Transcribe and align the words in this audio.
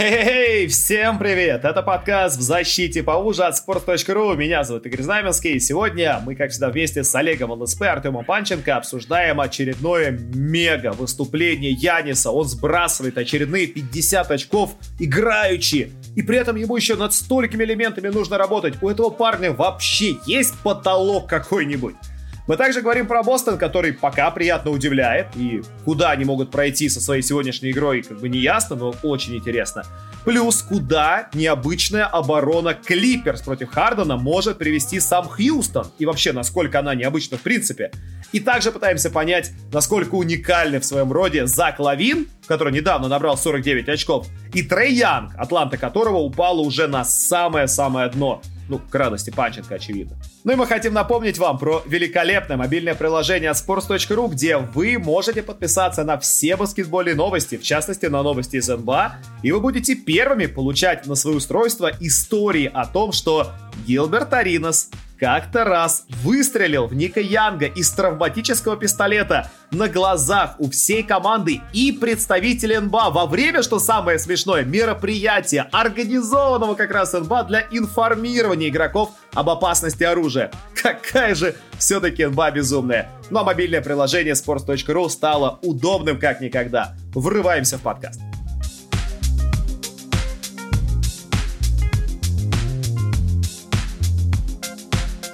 Хей-хей, 0.00 0.66
всем 0.68 1.18
привет! 1.18 1.62
Это 1.66 1.82
подкаст 1.82 2.38
«В 2.38 2.40
защите 2.40 3.02
поуже» 3.02 3.44
от 3.44 3.54
sports.ru. 3.56 4.34
Меня 4.34 4.64
зовут 4.64 4.86
Игорь 4.86 5.02
Знаменский. 5.02 5.56
И 5.56 5.60
сегодня 5.60 6.22
мы, 6.24 6.36
как 6.36 6.52
всегда, 6.52 6.70
вместе 6.70 7.04
с 7.04 7.14
Олегом 7.14 7.50
ЛСП, 7.52 7.82
Артемом 7.82 8.24
Панченко 8.24 8.76
обсуждаем 8.76 9.42
очередное 9.42 10.12
мега 10.12 10.92
выступление 10.92 11.72
Яниса. 11.72 12.30
Он 12.30 12.46
сбрасывает 12.46 13.18
очередные 13.18 13.66
50 13.66 14.30
очков 14.30 14.70
играючи. 14.98 15.92
И 16.16 16.22
при 16.22 16.38
этом 16.38 16.56
ему 16.56 16.76
еще 16.76 16.96
над 16.96 17.12
столькими 17.12 17.64
элементами 17.64 18.08
нужно 18.08 18.38
работать. 18.38 18.82
У 18.82 18.88
этого 18.88 19.10
парня 19.10 19.52
вообще 19.52 20.16
есть 20.24 20.54
потолок 20.62 21.28
какой-нибудь. 21.28 21.96
Мы 22.46 22.56
также 22.56 22.80
говорим 22.80 23.06
про 23.06 23.22
Бостон, 23.22 23.58
который 23.58 23.92
пока 23.92 24.30
приятно 24.30 24.70
удивляет, 24.70 25.28
и 25.36 25.62
куда 25.84 26.10
они 26.10 26.24
могут 26.24 26.50
пройти 26.50 26.88
со 26.88 27.00
своей 27.00 27.22
сегодняшней 27.22 27.70
игрой, 27.70 28.02
как 28.02 28.18
бы 28.18 28.28
не 28.28 28.38
ясно, 28.38 28.76
но 28.76 28.94
очень 29.02 29.36
интересно. 29.36 29.84
Плюс, 30.24 30.62
куда 30.62 31.28
необычная 31.32 32.04
оборона 32.04 32.74
Клиперс 32.74 33.42
против 33.42 33.70
Хардена 33.70 34.16
может 34.16 34.58
привести 34.58 35.00
сам 35.00 35.28
Хьюстон, 35.28 35.86
и 35.98 36.06
вообще, 36.06 36.32
насколько 36.32 36.78
она 36.78 36.94
необычна 36.94 37.38
в 37.38 37.42
принципе. 37.42 37.90
И 38.32 38.40
также 38.40 38.70
пытаемся 38.70 39.10
понять, 39.10 39.52
насколько 39.72 40.14
уникальны 40.14 40.80
в 40.80 40.84
своем 40.84 41.12
роде 41.12 41.46
Зак 41.46 41.78
Лавин, 41.78 42.28
который 42.50 42.72
недавно 42.72 43.06
набрал 43.06 43.38
49 43.38 43.88
очков, 43.88 44.26
и 44.52 44.62
Трей 44.64 44.94
Янг, 44.94 45.34
Атланта 45.38 45.76
которого 45.76 46.16
упала 46.16 46.60
уже 46.60 46.88
на 46.88 47.04
самое-самое 47.04 48.10
дно. 48.10 48.42
Ну, 48.68 48.80
к 48.80 48.92
радости 48.92 49.30
Панченко, 49.30 49.76
очевидно. 49.76 50.16
Ну 50.42 50.52
и 50.52 50.56
мы 50.56 50.66
хотим 50.66 50.92
напомнить 50.92 51.38
вам 51.38 51.58
про 51.58 51.80
великолепное 51.86 52.56
мобильное 52.56 52.96
приложение 52.96 53.52
sports.ru, 53.52 54.28
где 54.30 54.56
вы 54.56 54.98
можете 54.98 55.44
подписаться 55.44 56.02
на 56.02 56.18
все 56.18 56.56
баскетбольные 56.56 57.14
новости, 57.14 57.56
в 57.56 57.62
частности 57.62 58.06
на 58.06 58.20
новости 58.24 58.56
из 58.56 58.68
НБА, 58.68 59.18
и 59.44 59.52
вы 59.52 59.60
будете 59.60 59.94
первыми 59.94 60.46
получать 60.46 61.06
на 61.06 61.14
свое 61.14 61.36
устройство 61.36 61.92
истории 62.00 62.68
о 62.72 62.84
том, 62.84 63.12
что 63.12 63.52
Гилберт 63.86 64.34
Аринос 64.34 64.88
как-то 65.20 65.64
раз 65.64 66.04
выстрелил 66.22 66.86
в 66.86 66.94
Ника 66.94 67.20
Янга 67.20 67.66
из 67.66 67.90
травматического 67.90 68.76
пистолета 68.76 69.50
на 69.70 69.86
глазах 69.86 70.56
у 70.58 70.70
всей 70.70 71.02
команды 71.02 71.60
и 71.74 71.92
представителей 71.92 72.78
НБА 72.78 73.10
во 73.10 73.26
время, 73.26 73.62
что 73.62 73.78
самое 73.78 74.18
смешное, 74.18 74.64
мероприятия, 74.64 75.68
организованного 75.72 76.74
как 76.74 76.90
раз 76.90 77.12
НБА 77.12 77.44
для 77.44 77.66
информирования 77.70 78.70
игроков 78.70 79.10
об 79.34 79.50
опасности 79.50 80.04
оружия. 80.04 80.50
Какая 80.74 81.34
же 81.34 81.54
все-таки 81.78 82.24
НБА 82.24 82.50
безумная. 82.52 83.10
Но 83.28 83.44
мобильное 83.44 83.82
приложение 83.82 84.32
sports.ru 84.32 85.08
стало 85.10 85.58
удобным 85.62 86.18
как 86.18 86.40
никогда. 86.40 86.94
Врываемся 87.14 87.76
в 87.76 87.82
подкаст. 87.82 88.20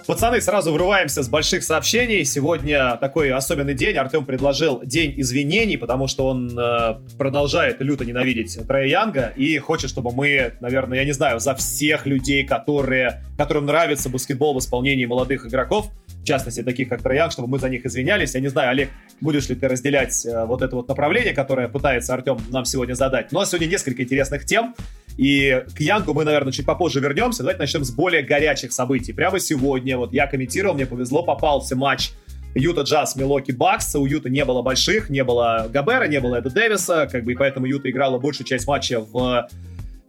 Пацаны, 0.06 0.40
сразу 0.40 0.72
врываемся 0.72 1.24
с 1.24 1.28
больших 1.28 1.64
сообщений. 1.64 2.24
Сегодня 2.24 2.96
такой 3.00 3.32
особенный 3.32 3.74
день. 3.74 3.96
Артем 3.96 4.24
предложил 4.24 4.80
день 4.84 5.14
извинений, 5.16 5.76
потому 5.76 6.06
что 6.06 6.28
он 6.28 6.56
э, 6.56 6.94
продолжает 7.18 7.80
люто 7.80 8.04
ненавидеть 8.04 8.56
Трея 8.68 8.86
Янга 8.86 9.32
и 9.34 9.58
хочет, 9.58 9.90
чтобы 9.90 10.12
мы, 10.12 10.52
наверное, 10.60 10.98
я 10.98 11.04
не 11.04 11.10
знаю, 11.10 11.40
за 11.40 11.56
всех 11.56 12.06
людей, 12.06 12.46
которые, 12.46 13.24
которым 13.36 13.66
нравится 13.66 14.08
баскетбол 14.08 14.54
в 14.54 14.58
исполнении 14.60 15.06
молодых 15.06 15.44
игроков, 15.44 15.90
в 16.06 16.24
частности, 16.24 16.62
таких 16.62 16.88
как 16.88 17.02
Троян, 17.02 17.32
чтобы 17.32 17.48
мы 17.48 17.58
за 17.58 17.68
них 17.68 17.84
извинялись. 17.84 18.34
Я 18.34 18.40
не 18.40 18.48
знаю, 18.48 18.70
Олег, 18.70 18.90
будешь 19.20 19.48
ли 19.48 19.56
ты 19.56 19.66
разделять 19.66 20.24
э, 20.24 20.44
вот 20.44 20.62
это 20.62 20.76
вот 20.76 20.86
направление, 20.86 21.34
которое 21.34 21.66
пытается 21.66 22.14
Артем 22.14 22.38
нам 22.50 22.64
сегодня 22.64 22.94
задать. 22.94 23.32
Но 23.32 23.44
сегодня 23.44 23.66
несколько 23.66 24.04
интересных 24.04 24.44
тем. 24.44 24.76
И 25.16 25.64
к 25.74 25.80
Янгу 25.80 26.12
мы, 26.14 26.24
наверное, 26.24 26.52
чуть 26.52 26.66
попозже 26.66 27.00
вернемся. 27.00 27.42
Давайте 27.42 27.60
начнем 27.60 27.84
с 27.84 27.90
более 27.90 28.22
горячих 28.22 28.72
событий. 28.72 29.12
Прямо 29.12 29.40
сегодня, 29.40 29.96
вот 29.96 30.12
я 30.12 30.26
комментировал, 30.26 30.74
мне 30.74 30.86
повезло, 30.86 31.22
попался 31.22 31.74
матч 31.74 32.10
Юта 32.54 32.82
Джаз, 32.82 33.16
Милоки 33.16 33.52
Бакс. 33.52 33.94
У 33.94 34.06
Юта 34.06 34.28
не 34.28 34.44
было 34.44 34.62
больших, 34.62 35.10
не 35.10 35.24
было 35.24 35.68
Габера, 35.72 36.06
не 36.06 36.20
было 36.20 36.36
Эда 36.36 36.50
Дэвиса, 36.50 37.08
как 37.10 37.24
бы, 37.24 37.32
и 37.32 37.34
поэтому 37.34 37.66
Юта 37.66 37.90
играла 37.90 38.18
большую 38.18 38.46
часть 38.46 38.66
матча 38.66 39.00
в 39.00 39.48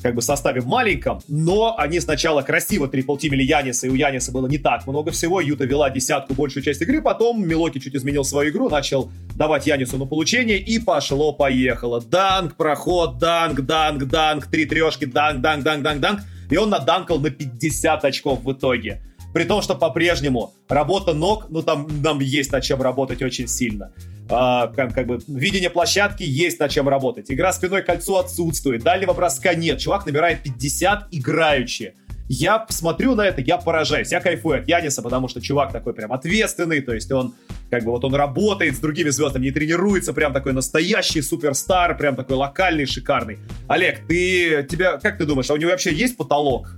как 0.01 0.15
бы 0.15 0.21
составе 0.21 0.61
маленьком, 0.61 1.21
но 1.27 1.75
они 1.77 1.99
сначала 1.99 2.41
красиво 2.41 2.87
триплтимили 2.87 3.43
Яниса, 3.43 3.87
и 3.87 3.89
у 3.89 3.95
Яниса 3.95 4.31
было 4.31 4.47
не 4.47 4.57
так 4.57 4.85
много 4.87 5.11
всего, 5.11 5.41
Юта 5.41 5.65
вела 5.65 5.89
десятку 5.89 6.33
большую 6.33 6.63
часть 6.63 6.81
игры, 6.81 7.01
потом 7.01 7.47
Милоки 7.47 7.79
чуть 7.79 7.95
изменил 7.95 8.23
свою 8.23 8.51
игру, 8.51 8.69
начал 8.69 9.11
давать 9.35 9.67
Янису 9.67 9.97
на 9.97 10.05
получение, 10.05 10.59
и 10.59 10.79
пошло-поехало. 10.79 12.01
Данк, 12.01 12.55
проход, 12.55 13.17
данк, 13.17 13.61
данк, 13.61 14.03
данк, 14.05 14.47
три 14.47 14.65
трешки, 14.65 15.05
данк, 15.05 15.41
данк, 15.41 15.63
данк, 15.63 15.83
данк, 15.83 15.99
данк, 15.99 16.19
и 16.49 16.57
он 16.57 16.69
наданкал 16.69 17.19
на 17.19 17.29
50 17.29 18.05
очков 18.05 18.43
в 18.43 18.51
итоге. 18.51 19.01
При 19.37 19.43
том, 19.43 19.61
что 19.61 19.75
по-прежнему 19.75 20.55
работа 20.67 21.13
ног, 21.13 21.45
ну 21.49 21.61
там 21.61 21.87
нам 22.01 22.21
есть 22.21 22.51
над 22.51 22.63
чем 22.63 22.81
работать 22.81 23.21
очень 23.21 23.47
сильно 23.47 23.91
а, 24.31 24.65
как, 24.65 24.95
как 24.95 25.05
бы 25.05 25.19
видение 25.27 25.69
площадки 25.69 26.23
есть 26.23 26.59
над 26.59 26.71
чем 26.71 26.89
работать. 26.89 27.29
Игра 27.29 27.53
спиной 27.53 27.83
кольцо 27.83 28.17
отсутствует, 28.17 28.81
дальнего 28.81 29.13
броска 29.13 29.53
нет. 29.53 29.77
Чувак 29.77 30.07
набирает 30.07 30.41
50 30.41 31.09
играючи. 31.11 31.93
Я 32.29 32.65
смотрю 32.69 33.13
на 33.13 33.27
это, 33.27 33.41
я 33.41 33.59
поражаюсь, 33.59 34.11
я 34.11 34.21
кайфую 34.21 34.59
от 34.59 34.67
Яниса, 34.67 35.03
потому 35.03 35.27
что 35.27 35.39
чувак 35.39 35.71
такой 35.71 35.93
прям 35.93 36.11
ответственный, 36.11 36.81
то 36.81 36.95
есть 36.95 37.11
он 37.11 37.35
как 37.69 37.83
бы 37.83 37.91
вот 37.91 38.03
он 38.05 38.15
работает 38.15 38.75
с 38.75 38.79
другими 38.79 39.09
звездами, 39.09 39.45
не 39.45 39.51
тренируется, 39.51 40.13
прям 40.13 40.33
такой 40.33 40.53
настоящий 40.53 41.21
суперстар, 41.21 41.95
прям 41.95 42.15
такой 42.15 42.37
локальный, 42.37 42.87
шикарный. 42.87 43.37
Олег, 43.67 43.99
ты, 44.07 44.67
тебя, 44.69 44.97
как 44.97 45.19
ты 45.19 45.25
думаешь, 45.25 45.49
а 45.51 45.53
у 45.53 45.57
него 45.57 45.69
вообще 45.69 45.93
есть 45.93 46.17
потолок? 46.17 46.75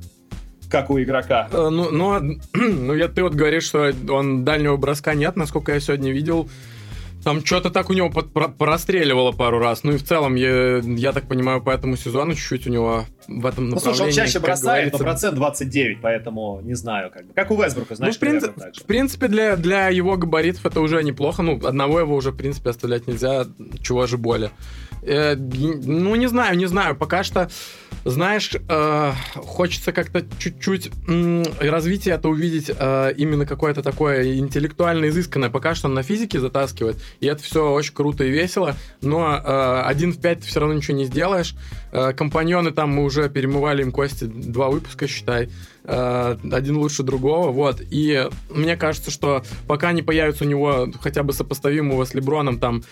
Как 0.69 0.90
у 0.90 1.02
игрока. 1.02 1.47
Э, 1.52 1.69
ну, 1.69 1.91
ну, 1.91 2.19
ну 2.53 2.94
я, 2.94 3.07
ты 3.07 3.24
вот 3.24 3.34
говоришь, 3.34 3.63
что 3.63 3.91
он 4.09 4.46
дальнего 4.46 4.78
броска 4.78 5.13
нет, 5.13 5.35
насколько 5.35 5.74
я 5.74 5.80
сегодня 5.80 6.12
видел. 6.12 6.50
Там 7.24 7.46
что-то 7.46 7.69
так 7.69 7.90
у 7.90 7.94
него 7.94 8.09
под, 8.09 8.31
про, 8.31 8.47
простреливало 8.47 9.34
пару 9.34 9.59
раз. 9.59 9.84
Ну 9.84 9.91
и 9.91 9.97
в 9.97 10.03
целом, 10.06 10.35
я, 10.35 10.78
я 10.78 11.12
так 11.12 11.28
понимаю, 11.28 11.62
по 11.62 11.69
этому 11.69 11.97
сезону 11.97 12.34
чуть-чуть 12.34 12.68
у 12.68 12.69
него 12.69 13.06
в 13.28 13.46
этом 13.46 13.69
направлении... 13.69 13.74
Ну, 13.74 13.79
слушай, 13.79 14.08
он 14.08 14.12
чаще 14.13 14.40
бросает, 14.40 14.91
говорится... 14.91 15.03
но 15.03 15.12
процент 15.12 15.35
29, 15.35 15.97
поэтому 16.02 16.62
не 16.63 16.75
знаю, 16.75 17.12
как 17.12 17.28
бы. 17.28 17.34
Как 17.34 17.52
у 17.52 17.62
Весбрука, 17.62 17.96
знаешь, 17.96 18.16
ну, 18.16 18.18
в, 18.18 18.19
принцип, 18.22 18.53
в 18.58 18.84
принципе, 18.85 19.28
для, 19.28 19.58
для 19.58 19.90
его 19.90 20.16
габаритов 20.16 20.66
это 20.66 20.79
уже 20.79 21.03
неплохо. 21.03 21.41
Ну, 21.41 21.59
одного 21.66 22.00
его 22.00 22.16
уже, 22.16 22.31
в 22.31 22.38
принципе, 22.38 22.69
оставлять 22.69 23.06
нельзя, 23.06 23.46
чего 23.81 24.08
же 24.08 24.18
более. 24.18 24.52
Э, 25.02 25.35
ну, 25.35 26.16
не 26.16 26.28
знаю, 26.28 26.58
не 26.58 26.68
знаю. 26.68 26.96
Пока 26.96 27.24
что, 27.24 27.50
знаешь, 28.09 28.52
э, 28.56 29.14
хочется 29.36 29.92
как-то 29.92 30.25
чуть-чуть 30.38 30.92
э, 31.08 31.44
развитие 31.59 32.16
это 32.16 32.30
увидеть 32.30 32.72
э, 32.75 33.14
именно 33.18 33.46
какое-то 33.46 33.84
такое 33.84 34.38
интеллектуально 34.38 35.09
изысканное. 35.09 35.50
Пока 35.50 35.75
что 35.75 35.88
на 35.88 36.03
физике 36.03 36.40
затаскивает, 36.40 36.97
и 37.20 37.28
это 37.28 37.44
все 37.44 37.72
очень 37.72 37.94
круто 37.94 38.24
и 38.24 38.31
весело, 38.31 38.75
но 39.02 39.36
э, 39.36 39.81
один 39.86 40.14
в 40.14 40.20
пять 40.20 40.42
ты 40.42 40.47
все 40.47 40.59
равно 40.59 40.75
ничего 40.75 40.97
не 40.97 41.06
сделаешь. 41.06 41.56
Э, 41.92 42.14
компаньоны 42.14 42.72
там 42.72 42.92
мы 42.92 43.03
уже 43.03 43.30
перемывали 43.30 43.81
им 43.81 43.92
кости 43.92 44.26
два 44.26 44.70
выпуска, 44.70 45.08
считай. 45.08 45.50
Э, 45.84 46.38
один 46.51 46.78
лучше 46.78 47.03
другого, 47.03 47.51
вот. 47.51 47.81
И 47.90 48.28
мне 48.50 48.75
кажется, 48.75 49.12
что 49.12 49.44
пока 49.67 49.91
не 49.91 50.01
появится 50.01 50.44
у 50.44 50.47
него 50.47 50.88
хотя 51.01 51.23
бы 51.23 51.34
сопоставимого 51.34 52.06
с 52.06 52.13
Леброном 52.13 52.59
там 52.59 52.84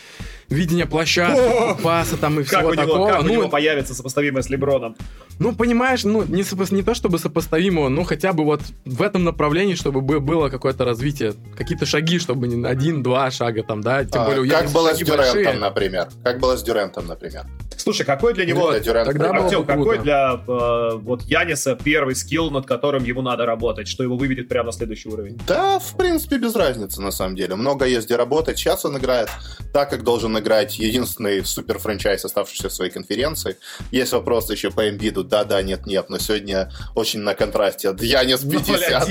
видение 0.50 0.86
площадки, 0.86 1.82
паса 1.84 2.18
там 2.18 2.40
и 2.40 2.44
всего 2.44 2.70
как 2.70 2.76
такого. 2.76 3.10
Как 3.10 3.24
ну, 3.24 3.32
у 3.32 3.36
него 3.36 3.50
появится 3.50 3.94
сопоставимое 3.94 4.42
с 4.42 4.50
Леброном? 4.50 4.96
Ну, 5.40 5.54
понимаешь, 5.54 6.04
ну, 6.04 6.24
не, 6.24 6.42
сопо- 6.42 6.74
не 6.74 6.82
то 6.82 6.96
чтобы 6.96 7.20
сопоставимого, 7.20 7.90
но 7.90 8.04
хотя 8.04 8.34
бы 8.34 8.44
вот 8.44 8.62
в 8.86 9.02
этом 9.02 9.24
направлении, 9.24 9.76
чтобы 9.76 10.02
было 10.02 10.50
какое-то 10.50 10.86
развитие, 10.86 11.34
какие-то 11.56 11.86
шаги, 11.86 12.18
чтобы 12.18 12.48
не 12.48 12.66
один-два 12.66 13.30
шага 13.30 13.64
там, 13.64 13.82
да, 13.82 14.06
тем 14.06 14.22
а, 14.22 14.26
более 14.26 14.50
Как 14.50 14.72
было 14.72 14.94
с 14.94 14.98
Дюрентом, 14.98 15.34
большие. 15.34 15.54
например. 15.54 16.08
Как 16.24 16.40
было 16.40 16.58
с 16.58 16.64
Дюрентом, 16.64 17.08
например. 17.08 17.46
Слушай, 17.76 18.06
какой 18.06 18.34
для 18.34 18.46
него, 18.46 18.62
вот, 18.62 18.84
тогда 18.84 19.30
Артем, 19.30 19.66
какой 19.66 20.00
для 20.00 20.42
э, 20.48 20.92
вот 20.96 21.22
Яниса 21.24 21.76
первый 21.76 22.16
скилл, 22.16 22.50
над 22.50 22.66
которым 22.78 23.04
ему 23.04 23.22
надо 23.22 23.46
работать, 23.46 23.88
что 23.88 24.04
его 24.04 24.16
выведет 24.16 24.48
прямо 24.48 24.68
на 24.68 24.72
следующий 24.72 25.10
уровень? 25.10 25.40
Да, 25.48 25.80
в 25.80 25.98
принципе, 25.98 26.38
без 26.38 26.56
разницы, 26.56 27.02
на 27.02 27.12
самом 27.12 27.36
деле. 27.36 27.56
Много 27.56 27.86
есть 27.86 28.06
где 28.06 28.16
работать. 28.16 28.58
Сейчас 28.58 28.86
он 28.86 28.98
играет 28.98 29.30
так, 29.74 29.90
как 29.90 30.04
должен 30.04 30.38
играть 30.38 30.78
единственный 30.78 31.44
супер 31.44 31.80
франчайз, 31.80 32.24
оставшийся 32.24 32.70
в 32.70 32.74
своей 32.74 32.92
конференции. 32.92 33.58
Есть 33.92 34.14
вопрос 34.14 34.52
еще 34.52 34.70
по 34.70 34.88
Эмбиду. 34.88 35.24
Да, 35.24 35.44
да, 35.44 35.62
нет, 35.64 35.88
нет. 35.88 36.10
Но 36.10 36.20
сегодня 36.20 36.72
очень 36.94 37.22
на 37.22 37.34
контрасте. 37.34 37.96
Янис 38.00 38.42
50, 38.42 39.10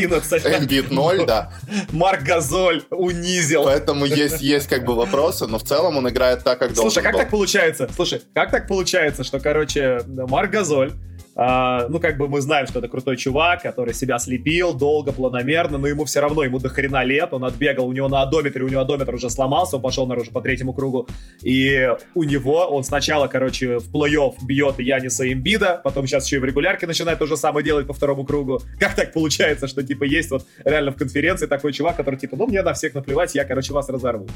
Эмбид 0.62 0.90
0, 0.90 1.26
да. 1.26 1.52
Марк 1.90 2.22
Газоль 2.22 2.84
унизил. 2.90 3.64
Поэтому 3.64 4.04
есть, 4.04 4.40
есть 4.42 4.68
как 4.68 4.84
бы 4.84 4.94
вопросы, 4.94 5.46
но 5.46 5.58
в 5.58 5.64
целом 5.64 5.96
он 5.96 6.08
играет 6.08 6.44
так, 6.44 6.58
как 6.60 6.68
должен 6.68 6.90
Слушай, 6.90 7.02
как 7.02 7.12
был. 7.14 7.20
так 7.20 7.30
получается? 7.30 7.88
Слушай, 7.94 8.22
как 8.32 8.50
так 8.50 8.68
получается, 8.68 9.24
что, 9.24 9.40
короче, 9.40 10.02
Марк 10.06 10.52
Газоль 10.52 10.92
А, 11.38 11.87
ну, 11.88 12.00
как 12.00 12.17
бы 12.17 12.29
мы 12.29 12.41
знаем, 12.41 12.67
что 12.67 12.79
это 12.79 12.88
крутой 12.88 13.19
чувак, 13.19 13.62
который 13.62 13.93
себя 13.93 14.19
слепил 14.19 14.73
долго, 14.73 15.12
планомерно, 15.12 15.77
но 15.77 15.87
ему 15.87 16.06
все 16.06 16.21
равно, 16.21 16.43
ему 16.43 16.59
до 16.59 16.71
хрена 16.71 17.05
лет, 17.05 17.35
он 17.35 17.44
отбегал, 17.44 17.87
у 17.87 17.93
него 17.93 18.09
на 18.09 18.23
одометре, 18.23 18.65
у 18.65 18.69
него 18.69 18.81
одометр 18.81 19.15
уже 19.15 19.29
сломался, 19.29 19.77
он 19.77 19.83
пошел 19.83 20.06
наружу 20.06 20.33
по 20.33 20.41
третьему 20.41 20.73
кругу, 20.73 21.06
и 21.43 21.91
у 22.15 22.23
него, 22.23 22.67
он 22.67 22.85
сначала, 22.85 23.27
короче, 23.27 23.79
в 23.79 23.94
плей-офф 23.94 24.37
бьет 24.47 24.79
Яниса 24.79 25.31
Имбида, 25.31 25.83
потом 25.85 26.06
сейчас 26.06 26.25
еще 26.25 26.37
и 26.37 26.38
в 26.38 26.44
регулярке 26.44 26.87
начинает 26.87 27.19
то 27.19 27.27
же 27.27 27.37
самое 27.37 27.62
делать 27.62 27.87
по 27.87 27.93
второму 27.93 28.25
кругу. 28.25 28.62
Как 28.81 28.94
так 28.94 29.12
получается, 29.12 29.69
что, 29.69 29.83
типа, 29.83 30.05
есть 30.05 30.31
вот 30.31 30.47
реально 30.65 30.93
в 30.93 30.97
конференции 30.97 31.47
такой 31.47 31.75
чувак, 31.75 31.97
который, 31.97 32.19
типа, 32.19 32.37
ну, 32.37 32.47
мне 32.47 32.62
на 32.62 32.73
всех 32.73 32.94
наплевать, 32.94 33.35
я, 33.35 33.44
короче, 33.44 33.75
вас 33.75 33.91
разорву. 33.91 34.27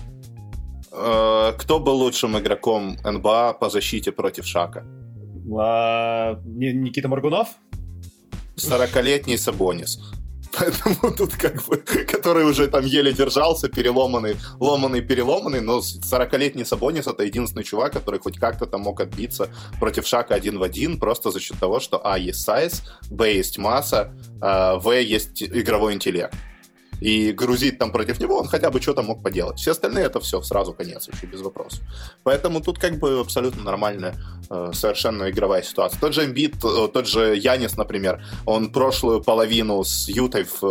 Э, 0.93 1.53
кто 1.57 1.79
был 1.79 1.97
лучшим 1.97 2.39
игроком 2.39 2.99
НБА 3.03 3.55
по 3.55 3.71
защите 3.71 4.13
против 4.13 4.47
Шака? 4.47 4.85
А, 5.59 6.41
Никита 6.45 7.09
Моргунов? 7.09 7.49
40-летний 8.57 9.37
Сабонис. 9.37 9.99
Поэтому 10.53 11.15
тут 11.17 11.35
как 11.35 11.65
бы, 11.67 11.77
который 11.77 12.45
уже 12.45 12.67
там 12.67 12.85
еле 12.85 13.13
держался, 13.13 13.69
переломанный, 13.69 14.37
ломанный, 14.59 15.01
переломанный, 15.01 15.61
но 15.61 15.79
40-летний 15.79 16.65
Сабонис 16.65 17.07
это 17.07 17.23
единственный 17.23 17.65
чувак, 17.65 17.93
который 17.93 18.21
хоть 18.21 18.39
как-то 18.39 18.67
там 18.67 18.81
мог 18.83 19.01
отбиться 19.01 19.49
против 19.79 20.07
Шака 20.07 20.35
один 20.35 20.59
в 20.59 20.63
один, 20.63 20.99
просто 20.99 21.31
за 21.31 21.41
счет 21.41 21.59
того, 21.59 21.81
что 21.81 22.01
А 22.05 22.19
есть 22.19 22.43
сайз, 22.43 22.83
Б 23.11 23.33
есть 23.33 23.59
масса, 23.59 24.13
а, 24.41 24.77
В 24.77 24.91
есть 24.93 25.43
игровой 25.43 25.95
интеллект 25.95 26.35
и 27.01 27.33
грузить 27.33 27.79
там 27.79 27.93
против 27.93 28.21
него, 28.21 28.39
он 28.39 28.47
хотя 28.47 28.71
бы 28.71 28.81
что-то 28.81 29.03
мог 29.03 29.23
поделать. 29.23 29.59
Все 29.59 29.73
остальные 29.73 30.05
это 30.05 30.21
все 30.21 30.43
сразу 30.43 30.73
конец, 30.73 31.09
вообще 31.09 31.27
без 31.27 31.41
вопросов. 31.41 31.81
Поэтому 32.23 32.61
тут 32.61 32.79
как 32.79 32.99
бы 32.99 33.21
абсолютно 33.21 33.63
нормальная, 33.63 34.15
э, 34.51 34.71
совершенно 34.73 35.31
игровая 35.31 35.63
ситуация. 35.63 36.01
Тот 36.01 36.15
же 36.15 36.25
Эмбит, 36.25 36.57
э, 36.65 36.89
тот 36.93 37.07
же 37.07 37.37
Янис, 37.37 37.77
например, 37.77 38.23
он 38.47 38.71
прошлую 38.73 39.23
половину 39.23 39.83
с 39.83 40.09
Ютой 40.09 40.45
в, 40.45 40.63
э, 40.63 40.67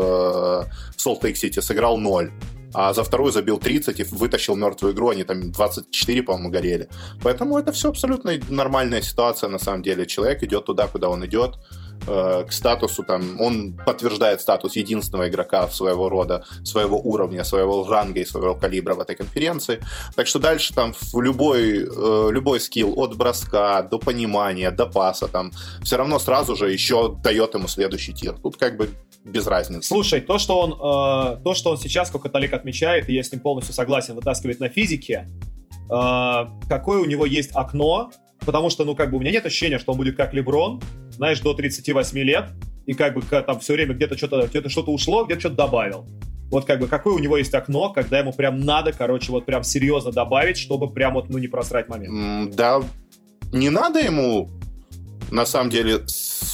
в 0.95 1.01
Солт-Лейк-Сити 1.01 1.59
сыграл 1.59 1.97
0 1.97 2.31
а 2.73 2.93
за 2.93 3.03
вторую 3.03 3.31
забил 3.31 3.57
30 3.57 3.99
и 3.99 4.03
вытащил 4.03 4.55
мертвую 4.55 4.93
игру, 4.93 5.09
они 5.09 5.23
там 5.23 5.51
24, 5.51 6.23
по-моему, 6.23 6.49
горели. 6.49 6.87
Поэтому 7.23 7.57
это 7.57 7.71
все 7.71 7.89
абсолютно 7.89 8.33
нормальная 8.49 9.01
ситуация, 9.01 9.49
на 9.49 9.59
самом 9.59 9.81
деле. 9.81 10.05
Человек 10.05 10.43
идет 10.43 10.65
туда, 10.65 10.87
куда 10.87 11.09
он 11.09 11.25
идет, 11.25 11.57
Э, 12.07 12.45
к 12.47 12.51
статусу, 12.51 13.03
там, 13.03 13.39
он 13.39 13.73
подтверждает 13.73 14.41
статус 14.41 14.75
единственного 14.75 15.29
игрока 15.29 15.67
своего 15.67 16.09
рода, 16.09 16.45
своего 16.63 16.99
уровня, 16.99 17.43
своего 17.43 17.87
ранга 17.87 18.21
и 18.21 18.25
своего 18.25 18.55
калибра 18.55 18.95
в 18.95 18.99
этой 18.99 19.15
конференции. 19.15 19.79
Так 20.15 20.27
что 20.27 20.39
дальше 20.39 20.73
там 20.73 20.93
в 20.93 21.21
любой, 21.21 21.83
э, 21.83 22.29
любой 22.31 22.59
скилл 22.59 22.93
от 22.97 23.15
броска 23.15 23.83
до 23.83 23.99
понимания, 23.99 24.71
до 24.71 24.85
паса, 24.85 25.27
там, 25.27 25.51
все 25.83 25.97
равно 25.97 26.19
сразу 26.19 26.55
же 26.55 26.71
еще 26.71 27.15
дает 27.23 27.53
ему 27.53 27.67
следующий 27.67 28.13
тир. 28.13 28.33
Тут 28.41 28.57
как 28.57 28.77
бы 28.77 28.89
без 29.25 29.45
разницы. 29.47 29.87
Слушай, 29.87 30.21
то, 30.21 30.37
что 30.39 30.59
он, 30.59 30.71
э, 30.73 31.43
то, 31.43 31.53
что 31.53 31.71
он 31.71 31.77
сейчас, 31.77 32.09
как 32.09 32.23
Каталик 32.23 32.53
отмечает, 32.53 33.09
и 33.09 33.13
я 33.13 33.23
с 33.23 33.31
ним 33.31 33.41
полностью 33.41 33.75
согласен, 33.75 34.15
вытаскивает 34.15 34.59
на 34.59 34.69
физике, 34.69 35.27
э, 35.91 36.45
какое 36.69 36.99
у 36.99 37.05
него 37.05 37.25
есть 37.25 37.51
окно, 37.53 38.11
потому 38.45 38.69
что, 38.69 38.85
ну, 38.85 38.95
как 38.95 39.11
бы 39.11 39.17
у 39.17 39.19
меня 39.19 39.31
нет 39.31 39.45
ощущения, 39.45 39.79
что 39.79 39.91
он 39.91 39.97
будет 39.97 40.15
как 40.15 40.33
Леброн, 40.33 40.81
знаешь, 41.19 41.41
до 41.41 41.53
38 41.53 42.17
лет, 42.19 42.45
и 42.85 42.93
как 42.93 43.13
бы 43.13 43.21
там 43.21 43.59
все 43.59 43.73
время 43.73 43.93
где-то 43.93 44.17
что-то 44.17 44.47
где 44.47 44.67
что-то 44.69 44.91
ушло, 44.91 45.25
где-то 45.25 45.41
что-то 45.41 45.55
добавил. 45.55 46.07
Вот 46.49 46.63
как 46.63 46.79
бы 46.79 46.87
какое 46.87 47.13
у 47.13 47.19
него 47.19 47.35
есть 47.35 47.53
окно, 47.53 47.89
когда 47.89 48.19
ему 48.19 48.31
прям 48.31 48.61
надо, 48.61 48.93
короче, 48.93 49.33
вот 49.33 49.45
прям 49.45 49.63
серьезно 49.63 50.13
добавить, 50.13 50.57
чтобы 50.57 50.89
прям 50.89 51.15
вот, 51.15 51.29
ну, 51.29 51.37
не 51.37 51.49
просрать 51.49 51.89
момент. 51.89 52.55
Да, 52.55 52.81
не 53.51 53.69
надо 53.69 53.99
ему 53.99 54.49
на 55.29 55.45
самом 55.45 55.69
деле 55.69 56.05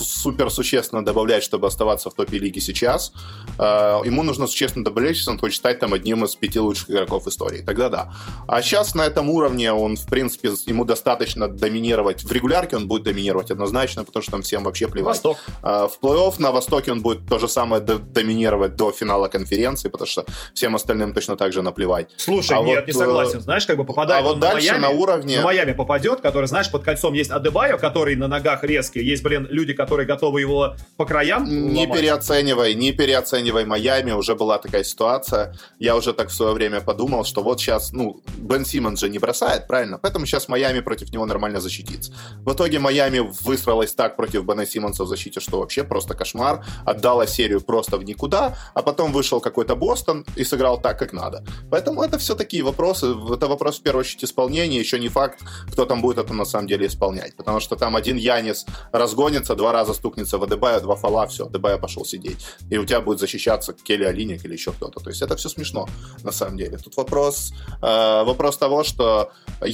супер 0.03 0.49
существенно 0.49 1.03
добавлять, 1.03 1.43
чтобы 1.43 1.67
оставаться 1.67 2.09
в 2.09 2.13
топе 2.13 2.37
лиги 2.37 2.59
сейчас. 2.59 3.13
А, 3.57 4.01
ему 4.03 4.23
нужно 4.23 4.47
существенно 4.47 4.85
добавлять, 4.85 5.15
если 5.17 5.31
он 5.31 5.39
хочет 5.39 5.57
стать 5.57 5.79
там 5.79 5.93
одним 5.93 6.23
из 6.23 6.35
пяти 6.35 6.59
лучших 6.59 6.89
игроков 6.89 7.27
истории. 7.27 7.61
Тогда 7.61 7.89
да. 7.89 8.13
А 8.47 8.61
сейчас 8.61 8.95
на 8.95 9.05
этом 9.05 9.29
уровне 9.29 9.71
он, 9.71 9.95
в 9.95 10.05
принципе, 10.07 10.51
ему 10.65 10.85
достаточно 10.85 11.47
доминировать. 11.47 12.23
В 12.23 12.31
регулярке 12.31 12.75
он 12.75 12.87
будет 12.87 13.03
доминировать 13.03 13.51
однозначно, 13.51 14.03
потому 14.03 14.23
что 14.23 14.31
там 14.31 14.41
всем 14.41 14.63
вообще 14.63 14.87
плевать. 14.87 15.15
Восток. 15.15 15.37
А, 15.61 15.87
в 15.87 15.99
плей-офф 16.01 16.35
на 16.39 16.51
Востоке 16.51 16.91
он 16.91 17.01
будет 17.01 17.27
то 17.27 17.39
же 17.39 17.47
самое 17.47 17.81
доминировать 17.81 18.75
до 18.75 18.91
финала 18.91 19.27
конференции, 19.27 19.89
потому 19.89 20.07
что 20.07 20.25
всем 20.53 20.75
остальным 20.75 21.13
точно 21.13 21.35
так 21.35 21.53
же 21.53 21.61
наплевать. 21.61 22.09
Слушай, 22.17 22.57
а 22.57 22.61
нет, 22.61 22.79
вот, 22.79 22.87
не 22.87 22.93
согласен. 22.93 23.41
Знаешь, 23.41 23.65
как 23.65 23.77
бы 23.77 23.85
попадает 23.85 24.23
а 24.23 24.27
вот 24.27 24.39
дальше 24.39 24.67
на, 24.67 24.79
Майами, 24.79 24.93
на 24.93 25.01
уровне... 25.01 25.37
На 25.37 25.43
Майами 25.43 25.73
попадет, 25.73 26.21
который, 26.21 26.47
знаешь, 26.47 26.71
под 26.71 26.83
кольцом 26.83 27.13
есть 27.13 27.31
Адебайо, 27.31 27.77
который 27.77 28.15
на 28.15 28.27
ногах 28.27 28.63
резкие. 28.63 29.07
Есть, 29.07 29.23
блин, 29.23 29.47
люди, 29.49 29.73
которые 29.73 29.84
готовы 29.85 30.41
его 30.41 30.75
по 30.97 31.05
краям 31.05 31.45
Не 31.45 31.81
ломать. 31.81 31.99
переоценивай, 31.99 32.73
не 32.75 32.91
переоценивай 32.91 33.65
Майами. 33.65 34.11
Уже 34.11 34.35
была 34.35 34.57
такая 34.57 34.83
ситуация. 34.83 35.55
Я 35.79 35.95
уже 35.95 36.13
так 36.13 36.29
в 36.29 36.33
свое 36.33 36.53
время 36.53 36.81
подумал, 36.81 37.25
что 37.25 37.43
вот 37.43 37.59
сейчас, 37.59 37.91
ну, 37.93 38.21
Бен 38.37 38.65
Симмонс 38.65 38.99
же 38.99 39.09
не 39.09 39.19
бросает, 39.19 39.67
правильно? 39.67 39.97
Поэтому 39.97 40.25
сейчас 40.25 40.47
Майами 40.47 40.79
против 40.81 41.11
него 41.11 41.25
нормально 41.25 41.59
защитится. 41.59 42.13
В 42.45 42.53
итоге 42.53 42.79
Майами 42.79 43.19
выстроилась 43.41 43.93
так 43.93 44.15
против 44.15 44.45
Бена 44.45 44.65
Симмонса 44.65 45.03
в 45.03 45.07
защите, 45.07 45.39
что 45.39 45.59
вообще 45.59 45.83
просто 45.83 46.13
кошмар. 46.13 46.63
Отдала 46.85 47.27
серию 47.27 47.61
просто 47.61 47.97
в 47.97 48.03
никуда, 48.03 48.57
а 48.73 48.81
потом 48.81 49.11
вышел 49.11 49.39
какой-то 49.41 49.75
Бостон 49.75 50.25
и 50.35 50.43
сыграл 50.43 50.79
так, 50.81 50.99
как 50.99 51.13
надо. 51.13 51.43
Поэтому 51.69 52.01
это 52.01 52.17
все 52.17 52.35
такие 52.35 52.63
вопросы. 52.63 53.07
Это 53.33 53.47
вопрос 53.47 53.79
в 53.79 53.83
первую 53.83 54.01
очередь 54.01 54.23
исполнения. 54.23 54.79
Еще 54.79 54.99
не 54.99 55.09
факт, 55.09 55.39
кто 55.71 55.85
там 55.85 56.01
будет 56.01 56.17
это 56.17 56.33
на 56.33 56.45
самом 56.45 56.67
деле 56.67 56.87
исполнять. 56.87 57.35
Потому 57.35 57.59
что 57.59 57.75
там 57.75 57.95
один 57.95 58.17
Янис 58.17 58.65
разгонится, 58.91 59.55
два 59.55 59.71
раза 59.75 59.93
стукнется 59.93 60.37
в 60.37 60.43
Адебая, 60.43 60.79
два 60.79 60.95
фола, 60.95 61.27
все, 61.27 61.45
Адебая 61.45 61.77
пошел 61.77 62.05
сидеть. 62.05 62.45
И 62.71 62.77
у 62.77 62.85
тебя 62.85 63.01
будет 63.01 63.19
защищаться 63.19 63.73
Келли 63.73 64.05
Алиник 64.05 64.45
или 64.45 64.53
еще 64.53 64.71
кто-то. 64.71 64.99
То 64.99 65.09
есть 65.09 65.21
это 65.21 65.35
все 65.35 65.49
смешно, 65.49 65.87
на 66.23 66.31
самом 66.31 66.57
деле. 66.57 66.77
Тут 66.77 66.97
вопрос, 66.97 67.53
э, 67.81 68.23
вопрос 68.23 68.57
того, 68.57 68.83
что 68.83 69.31
э, 69.61 69.65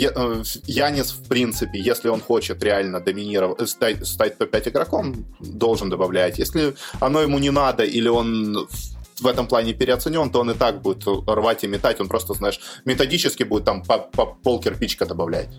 Янис, 0.68 1.12
в 1.12 1.28
принципе, 1.28 1.80
если 1.80 2.10
он 2.10 2.22
хочет 2.22 2.64
реально 2.64 3.00
доминировать, 3.00 3.70
стать, 3.70 4.08
стать 4.08 4.38
топ-5 4.38 4.70
игроком, 4.70 5.26
должен 5.40 5.90
добавлять. 5.90 6.40
Если 6.40 6.74
оно 7.00 7.22
ему 7.22 7.40
не 7.40 7.52
надо, 7.52 7.84
или 7.84 8.10
он 8.10 8.68
в 9.22 9.28
этом 9.28 9.48
плане 9.48 9.74
переоценен, 9.74 10.30
то 10.32 10.40
он 10.40 10.52
и 10.52 10.54
так 10.54 10.82
будет 10.82 11.06
рвать 11.28 11.64
и 11.64 11.68
метать, 11.68 12.02
он 12.02 12.08
просто, 12.08 12.34
знаешь, 12.34 12.60
методически 12.86 13.44
будет 13.44 13.66
там 13.66 13.84
по, 13.84 13.98
по 13.98 14.26
пол 14.26 14.60
кирпичика 14.60 15.06
добавлять 15.06 15.50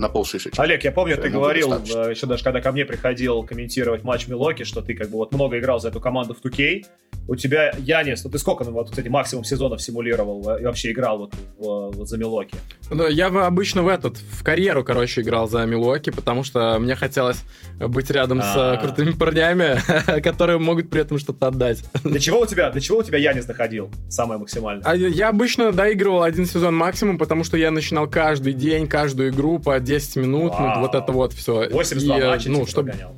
на 0.00 0.08
полшишечки. 0.08 0.60
Олег, 0.60 0.82
я 0.82 0.92
помню, 0.92 1.16
ты 1.16 1.28
говорил, 1.28 1.68
достаточно. 1.68 2.10
еще 2.10 2.26
даже 2.26 2.42
когда 2.42 2.60
ко 2.60 2.72
мне 2.72 2.84
приходил 2.84 3.42
комментировать 3.42 4.02
матч 4.02 4.26
Милоки, 4.26 4.64
что 4.64 4.80
ты 4.80 4.94
как 4.94 5.10
бы 5.10 5.18
вот 5.18 5.32
много 5.32 5.58
играл 5.58 5.78
за 5.78 5.88
эту 5.88 6.00
команду 6.00 6.34
в 6.34 6.44
2K, 6.44 6.84
у 7.28 7.36
тебя 7.36 7.72
Янис, 7.78 8.24
ну 8.24 8.30
ты 8.30 8.38
сколько, 8.38 8.64
ну, 8.64 8.72
вот, 8.72 8.90
кстати, 8.90 9.08
максимум 9.08 9.44
сезонов 9.44 9.80
симулировал 9.80 10.56
э, 10.56 10.62
и 10.62 10.64
вообще 10.64 10.90
играл 10.90 11.18
вот, 11.18 11.34
в, 11.58 11.96
вот 11.96 12.08
за 12.08 12.18
Милоки? 12.18 12.56
Ну, 12.90 13.06
я 13.06 13.26
обычно 13.26 13.82
в 13.82 13.88
этот, 13.88 14.16
в 14.16 14.42
карьеру, 14.42 14.82
короче, 14.82 15.20
играл 15.20 15.48
за 15.48 15.64
Милоки, 15.64 16.10
потому 16.10 16.42
что 16.42 16.78
мне 16.80 16.96
хотелось 16.96 17.42
быть 17.78 18.10
рядом 18.10 18.40
А-а-а. 18.40 18.52
с 18.52 18.78
а. 18.78 18.82
крутыми 18.82 19.12
парнями, 19.12 19.78
которые 20.22 20.58
могут 20.58 20.90
при 20.90 21.02
этом 21.02 21.18
что-то 21.18 21.48
отдать. 21.48 21.84
Для 22.02 22.18
чего 22.18 22.40
у 22.40 22.46
тебя, 22.46 22.70
для 22.70 22.80
чего 22.80 22.98
у 22.98 23.02
тебя 23.02 23.18
Янис 23.18 23.46
находил 23.46 23.90
самое 24.08 24.40
максимальное? 24.40 24.84
А 24.84 24.96
я 24.96 25.28
обычно 25.28 25.72
доигрывал 25.72 26.22
один 26.22 26.46
сезон 26.46 26.74
максимум, 26.74 27.18
потому 27.18 27.44
что 27.44 27.56
я 27.56 27.70
начинал 27.70 28.08
каждый 28.08 28.54
день, 28.54 28.88
каждую 28.88 29.30
игру 29.30 29.58
по 29.58 29.76
10 29.90 30.16
минут, 30.16 30.52
ну, 30.58 30.80
вот 30.80 30.94
это 30.94 31.12
вот 31.12 31.32
все. 31.32 31.68
82 31.68 32.18
и, 32.18 32.22
матча 32.22 32.50
ну, 32.50 32.66
чтобы... 32.66 32.92
гонял 32.92 33.14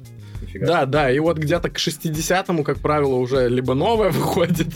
нифига. 0.52 0.67
Да, 0.67 0.87
да, 0.87 1.11
и 1.11 1.19
вот 1.19 1.38
где-то 1.38 1.71
к 1.71 1.79
60-му, 1.79 2.64
как 2.64 2.79
правило, 2.79 3.14
уже 3.14 3.49
либо 3.49 3.75
новое 3.75 4.11
выходит, 4.11 4.69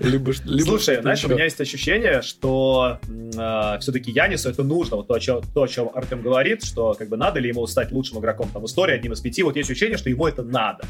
либо 0.00 0.32
Слушай, 0.32 1.00
знаешь, 1.00 1.24
у 1.24 1.28
меня 1.28 1.44
есть 1.44 1.60
ощущение, 1.60 2.22
что 2.22 2.98
а, 3.36 3.78
все-таки 3.78 4.10
Янису 4.10 4.48
это 4.48 4.62
нужно, 4.62 4.96
вот 4.96 5.08
то, 5.08 5.14
о 5.14 5.68
чем 5.68 5.90
Артем 5.94 6.22
говорит, 6.22 6.64
что 6.64 6.94
как 6.94 7.08
бы 7.08 7.16
надо 7.16 7.40
ли 7.40 7.48
ему 7.48 7.66
стать 7.66 7.92
лучшим 7.92 8.18
игроком 8.18 8.48
там 8.52 8.62
в 8.62 8.66
истории, 8.66 8.94
одним 8.94 9.12
из 9.12 9.20
пяти, 9.20 9.42
вот 9.42 9.56
есть 9.56 9.70
ощущение, 9.70 9.98
что 9.98 10.10
ему 10.10 10.26
это 10.26 10.42
надо. 10.42 10.84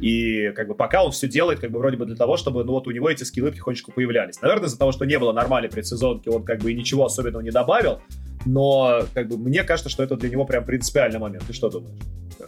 И 0.00 0.52
как 0.54 0.68
бы 0.68 0.74
пока 0.76 1.02
он 1.02 1.10
все 1.10 1.26
делает 1.26 1.58
как 1.58 1.72
бы 1.72 1.80
вроде 1.80 1.96
бы 1.96 2.06
для 2.06 2.14
того, 2.14 2.36
чтобы 2.36 2.62
ну 2.62 2.72
вот 2.72 2.86
у 2.86 2.92
него 2.92 3.10
эти 3.10 3.24
скиллы 3.24 3.50
потихонечку 3.50 3.90
появлялись. 3.90 4.40
Наверное, 4.40 4.66
из-за 4.66 4.78
того, 4.78 4.92
что 4.92 5.04
не 5.04 5.18
было 5.18 5.32
нормальной 5.32 5.68
предсезонки, 5.68 6.28
он 6.28 6.44
как 6.44 6.60
бы 6.60 6.70
и 6.70 6.74
ничего 6.76 7.04
особенного 7.04 7.42
не 7.42 7.50
добавил. 7.50 8.00
Но 8.48 9.02
как 9.12 9.28
бы 9.28 9.36
мне 9.36 9.62
кажется, 9.62 9.90
что 9.90 10.02
это 10.02 10.16
для 10.16 10.30
него 10.30 10.44
прям 10.46 10.64
принципиальный 10.64 11.18
момент. 11.18 11.44
Ты 11.46 11.52
что 11.52 11.68
думаешь? 11.68 11.92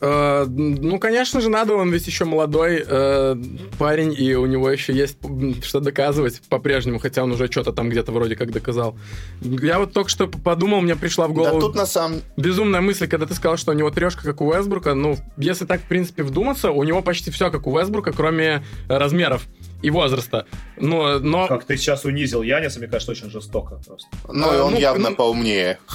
Э, 0.00 0.46
ну, 0.48 0.98
конечно 0.98 1.40
же, 1.40 1.50
надо, 1.50 1.74
он 1.74 1.90
ведь 1.90 2.06
еще 2.06 2.24
молодой 2.24 2.82
э, 2.86 3.36
парень, 3.78 4.14
и 4.16 4.34
у 4.34 4.46
него 4.46 4.70
еще 4.70 4.94
есть 4.94 5.18
что 5.62 5.80
доказывать 5.80 6.40
по-прежнему, 6.48 6.98
хотя 6.98 7.22
он 7.22 7.32
уже 7.32 7.50
что-то 7.50 7.72
там 7.72 7.90
где-то 7.90 8.12
вроде 8.12 8.36
как 8.36 8.50
доказал. 8.50 8.96
Я 9.42 9.78
вот 9.78 9.92
только 9.92 10.08
что 10.08 10.26
подумал, 10.26 10.80
мне 10.80 10.96
пришла 10.96 11.28
в 11.28 11.32
голову 11.34 11.60
да, 11.60 11.60
тут 11.60 11.74
на 11.74 11.86
самом... 11.86 12.20
безумная 12.36 12.80
мысль, 12.80 13.08
когда 13.08 13.26
ты 13.26 13.34
сказал, 13.34 13.56
что 13.56 13.72
у 13.72 13.74
него 13.74 13.90
трешка, 13.90 14.22
как 14.22 14.40
у 14.40 14.50
Вестбрука. 14.50 14.94
Ну, 14.94 15.18
если 15.36 15.66
так, 15.66 15.82
в 15.82 15.88
принципе, 15.88 16.22
вдуматься, 16.22 16.70
у 16.70 16.82
него 16.82 17.02
почти 17.02 17.30
все 17.30 17.50
как 17.50 17.66
у 17.66 17.78
Вестбрука, 17.78 18.12
кроме 18.12 18.64
размеров 18.88 19.46
и 19.82 19.90
возраста. 19.90 20.46
Но, 20.76 21.18
но... 21.18 21.46
Как 21.46 21.64
ты 21.64 21.76
сейчас 21.76 22.04
унизил 22.04 22.42
Яниса, 22.42 22.78
мне 22.78 22.88
кажется, 22.88 23.12
очень 23.12 23.30
жестоко 23.30 23.80
просто. 23.86 24.08
Ну, 24.28 24.54
и 24.54 24.58
он 24.58 24.74
ну, 24.74 24.78
явно 24.78 25.10
ну... 25.10 25.16
поумнее. 25.16 25.78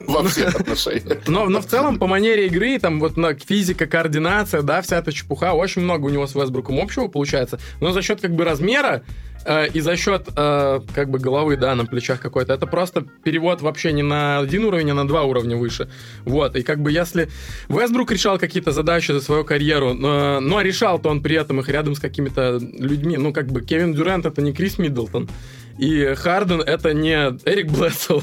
во 0.00 0.22
всех 0.24 0.54
отношениях. 0.60 1.26
Но, 1.26 1.48
но 1.48 1.60
в 1.60 1.66
целом, 1.66 1.98
по 1.98 2.06
манере 2.06 2.46
игры, 2.46 2.78
там 2.78 3.00
вот 3.00 3.16
на 3.16 3.34
физика, 3.34 3.86
координация, 3.86 4.62
да, 4.62 4.82
вся 4.82 4.98
эта 4.98 5.12
чепуха, 5.12 5.52
очень 5.52 5.82
много 5.82 6.06
у 6.06 6.10
него 6.10 6.26
с 6.26 6.34
Вестбруком 6.34 6.78
общего 6.80 7.08
получается. 7.08 7.58
Но 7.80 7.92
за 7.92 8.02
счет 8.02 8.20
как 8.20 8.34
бы 8.34 8.44
размера 8.44 9.02
э, 9.46 9.68
и 9.68 9.80
за 9.80 9.96
счет 9.96 10.28
э, 10.36 10.80
как 10.94 11.10
бы 11.10 11.18
головы, 11.18 11.56
да, 11.56 11.74
на 11.74 11.86
плечах 11.86 12.20
какой-то, 12.20 12.52
это 12.52 12.66
просто 12.66 13.06
перевод 13.24 13.62
вообще 13.62 13.92
не 13.92 14.02
на 14.02 14.38
один 14.38 14.64
уровень, 14.64 14.90
а 14.90 14.94
на 14.94 15.06
два 15.06 15.22
уровня 15.22 15.56
выше. 15.56 15.88
Вот, 16.24 16.56
и 16.56 16.62
как 16.62 16.80
бы 16.80 16.92
если 16.92 17.28
Вестбрук 17.68 18.10
решал 18.12 18.38
какие-то 18.38 18.72
задачи 18.72 19.12
за 19.12 19.20
свою 19.20 19.44
карьеру, 19.44 19.94
но, 19.94 20.40
но 20.40 20.60
решал-то 20.60 21.08
он 21.08 21.22
при 21.22 21.36
этом 21.36 21.60
их 21.60 21.68
рядом 21.68 21.94
с 21.94 22.00
какими-то 22.00 22.58
людьми, 22.60 23.16
ну 23.16 23.32
как 23.32 23.46
бы 23.46 23.62
Кевин 23.62 23.94
Дюрант 23.94 24.26
это 24.26 24.42
не 24.42 24.52
Крис 24.52 24.78
Миддлтон, 24.78 25.28
и 25.78 26.14
Харден 26.14 26.60
это 26.60 26.94
не 26.94 27.14
Эрик 27.44 27.70
Блэссел. 27.70 28.22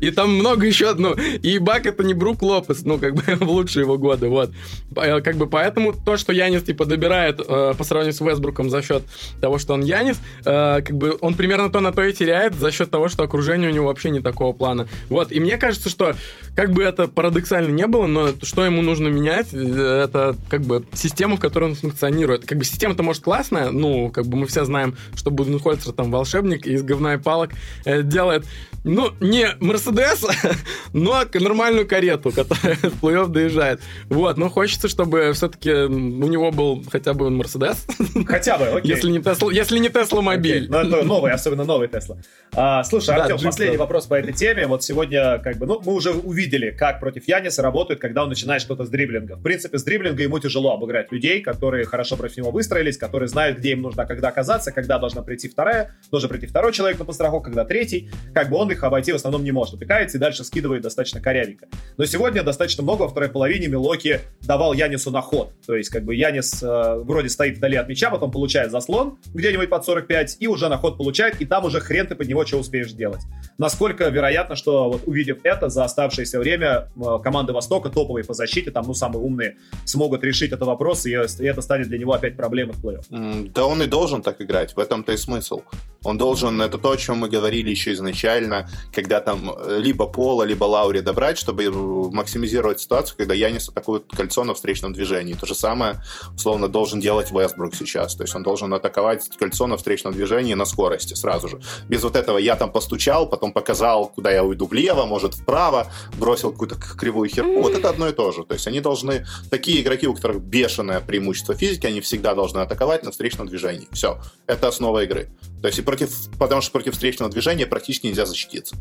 И 0.00 0.10
там 0.10 0.34
много 0.34 0.66
еще, 0.66 0.94
ну, 0.94 1.14
и 1.14 1.58
Бак 1.58 1.86
это 1.86 2.02
не 2.02 2.14
Брук 2.14 2.42
Лопес, 2.42 2.82
ну, 2.84 2.98
как 2.98 3.14
бы 3.14 3.22
в 3.44 3.50
лучшие 3.50 3.84
его 3.84 3.98
годы, 3.98 4.28
вот. 4.28 4.50
Как 4.94 5.36
бы 5.36 5.46
поэтому 5.46 5.92
то, 5.92 6.16
что 6.16 6.32
Янис, 6.32 6.62
типа, 6.62 6.84
добирает 6.84 7.40
э, 7.40 7.74
по 7.76 7.84
сравнению 7.84 8.14
с 8.14 8.20
Вестбруком 8.20 8.70
за 8.70 8.82
счет 8.82 9.02
того, 9.40 9.58
что 9.58 9.74
он 9.74 9.82
Янис, 9.82 10.18
э, 10.44 10.82
как 10.82 10.96
бы 10.96 11.16
он 11.20 11.34
примерно 11.34 11.70
то 11.70 11.80
на 11.80 11.92
то 11.92 12.02
и 12.02 12.12
теряет 12.12 12.54
за 12.54 12.70
счет 12.70 12.90
того, 12.90 13.08
что 13.08 13.22
окружение 13.22 13.70
у 13.70 13.72
него 13.72 13.86
вообще 13.86 14.10
не 14.10 14.20
такого 14.20 14.52
плана. 14.52 14.88
Вот, 15.08 15.32
и 15.32 15.40
мне 15.40 15.56
кажется, 15.56 15.88
что 15.88 16.14
как 16.54 16.72
бы 16.72 16.82
это 16.82 17.08
парадоксально 17.08 17.70
не 17.70 17.86
было, 17.86 18.06
но 18.06 18.30
что 18.42 18.64
ему 18.64 18.82
нужно 18.82 19.08
менять, 19.08 19.48
э, 19.52 20.04
это 20.04 20.36
как 20.48 20.62
бы 20.62 20.84
систему, 20.92 21.36
в 21.36 21.40
которой 21.40 21.70
он 21.70 21.74
функционирует. 21.74 22.46
Как 22.46 22.58
бы 22.58 22.64
система-то 22.64 23.02
может 23.02 23.22
классная, 23.22 23.70
ну, 23.70 24.10
как 24.10 24.26
бы 24.26 24.36
мы 24.36 24.46
все 24.46 24.64
знаем, 24.64 24.96
что 25.14 25.30
Буденхольцер 25.30 25.92
там 25.92 26.09
волшебник 26.10 26.66
из 26.66 26.82
говна 26.82 27.14
и 27.14 27.18
палок 27.18 27.50
э, 27.84 28.02
делает, 28.02 28.44
ну, 28.84 29.10
не 29.20 29.48
Мерседес, 29.60 30.24
но 30.92 31.22
нормальную 31.34 31.86
карету, 31.86 32.30
которая 32.34 32.76
в 32.76 33.00
плей 33.00 33.26
доезжает. 33.28 33.80
Вот, 34.08 34.38
но 34.38 34.48
хочется, 34.48 34.88
чтобы 34.88 35.32
все-таки 35.34 35.70
у 35.70 35.88
него 35.88 36.50
был 36.50 36.82
хотя 36.90 37.12
бы 37.14 37.30
Мерседес. 37.30 37.86
Хотя 38.26 38.58
бы, 38.58 38.66
окей. 38.66 38.90
Если 38.90 39.10
не 39.10 39.20
Тесла, 39.20 39.52
если 39.52 39.78
не 39.78 39.88
Тесла 39.88 40.22
мобиль. 40.22 40.68
Ну, 40.68 40.78
это 40.78 41.02
новый, 41.02 41.32
особенно 41.32 41.64
новый 41.64 41.88
Тесла. 41.88 42.16
А, 42.52 42.82
слушай, 42.84 43.14
Артем, 43.14 43.38
последний 43.42 43.76
вопрос 43.76 44.06
по 44.06 44.14
этой 44.14 44.32
теме. 44.32 44.66
Вот 44.66 44.82
сегодня, 44.82 45.38
как 45.38 45.56
бы, 45.56 45.66
ну, 45.66 45.80
мы 45.84 45.92
уже 45.92 46.12
увидели, 46.12 46.70
как 46.70 47.00
против 47.00 47.28
Яниса 47.28 47.62
работают, 47.62 48.00
когда 48.00 48.22
он 48.22 48.28
начинает 48.28 48.62
что-то 48.62 48.84
с 48.84 48.88
дриблинга. 48.88 49.36
В 49.36 49.42
принципе, 49.42 49.78
с 49.78 49.84
дриблинга 49.84 50.22
ему 50.22 50.38
тяжело 50.38 50.74
обыграть 50.74 51.12
людей, 51.12 51.40
которые 51.40 51.84
хорошо 51.84 52.16
против 52.16 52.38
него 52.38 52.50
выстроились, 52.50 52.96
которые 52.96 53.28
знают, 53.28 53.58
где 53.58 53.72
им 53.72 53.82
нужно, 53.82 54.06
когда 54.06 54.28
оказаться, 54.28 54.72
когда 54.72 54.98
должна 54.98 55.22
прийти 55.22 55.48
вторая, 55.48 55.94
должен 56.10 56.28
прийти 56.28 56.46
второй 56.46 56.72
человек 56.72 56.98
на 56.98 57.04
подстраховку, 57.04 57.46
когда 57.46 57.64
третий. 57.64 58.10
Как 58.34 58.50
бы 58.50 58.56
он 58.56 58.70
их 58.70 58.82
обойти 58.82 59.12
в 59.12 59.16
основном 59.16 59.44
не 59.44 59.52
может. 59.52 59.74
Утыкается 59.74 60.18
и 60.18 60.20
дальше 60.20 60.44
скидывает 60.44 60.82
достаточно 60.82 61.20
корявенько. 61.20 61.66
Но 61.96 62.04
сегодня 62.04 62.42
достаточно 62.42 62.82
много 62.82 63.02
во 63.02 63.08
второй 63.08 63.28
половине 63.28 63.68
Милоки 63.68 64.20
давал 64.42 64.72
Янису 64.72 65.10
на 65.10 65.20
ход. 65.20 65.52
То 65.66 65.74
есть, 65.74 65.90
как 65.90 66.04
бы 66.04 66.14
Янис 66.14 66.62
э, 66.62 66.94
вроде 66.98 67.28
стоит 67.28 67.58
вдали 67.58 67.76
от 67.76 67.88
мяча, 67.88 68.10
потом 68.10 68.30
получает 68.30 68.70
заслон 68.70 69.18
где-нибудь 69.34 69.68
под 69.68 69.84
45 69.84 70.36
и 70.40 70.46
уже 70.46 70.68
на 70.68 70.78
ход 70.78 70.96
получает, 70.96 71.40
и 71.40 71.44
там 71.44 71.64
уже 71.64 71.80
хрен 71.80 72.06
ты 72.06 72.14
под 72.14 72.28
него 72.28 72.44
что 72.46 72.58
успеешь 72.58 72.92
делать. 72.92 73.20
Насколько 73.58 74.08
вероятно, 74.08 74.56
что 74.56 74.90
вот 74.90 75.02
увидев 75.06 75.38
это 75.44 75.68
за 75.68 75.84
оставшееся 75.84 76.38
время 76.38 76.88
э, 76.96 77.18
команды 77.22 77.52
Востока, 77.52 77.90
топовые 77.90 78.24
по 78.24 78.34
защите, 78.34 78.70
там, 78.70 78.84
ну, 78.86 78.94
самые 78.94 79.22
умные, 79.22 79.56
смогут 79.84 80.24
решить 80.24 80.52
этот 80.52 80.66
вопрос, 80.66 81.06
и, 81.06 81.10
и 81.10 81.44
это 81.44 81.60
станет 81.62 81.88
для 81.88 81.98
него 81.98 82.12
опять 82.12 82.36
проблемой 82.36 82.74
в 82.74 82.84
плей-офф. 82.84 83.50
Да 83.54 83.66
он 83.66 83.82
и 83.82 83.86
должен 83.86 84.22
так 84.22 84.40
играть, 84.40 84.74
в 84.74 84.78
этом-то 84.78 85.12
и 85.12 85.16
смысл. 85.16 85.62
Он 86.02 86.16
должен, 86.16 86.60
это 86.62 86.78
то, 86.78 86.92
о 86.92 86.96
чем 86.96 87.18
мы 87.18 87.28
говорили 87.28 87.70
еще 87.70 87.92
изначально, 87.92 88.68
когда 88.92 89.20
там 89.20 89.52
э, 89.54 89.78
либо 89.78 90.06
Пола, 90.06 90.44
либо 90.44 90.64
Лаури 90.64 91.00
добрать, 91.00 91.36
чтобы 91.36 91.64
э, 91.64 91.70
максимизировать 91.70 92.80
ситуацию, 92.80 93.18
когда 93.18 93.34
Янис 93.34 93.68
атакует 93.68 94.04
кольцо 94.10 94.44
на 94.44 94.54
встречном 94.54 94.94
движении. 94.94 95.34
То 95.34 95.46
же 95.46 95.54
самое, 95.54 96.02
условно, 96.34 96.68
должен 96.68 97.00
делать 97.00 97.30
Вестбрук 97.30 97.74
сейчас. 97.74 98.14
То 98.14 98.24
есть 98.24 98.34
он 98.34 98.42
должен 98.42 98.72
атаковать 98.72 99.28
кольцо 99.38 99.66
на 99.66 99.76
встречном 99.76 100.14
движении 100.14 100.54
на 100.54 100.64
скорости 100.64 101.12
сразу 101.12 101.48
же. 101.48 101.60
Без 101.88 102.02
вот 102.02 102.16
этого 102.16 102.38
я 102.38 102.56
там 102.56 102.72
постучал, 102.72 103.28
потом 103.28 103.52
показал, 103.52 104.08
куда 104.08 104.30
я 104.30 104.42
уйду 104.42 104.66
влево, 104.66 105.04
может 105.04 105.34
вправо, 105.34 105.86
бросил 106.18 106.50
какую-то 106.50 106.76
кривую 106.76 107.28
херку. 107.28 107.60
Вот 107.60 107.74
это 107.74 107.90
одно 107.90 108.08
и 108.08 108.12
то 108.12 108.32
же. 108.32 108.44
То 108.44 108.54
есть 108.54 108.66
они 108.66 108.80
должны, 108.80 109.26
такие 109.50 109.82
игроки, 109.82 110.06
у 110.06 110.14
которых 110.14 110.40
бешеное 110.40 111.00
преимущество 111.00 111.54
физики, 111.54 111.86
они 111.86 112.00
всегда 112.00 112.34
должны 112.34 112.60
атаковать 112.60 113.04
на 113.04 113.10
встречном 113.10 113.48
движении. 113.48 113.86
Все. 113.92 114.18
Это 114.46 114.68
основа 114.68 115.04
игры. 115.04 115.28
То 115.60 115.66
есть 115.66 115.78
и 115.80 115.82
против, 115.82 116.10
потому 116.38 116.60
что 116.60 116.72
против 116.72 116.92
встречного 116.92 117.30
движения 117.30 117.66
практически 117.66 118.06
нельзя 118.06 118.26
защититься. 118.26 118.76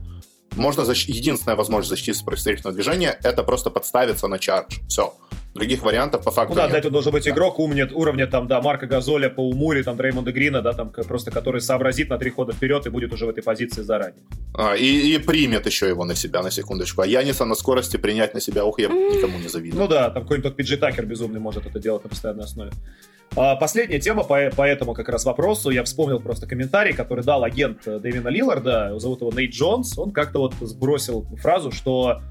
Можно 0.56 0.86
защ... 0.86 1.08
Единственная 1.08 1.56
возможность 1.56 1.90
защититься 1.90 2.24
против 2.24 2.40
встречного 2.40 2.76
движения 2.76 3.18
это 3.24 3.44
просто 3.44 3.70
подставиться 3.70 4.28
на 4.28 4.40
чардж. 4.40 4.80
Все. 4.88 5.14
Других 5.56 5.82
вариантов 5.82 6.24
по 6.24 6.32
факту 6.32 6.54
Ну 6.54 6.58
да, 6.58 6.64
нет. 6.64 6.74
да, 6.74 6.78
это 6.78 6.90
должен 6.90 7.12
быть 7.12 7.24
да. 7.24 7.32
игрок 7.32 7.60
умнет, 7.60 7.92
уровня 7.92 8.28
там, 8.28 8.48
да, 8.48 8.62
Марка 8.62 8.86
Газоля 8.86 9.30
по 9.30 9.42
Умуре, 9.50 9.84
там, 9.84 9.98
Дреймонда 9.98 10.32
Грина, 10.32 10.62
да, 10.62 10.74
там, 10.74 10.92
просто 10.92 11.32
который 11.32 11.62
сообразит 11.62 12.10
на 12.10 12.18
три 12.18 12.30
хода 12.30 12.54
вперед 12.54 12.86
и 12.86 12.90
будет 12.90 13.14
уже 13.14 13.26
в 13.26 13.30
этой 13.30 13.42
позиции 13.42 13.82
заранее. 13.82 14.22
А, 14.54 14.76
и, 14.76 15.16
и 15.16 15.18
примет 15.18 15.66
еще 15.66 15.88
его 15.88 16.06
на 16.06 16.16
себя, 16.16 16.44
на 16.44 16.52
секундочку. 16.52 17.02
А 17.02 17.08
Яниса 17.08 17.46
на 17.46 17.56
скорости 17.56 17.98
принять 17.98 18.34
на 18.34 18.42
себя, 18.42 18.64
ух, 18.64 18.80
я 18.80 18.88
никому 18.88 19.40
не 19.40 19.48
завидую. 19.48 19.82
Ну 19.82 19.88
да, 19.88 20.10
там 20.12 20.24
какой-нибудь 20.24 20.56
Пиджи 20.56 20.78
Такер 20.78 21.06
безумный 21.06 21.40
может 21.40 21.66
это 21.66 21.80
делать 21.80 22.04
на 22.04 22.10
постоянной 22.10 22.44
основе. 22.44 22.72
А, 23.36 23.56
последняя 23.56 24.00
тема 24.00 24.24
по, 24.24 24.50
по 24.56 24.68
этому 24.68 24.94
как 24.94 25.10
раз 25.10 25.26
вопросу. 25.26 25.70
Я 25.70 25.84
вспомнил 25.84 26.20
просто 26.20 26.48
комментарий, 26.48 26.94
который 26.94 27.24
дал 27.24 27.44
агент 27.44 27.84
Дэвина 27.86 28.30
Лилларда, 28.30 28.98
зовут 29.00 29.22
его 29.22 29.32
Нейт 29.32 29.52
Джонс. 29.52 29.98
Он 29.98 30.12
как-то 30.12 30.40
вот 30.40 30.54
сбросил 30.62 31.26
фразу, 31.38 31.72
что 31.72 32.22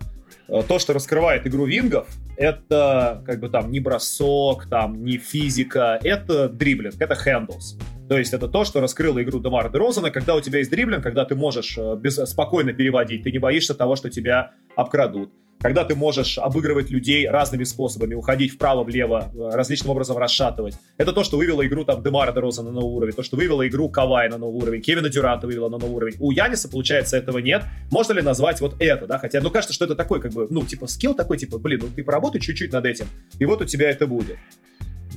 э, 0.48 0.62
то, 0.66 0.78
что 0.78 0.92
раскрывает 0.92 1.46
игру 1.46 1.66
вингов, 1.66 2.08
это 2.36 3.22
как 3.26 3.40
бы 3.40 3.48
там 3.48 3.70
не 3.70 3.80
бросок, 3.80 4.68
там 4.68 5.04
не 5.04 5.18
физика, 5.18 5.98
это 6.02 6.48
дриблинг, 6.48 7.00
это 7.00 7.14
хендлс. 7.14 7.78
То 8.08 8.18
есть 8.18 8.32
это 8.32 8.48
то, 8.48 8.64
что 8.64 8.80
раскрыло 8.80 9.22
игру 9.22 9.38
Демара 9.38 9.68
Дерозана, 9.68 10.10
когда 10.10 10.34
у 10.34 10.40
тебя 10.40 10.58
есть 10.58 10.70
дриблинг, 10.70 11.02
когда 11.02 11.24
ты 11.24 11.34
можешь 11.34 11.76
э, 11.78 11.96
без, 11.96 12.16
спокойно 12.16 12.72
переводить, 12.72 13.22
ты 13.22 13.30
не 13.30 13.38
боишься 13.38 13.74
того, 13.74 13.96
что 13.96 14.10
тебя 14.10 14.52
обкрадут 14.76 15.30
когда 15.60 15.84
ты 15.84 15.94
можешь 15.94 16.38
обыгрывать 16.38 16.90
людей 16.90 17.28
разными 17.28 17.64
способами, 17.64 18.14
уходить 18.14 18.52
вправо-влево, 18.52 19.32
э, 19.32 19.50
различным 19.56 19.90
образом 19.90 20.16
расшатывать. 20.18 20.74
Это 20.96 21.12
то, 21.12 21.24
что 21.24 21.36
вывело 21.36 21.66
игру 21.66 21.84
там 21.84 22.02
Демара 22.02 22.32
Дерозана 22.32 22.62
на 22.62 22.70
новый 22.70 22.96
уровень, 22.96 23.14
то, 23.14 23.22
что 23.22 23.36
вывело 23.36 23.66
игру 23.66 23.88
Кавай 23.88 24.28
на 24.28 24.38
новый 24.38 24.62
уровень, 24.62 24.82
Кевина 24.82 25.08
Дюранта 25.08 25.46
вывело 25.46 25.68
на 25.68 25.78
новый 25.78 25.96
уровень. 25.96 26.16
У 26.20 26.30
Яниса, 26.30 26.68
получается, 26.68 27.16
этого 27.16 27.38
нет. 27.38 27.64
Можно 27.90 28.14
ли 28.14 28.22
назвать 28.22 28.60
вот 28.60 28.76
это, 28.78 29.06
да? 29.06 29.18
Хотя, 29.18 29.40
ну, 29.40 29.50
кажется, 29.50 29.74
что 29.74 29.84
это 29.84 29.94
такой, 29.94 30.20
как 30.20 30.32
бы, 30.32 30.46
ну, 30.50 30.64
типа, 30.64 30.86
скилл 30.86 31.14
такой, 31.14 31.38
типа, 31.38 31.58
блин, 31.58 31.80
ну, 31.82 31.88
ты 31.94 32.04
поработай 32.04 32.40
чуть-чуть 32.40 32.72
над 32.72 32.86
этим, 32.86 33.06
и 33.38 33.44
вот 33.44 33.60
у 33.62 33.64
тебя 33.64 33.90
это 33.90 34.06
будет. 34.06 34.38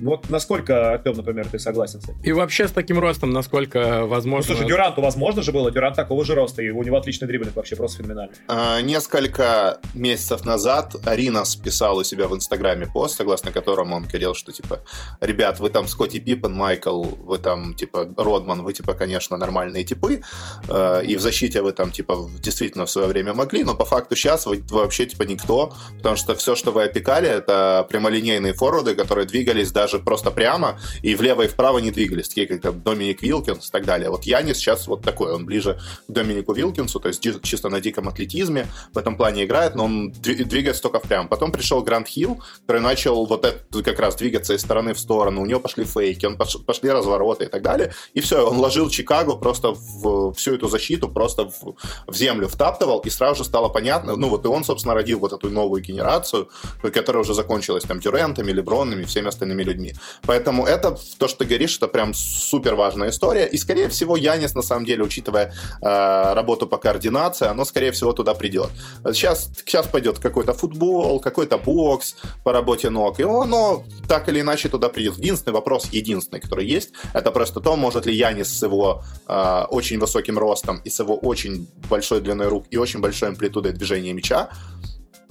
Вот 0.01 0.29
насколько, 0.29 0.93
Артем, 0.93 1.13
например, 1.13 1.47
ты 1.47 1.59
согласен 1.59 2.01
с 2.01 2.05
этим? 2.05 2.21
И 2.23 2.31
вообще 2.31 2.67
с 2.67 2.71
таким 2.71 2.99
ростом, 2.99 3.31
насколько 3.31 4.05
возможно... 4.05 4.51
Ну, 4.51 4.55
слушай, 4.57 4.67
Дюранту 4.67 5.01
возможно 5.01 5.43
же 5.43 5.51
было, 5.51 5.71
Дюрант 5.71 5.95
такого 5.95 6.25
же 6.25 6.35
роста, 6.35 6.61
и 6.61 6.69
у 6.69 6.81
него 6.83 6.97
отличный 6.97 7.27
дриблинг 7.27 7.55
вообще 7.55 7.75
просто 7.75 7.97
феноменальный. 7.97 8.35
А, 8.47 8.81
несколько 8.81 9.79
месяцев 9.93 10.45
назад 10.45 10.95
Аринас 11.05 11.55
писал 11.55 11.97
у 11.97 12.03
себя 12.03 12.27
в 12.27 12.35
Инстаграме 12.35 12.87
пост, 12.87 13.17
согласно 13.17 13.51
которому 13.51 13.95
он 13.95 14.03
говорил, 14.03 14.33
что, 14.33 14.51
типа, 14.51 14.79
ребят, 15.19 15.59
вы 15.59 15.69
там 15.69 15.87
Скотти 15.87 16.19
Пиппен, 16.19 16.53
Майкл, 16.53 17.03
вы 17.03 17.37
там, 17.37 17.73
типа, 17.75 18.09
Родман, 18.17 18.63
вы, 18.63 18.73
типа, 18.73 18.93
конечно, 18.93 19.37
нормальные 19.37 19.83
типы, 19.83 20.21
э, 20.67 21.03
и 21.05 21.15
в 21.15 21.21
защите 21.21 21.61
вы 21.61 21.71
там, 21.73 21.91
типа, 21.91 22.29
действительно 22.39 22.85
в 22.85 22.91
свое 22.91 23.07
время 23.07 23.33
могли, 23.33 23.63
но 23.63 23.75
по 23.75 23.85
факту 23.85 24.15
сейчас 24.15 24.45
вы, 24.45 24.63
вы 24.69 24.79
вообще, 24.79 25.05
типа, 25.05 25.23
никто, 25.23 25.73
потому 25.97 26.15
что 26.15 26.35
все, 26.35 26.55
что 26.55 26.71
вы 26.71 26.83
опекали, 26.83 27.29
это 27.29 27.85
прямолинейные 27.89 28.53
форварды, 28.53 28.95
которые 28.95 29.27
двигались 29.27 29.71
даже 29.71 29.90
даже 29.91 30.03
просто 30.03 30.31
прямо, 30.31 30.79
и 31.01 31.15
влево 31.15 31.43
и 31.43 31.47
вправо 31.47 31.79
не 31.79 31.91
двигались, 31.91 32.29
такие 32.29 32.47
как 32.47 32.83
Доминик 32.83 33.21
Вилкинс 33.21 33.67
и 33.67 33.71
так 33.71 33.85
далее. 33.85 34.09
Вот 34.09 34.23
Янис 34.23 34.57
сейчас 34.57 34.87
вот 34.87 35.01
такой, 35.01 35.33
он 35.33 35.45
ближе 35.45 35.79
к 36.07 36.11
Доминику 36.11 36.53
Вилкинсу, 36.53 36.99
то 36.99 37.07
есть 37.07 37.21
чисто 37.43 37.69
на 37.69 37.81
диком 37.81 38.07
атлетизме 38.07 38.67
в 38.93 38.97
этом 38.97 39.17
плане 39.17 39.45
играет, 39.45 39.75
но 39.75 39.85
он 39.85 40.11
двигается 40.11 40.81
только 40.81 40.99
прямо. 40.99 41.27
Потом 41.27 41.51
пришел 41.51 41.81
Грант 41.83 42.07
Хилл, 42.07 42.41
который 42.61 42.81
начал 42.81 43.25
вот 43.25 43.45
это 43.45 43.83
как 43.83 43.99
раз 43.99 44.15
двигаться 44.15 44.53
из 44.53 44.61
стороны 44.61 44.93
в 44.93 44.99
сторону, 44.99 45.41
у 45.41 45.45
него 45.45 45.59
пошли 45.59 45.83
фейки, 45.83 46.25
он 46.25 46.37
пошли 46.37 46.89
развороты 46.89 47.45
и 47.45 47.47
так 47.47 47.61
далее, 47.61 47.93
и 48.13 48.21
все, 48.21 48.47
он 48.47 48.57
ложил 48.57 48.89
Чикаго 48.89 49.35
просто 49.35 49.71
в 49.71 50.33
всю 50.33 50.55
эту 50.55 50.67
защиту, 50.67 51.09
просто 51.09 51.45
в, 51.45 51.75
в 52.07 52.15
землю 52.15 52.47
втаптывал, 52.47 52.99
и 52.99 53.09
сразу 53.09 53.43
же 53.43 53.43
стало 53.43 53.69
понятно, 53.69 54.15
ну 54.15 54.29
вот 54.29 54.45
и 54.45 54.47
он, 54.47 54.63
собственно, 54.63 54.93
родил 54.93 55.19
вот 55.19 55.33
эту 55.33 55.49
новую 55.49 55.81
генерацию, 55.81 56.49
которая 56.81 57.21
уже 57.21 57.33
закончилась 57.33 57.83
там 57.83 57.99
Дюрентами, 57.99 58.51
Лебронами, 58.51 59.03
всеми 59.03 59.27
остальными 59.27 59.63
людьми, 59.63 59.80
людьми. 59.81 59.93
Поэтому 60.23 60.65
это, 60.65 60.97
то, 61.17 61.27
что 61.27 61.39
ты 61.39 61.45
говоришь, 61.45 61.77
это 61.77 61.87
прям 61.87 62.13
супер 62.13 62.75
важная 62.75 63.09
история. 63.09 63.45
И, 63.45 63.57
скорее 63.57 63.87
всего, 63.87 64.17
Янис, 64.17 64.55
на 64.55 64.61
самом 64.61 64.85
деле, 64.85 65.03
учитывая 65.03 65.53
э, 65.81 66.33
работу 66.33 66.67
по 66.67 66.77
координации, 66.77 67.47
оно, 67.47 67.65
скорее 67.65 67.91
всего, 67.91 68.13
туда 68.13 68.33
придет. 68.33 68.69
Сейчас, 69.05 69.49
сейчас 69.55 69.87
пойдет 69.87 70.19
какой-то 70.19 70.53
футбол, 70.53 71.19
какой-то 71.19 71.57
бокс 71.57 72.15
по 72.43 72.51
работе 72.51 72.89
ног, 72.89 73.19
и 73.19 73.23
оно 73.23 73.83
так 74.07 74.29
или 74.29 74.41
иначе 74.41 74.69
туда 74.69 74.89
придет. 74.89 75.17
Единственный 75.17 75.53
вопрос, 75.53 75.87
единственный, 75.91 76.39
который 76.39 76.65
есть, 76.65 76.91
это 77.13 77.31
просто 77.31 77.59
то, 77.59 77.75
может 77.75 78.05
ли 78.05 78.13
Янис 78.13 78.59
с 78.59 78.63
его 78.63 79.03
э, 79.27 79.65
очень 79.69 79.99
высоким 79.99 80.37
ростом 80.37 80.81
и 80.85 80.89
с 80.89 80.99
его 80.99 81.15
очень 81.15 81.67
большой 81.89 82.21
длиной 82.21 82.47
рук 82.47 82.65
и 82.71 82.77
очень 82.77 82.99
большой 82.99 83.29
амплитудой 83.29 83.71
движения 83.71 84.13
мяча 84.13 84.49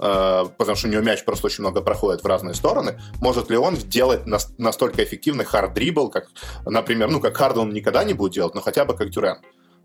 потому 0.01 0.75
что 0.75 0.87
у 0.87 0.91
него 0.91 1.01
мяч 1.01 1.23
просто 1.23 1.45
очень 1.45 1.61
много 1.61 1.81
проходит 1.81 2.23
в 2.23 2.25
разные 2.25 2.55
стороны, 2.55 2.99
может 3.19 3.49
ли 3.51 3.57
он 3.57 3.75
делать 3.75 4.21
настолько 4.57 5.03
эффективный 5.03 5.45
хард-дрибл, 5.45 6.09
как, 6.09 6.27
например, 6.65 7.09
ну, 7.09 7.19
как 7.19 7.37
Харден 7.37 7.61
он 7.61 7.73
никогда 7.73 8.03
не 8.03 8.13
будет 8.13 8.33
делать, 8.33 8.55
но 8.55 8.61
хотя 8.61 8.83
бы 8.83 8.95
как 8.95 9.11
Дюрен. 9.11 9.37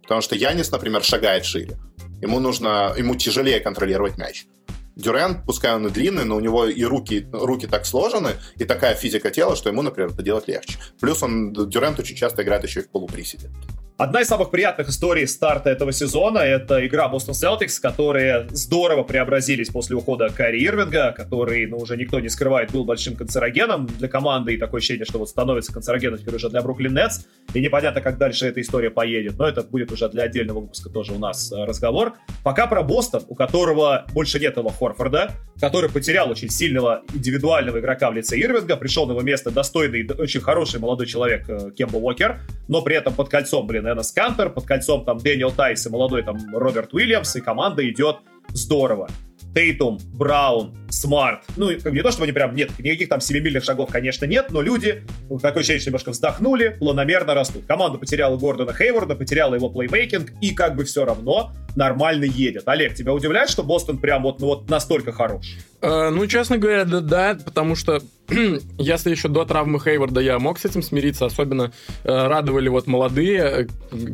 Потому 0.03 0.23
что 0.23 0.35
Янис, 0.35 0.71
например, 0.71 1.03
шагает 1.05 1.45
шире. 1.45 1.77
Ему 2.23 2.41
нужно, 2.41 2.95
ему 2.97 3.15
тяжелее 3.17 3.61
контролировать 3.61 4.17
мяч. 4.17 4.47
Дюрен, 4.95 5.43
пускай 5.45 5.75
он 5.75 5.87
и 5.87 5.91
длинный, 5.91 6.25
но 6.25 6.37
у 6.37 6.41
него 6.41 6.65
и 6.65 6.85
руки, 6.85 7.29
руки 7.31 7.67
так 7.67 7.85
сложены, 7.85 8.31
и 8.57 8.65
такая 8.65 8.95
физика 8.95 9.31
тела, 9.31 9.55
что 9.55 9.69
ему, 9.69 9.83
например, 9.83 10.13
это 10.13 10.23
делать 10.23 10.49
легче. 10.49 10.79
Плюс 10.99 11.23
он, 11.23 11.53
Дюрент 11.53 11.99
очень 11.99 12.17
часто 12.17 12.43
играет 12.43 12.65
еще 12.65 12.81
и 12.81 12.83
в 12.85 12.89
полуприседе. 12.89 13.51
Одна 13.99 14.21
из 14.21 14.27
самых 14.27 14.51
приятных 14.51 14.91
историй 14.91 15.27
старта 15.27 15.71
этого 15.71 15.91
сезона— 15.91 16.39
это 16.41 16.87
игра 16.87 17.11
Boston 17.11 17.31
Celtics, 17.31 17.81
которые 17.81 18.47
здорово 18.51 19.05
преобразились 19.05 19.71
после 19.71 19.97
ухода 19.97 20.29
Кари 20.29 20.63
Ирвинга, 20.63 21.13
который, 21.17 21.65
ну, 21.67 21.79
уже 21.79 21.97
никто 21.97 22.21
не 22.21 22.29
скрывает, 22.29 22.73
был 22.73 22.85
большим 22.85 23.17
канцерогеном 23.17 23.87
для 23.87 24.09
команды, 24.09 24.53
и 24.53 24.59
такое 24.59 24.81
ощущение, 24.81 25.07
что 25.07 25.19
вот 25.19 25.31
становится 25.31 25.73
канцерогеном 25.73 26.19
теперь 26.19 26.35
уже 26.35 26.51
для 26.51 26.61
Бруклин 26.61 26.93
Нетс, 26.93 27.25
и 27.55 27.61
непонятно, 27.63 28.03
как 28.03 28.19
дальше 28.19 28.47
эта 28.47 28.61
история 28.61 28.91
поедет, 28.91 29.39
но 29.39 29.49
это 29.49 29.63
будет 29.63 29.91
уже 29.91 30.11
для 30.11 30.25
отдельного 30.25 30.61
выпуска 30.61 30.91
тоже 30.91 31.15
у 31.15 31.19
нас 31.19 31.51
э, 31.51 31.65
разговор. 31.65 32.17
Пока 32.45 32.67
про 32.67 32.83
Бостон, 32.83 33.23
у 33.29 33.35
которого 33.35 34.05
больше 34.13 34.39
нет 34.39 34.53
этого 34.53 34.71
Хорфорда, 34.71 35.31
который 35.59 35.89
потерял 35.89 36.31
очень 36.31 36.51
сильного 36.51 37.03
индивидуального 37.15 37.81
игрока 37.81 38.11
в 38.11 38.15
лице 38.15 38.39
Ирвинга, 38.39 38.77
пришел 38.77 39.07
на 39.07 39.13
его 39.13 39.23
место 39.23 39.51
достойный, 39.51 40.07
очень 40.19 40.43
хороший 40.43 40.81
молодой 40.81 41.07
человек 41.07 41.49
э, 41.49 41.71
Кемба 41.75 41.97
Уокер, 41.97 42.41
но 42.69 42.83
при 42.83 42.95
этом 42.95 43.15
под 43.15 43.31
кольцом, 43.31 43.67
блин, 43.67 43.86
Энос 43.89 44.13
Кантер, 44.13 44.51
под 44.51 44.65
кольцом 44.65 45.05
там 45.05 45.19
Дэниел 45.19 45.53
Тайс 45.53 45.87
и 45.87 45.91
молодой 45.91 46.23
там 46.23 46.39
Роберт 46.55 46.93
Уильямс, 46.95 47.37
и 47.37 47.41
команда 47.41 47.89
идет 47.89 48.19
здорово. 48.49 49.09
Тейтум, 49.55 49.99
Браун, 50.13 50.77
Смарт. 50.91 51.45
Ну, 51.57 51.71
не 51.71 52.03
то, 52.03 52.11
чтобы 52.11 52.25
они 52.25 52.33
прям, 52.33 52.55
нет, 52.55 52.71
никаких 52.79 53.09
там 53.09 53.23
семимильных 53.23 53.65
шагов, 53.65 53.89
конечно, 53.91 54.27
нет, 54.27 54.49
но 54.51 54.61
люди, 54.61 55.03
такое 55.41 55.61
ощущение, 55.61 55.81
что 55.81 55.91
немножко 55.91 56.11
вздохнули, 56.11 56.77
планомерно 56.79 57.33
растут. 57.33 57.65
Команда 57.67 57.97
потеряла 57.97 58.37
Гордона 58.37 58.75
Хейворда, 58.75 59.15
потеряла 59.15 59.55
его 59.55 59.71
плеймейкинг, 59.71 60.33
и 60.43 60.55
как 60.55 60.77
бы 60.77 60.85
все 60.85 61.07
равно 61.07 61.53
нормально 61.75 62.25
едет. 62.25 62.65
Олег, 62.67 62.95
тебя 62.95 63.15
удивляет, 63.15 63.49
что 63.49 63.63
Бостон 63.63 63.97
прям 63.97 64.25
вот, 64.25 64.41
ну, 64.41 64.47
вот 64.49 64.69
настолько 64.69 65.13
хорош? 65.13 65.57
Э, 65.83 66.11
ну, 66.11 66.27
честно 66.27 66.59
говоря, 66.59 66.85
да, 66.85 67.01
да, 67.01 67.39
потому 67.45 67.75
что 67.75 68.01
если 68.79 69.11
еще 69.11 69.29
до 69.29 69.45
травмы 69.45 69.79
Хейварда 69.79 70.21
я 70.21 70.39
мог 70.39 70.59
с 70.59 70.65
этим 70.65 70.83
смириться, 70.83 71.27
особенно 71.27 71.73
э, 72.05 72.27
радовали 72.27 72.69
вот 72.69 72.87
молодые 72.87 73.41
э, 73.41 73.67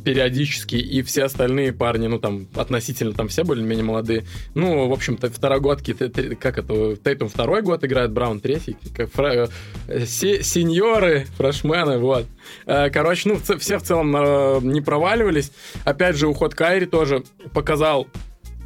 периодически 0.05 0.77
и 0.77 1.03
все 1.03 1.25
остальные 1.25 1.73
парни, 1.73 2.09
ну 2.09 2.19
там 2.19 2.47
относительно 2.55 3.13
там 3.13 3.29
все 3.29 3.45
более-менее 3.45 3.85
молодые. 3.85 4.25
Ну, 4.55 4.89
в 4.89 4.93
общем-то, 4.93 5.31
второгодки, 5.31 5.93
как 6.35 6.59
это, 6.59 6.97
Тейтум 6.97 7.29
второй 7.29 7.63
год 7.63 7.85
играет, 7.85 8.13
Браун 8.13 8.41
третий, 8.41 8.77
как 8.95 9.11
фра... 9.11 9.49
Э, 9.89 10.07
сеньоры, 10.07 11.27
фрешмены, 11.37 11.99
вот. 11.99 12.27
Э, 12.67 12.91
короче, 12.91 13.29
ну, 13.29 13.59
все 13.59 13.79
в 13.79 13.83
целом 13.83 14.15
э, 14.17 14.61
не 14.63 14.81
проваливались. 14.81 15.53
Опять 15.85 16.17
же, 16.17 16.29
уход 16.29 16.55
Кайри 16.55 16.87
тоже 16.87 17.23
показал 17.53 18.09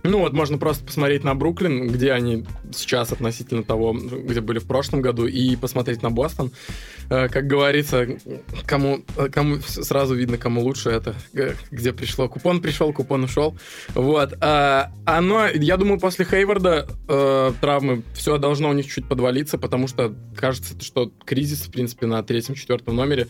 ну 0.06 0.20
вот 0.20 0.32
можно 0.32 0.58
просто 0.58 0.84
посмотреть 0.84 1.24
на 1.24 1.34
Бруклин, 1.34 1.88
где 1.88 2.12
они 2.12 2.44
сейчас 2.72 3.12
относительно 3.12 3.62
того, 3.62 3.92
где 3.94 4.40
были 4.40 4.58
в 4.58 4.66
прошлом 4.66 5.00
году, 5.00 5.26
и 5.26 5.56
посмотреть 5.56 6.02
на 6.02 6.10
Бостон. 6.10 6.52
Э, 7.08 7.28
как 7.28 7.46
говорится, 7.46 8.06
кому, 8.66 9.02
кому 9.32 9.58
сразу 9.60 10.14
видно, 10.14 10.38
кому 10.38 10.62
лучше 10.62 10.90
это, 10.90 11.14
где 11.70 11.92
пришло. 11.92 12.28
Купон 12.28 12.60
пришел, 12.60 12.92
купон 12.92 13.24
ушел. 13.24 13.56
Вот. 13.94 14.34
А, 14.40 14.92
оно, 15.04 15.46
я 15.46 15.76
думаю, 15.76 16.00
после 16.00 16.24
Хейварда 16.24 16.86
э, 17.08 17.52
травмы 17.60 18.02
все 18.14 18.38
должно 18.38 18.70
у 18.70 18.72
них 18.72 18.86
чуть 18.86 19.06
подвалиться, 19.08 19.58
потому 19.58 19.88
что 19.88 20.14
кажется, 20.36 20.74
что 20.80 21.12
кризис, 21.24 21.62
в 21.62 21.70
принципе, 21.70 22.06
на 22.06 22.22
третьем-четвертом 22.22 22.96
номере 22.96 23.28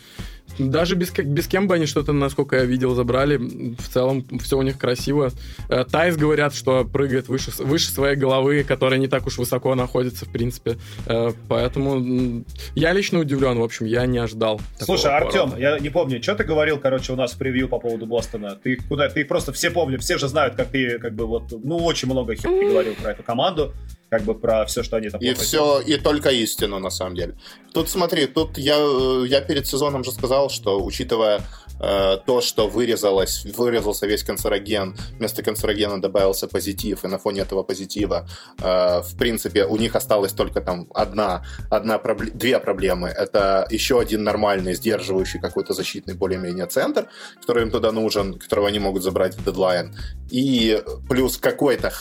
даже 0.59 0.95
без, 0.95 1.11
без 1.13 1.47
кем 1.47 1.69
бы 1.69 1.75
они 1.75 1.87
что-то, 1.87 2.13
насколько 2.13 2.57
я 2.57 2.65
видел, 2.65 2.95
забрали. 2.95 3.37
В 3.37 3.89
целом 3.89 4.25
все 4.41 4.59
у 4.59 4.63
них 4.63 4.79
красиво. 4.79 5.31
Э, 5.69 5.85
Тайс 5.85 6.17
говорят, 6.17 6.55
что 6.55 6.85
прыгает 6.85 7.29
выше, 7.29 7.51
выше 7.59 7.91
своей 7.91 8.17
головы, 8.17 8.65
которая 8.65 8.99
не 8.99 9.09
так 9.09 9.27
уж 9.27 9.39
высоко 9.39 9.75
находится, 9.75 10.25
в 10.25 10.31
принципе. 10.31 10.77
Э, 11.07 11.33
поэтому 11.49 12.45
я 12.75 12.93
лично 12.93 13.19
удивлен, 13.19 13.59
в 13.59 13.63
общем, 13.63 13.87
я 13.87 14.07
не 14.07 14.19
ожидал. 14.19 14.61
Слушай, 14.81 15.13
Артем, 15.13 15.55
я 15.59 15.79
не 15.79 15.91
помню, 15.91 16.23
что 16.23 16.35
ты 16.35 16.45
говорил, 16.45 16.79
короче, 16.79 17.13
у 17.13 17.17
нас 17.17 17.33
в 17.33 17.39
превью 17.39 17.69
по 17.69 17.79
поводу 17.79 18.07
Бостона. 18.07 18.57
Ты 18.57 18.77
куда? 18.77 19.09
Ты 19.09 19.25
просто 19.25 19.53
все 19.53 19.71
помнят, 19.71 20.03
все 20.03 20.19
же 20.19 20.29
знают, 20.29 20.55
как 20.55 20.69
ты, 20.69 20.99
как 20.99 21.15
бы 21.15 21.27
вот, 21.27 21.53
ну 21.65 21.77
очень 21.77 22.09
много 22.09 22.35
херни 22.35 22.69
говорил 22.69 22.95
про 22.95 23.13
эту 23.13 23.23
команду 23.23 23.73
как 24.09 24.23
бы 24.23 24.35
про 24.35 24.65
все, 24.67 24.83
что 24.83 24.97
они 24.97 25.11
там... 25.11 25.21
И 25.21 25.35
все, 25.35 25.81
и 25.81 25.97
только 25.97 26.31
истину, 26.31 26.79
на 26.79 26.91
самом 26.91 27.17
деле. 27.17 27.37
Тут 27.73 27.89
смотри, 27.89 28.27
тут 28.27 28.59
я, 28.59 28.77
э, 28.79 29.27
я 29.27 29.41
перед 29.41 29.67
сезоном 29.67 30.05
же 30.05 30.13
сказал, 30.13 30.51
что 30.51 30.83
учитывая 30.83 31.41
Э, 31.79 32.17
то, 32.25 32.41
что 32.41 32.69
вырезалось, 32.69 33.45
вырезался 33.45 34.07
весь 34.07 34.23
канцероген, 34.23 34.97
вместо 35.19 35.43
канцерогена 35.43 36.01
добавился 36.01 36.49
позитив, 36.49 37.05
и 37.05 37.09
на 37.09 37.19
фоне 37.19 37.43
этого 37.43 37.63
позитива, 37.63 38.27
э, 38.59 39.03
в 39.03 39.17
принципе, 39.19 39.67
у 39.67 39.77
них 39.77 39.95
осталась 39.95 40.33
только 40.33 40.61
там 40.61 40.87
одна, 40.95 41.45
одна 41.71 42.01
две 42.33 42.59
проблемы. 42.61 43.09
Это 43.09 43.67
еще 43.71 44.01
один 44.01 44.25
нормальный, 44.25 44.75
сдерживающий 44.75 45.41
какой-то 45.41 45.75
защитный 45.75 46.15
более-менее 46.15 46.67
центр, 46.67 47.09
который 47.41 47.65
им 47.65 47.71
туда 47.71 47.93
нужен, 47.93 48.39
которого 48.39 48.69
они 48.69 48.79
могут 48.79 49.03
забрать 49.03 49.35
в 49.35 49.45
дедлайн, 49.45 49.95
и 50.31 50.83
плюс 51.09 51.37
какой-то 51.37 51.93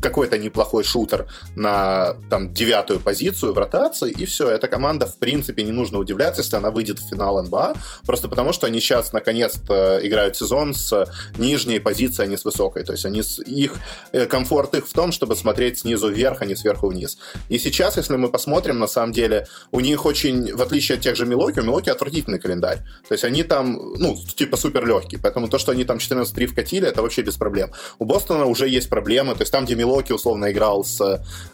какой-то 0.00 0.38
неплохой 0.38 0.84
шутер 0.84 1.26
на 1.56 2.14
там 2.28 2.52
девятую 2.52 3.00
позицию 3.00 3.54
в 3.54 3.58
ротации, 3.58 4.10
и 4.10 4.26
все, 4.26 4.48
эта 4.48 4.68
команда, 4.68 5.06
в 5.06 5.16
принципе, 5.16 5.62
не 5.62 5.72
нужно 5.72 5.98
удивляться, 5.98 6.42
если 6.42 6.56
она 6.56 6.70
выйдет 6.70 6.98
в 6.98 7.08
финал 7.08 7.42
НБА, 7.42 7.74
просто 8.06 8.28
потому 8.28 8.52
что 8.52 8.66
они 8.66 8.80
сейчас 8.80 9.12
на 9.12 9.22
наконец-то 9.22 10.00
играют 10.02 10.36
сезон 10.36 10.74
с 10.74 11.06
нижней 11.38 11.78
позиции, 11.78 12.24
а 12.24 12.26
не 12.26 12.36
с 12.36 12.44
высокой. 12.44 12.82
То 12.82 12.92
есть 12.92 13.06
они, 13.06 13.22
их 13.46 13.74
э, 14.12 14.26
комфорт 14.26 14.74
их 14.74 14.88
в 14.88 14.92
том, 14.92 15.12
чтобы 15.12 15.36
смотреть 15.36 15.78
снизу 15.78 16.08
вверх, 16.08 16.42
а 16.42 16.44
не 16.44 16.56
сверху 16.56 16.88
вниз. 16.88 17.18
И 17.48 17.58
сейчас, 17.58 17.96
если 17.96 18.16
мы 18.16 18.28
посмотрим, 18.28 18.78
на 18.78 18.88
самом 18.88 19.12
деле, 19.12 19.46
у 19.70 19.80
них 19.80 20.06
очень, 20.06 20.54
в 20.54 20.60
отличие 20.60 20.96
от 20.96 21.04
тех 21.04 21.16
же 21.16 21.24
Милоки, 21.24 21.60
у 21.60 21.62
Милоки 21.62 21.90
отвратительный 21.90 22.40
календарь. 22.40 22.78
То 23.08 23.14
есть 23.14 23.24
они 23.24 23.44
там, 23.44 23.94
ну, 23.98 24.16
типа 24.16 24.56
супер 24.56 24.86
легкий. 24.86 25.18
Поэтому 25.18 25.48
то, 25.48 25.58
что 25.58 25.72
они 25.72 25.84
там 25.84 25.98
14-3 25.98 26.46
вкатили, 26.46 26.88
это 26.88 27.02
вообще 27.02 27.22
без 27.22 27.36
проблем. 27.36 27.70
У 27.98 28.04
Бостона 28.04 28.46
уже 28.46 28.68
есть 28.68 28.88
проблемы. 28.88 29.34
То 29.34 29.42
есть 29.42 29.52
там, 29.52 29.64
где 29.72 29.74
Милоки 29.74 30.12
условно 30.12 30.50
играл 30.50 30.84
с, 30.84 31.00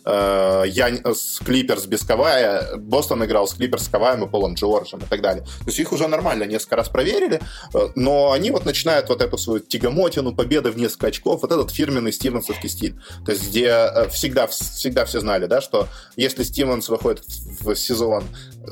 э, 0.05 0.65
Янь, 0.67 1.01
с 1.05 1.39
Клиперс 1.45 1.87
без 1.87 2.03
Кавая, 2.03 2.77
Бостон 2.77 3.25
играл 3.25 3.47
с 3.47 3.55
Клиперс 3.55 3.85
с 3.85 3.89
Каваем 3.89 4.25
и 4.25 4.29
Полом 4.29 4.55
Джорджем 4.55 4.99
и 5.01 5.07
так 5.07 5.21
далее. 5.21 5.45
То 5.45 5.67
есть 5.67 5.79
их 5.79 5.93
уже 5.93 6.09
нормально 6.09 6.45
несколько 6.45 6.77
раз 6.77 6.89
проверили. 6.89 7.41
Э, 7.75 7.89
но 7.95 8.33
они 8.33 8.51
вот 8.51 8.65
начинают 8.65 9.09
вот 9.09 9.23
эту 9.23 9.39
свою 9.39 9.61
тягомотину, 9.61 10.35
победы 10.35 10.71
в 10.71 10.77
несколько 10.77 11.09
очков, 11.09 11.43
вот 11.43 11.53
этот 11.53 11.71
фирменный 11.71 12.13
стивенсовский 12.13 12.69
стиль. 12.69 12.97
То 13.25 13.33
есть 13.33 13.49
где 13.49 13.67
э, 13.67 14.09
всегда, 14.09 14.47
всегда 14.49 15.05
все 15.05 15.21
знали, 15.21 15.47
да, 15.47 15.61
что 15.61 15.87
если 16.17 16.43
Стивенс 16.43 16.89
выходит 16.89 17.23
в 17.61 17.75
сезон 17.77 18.25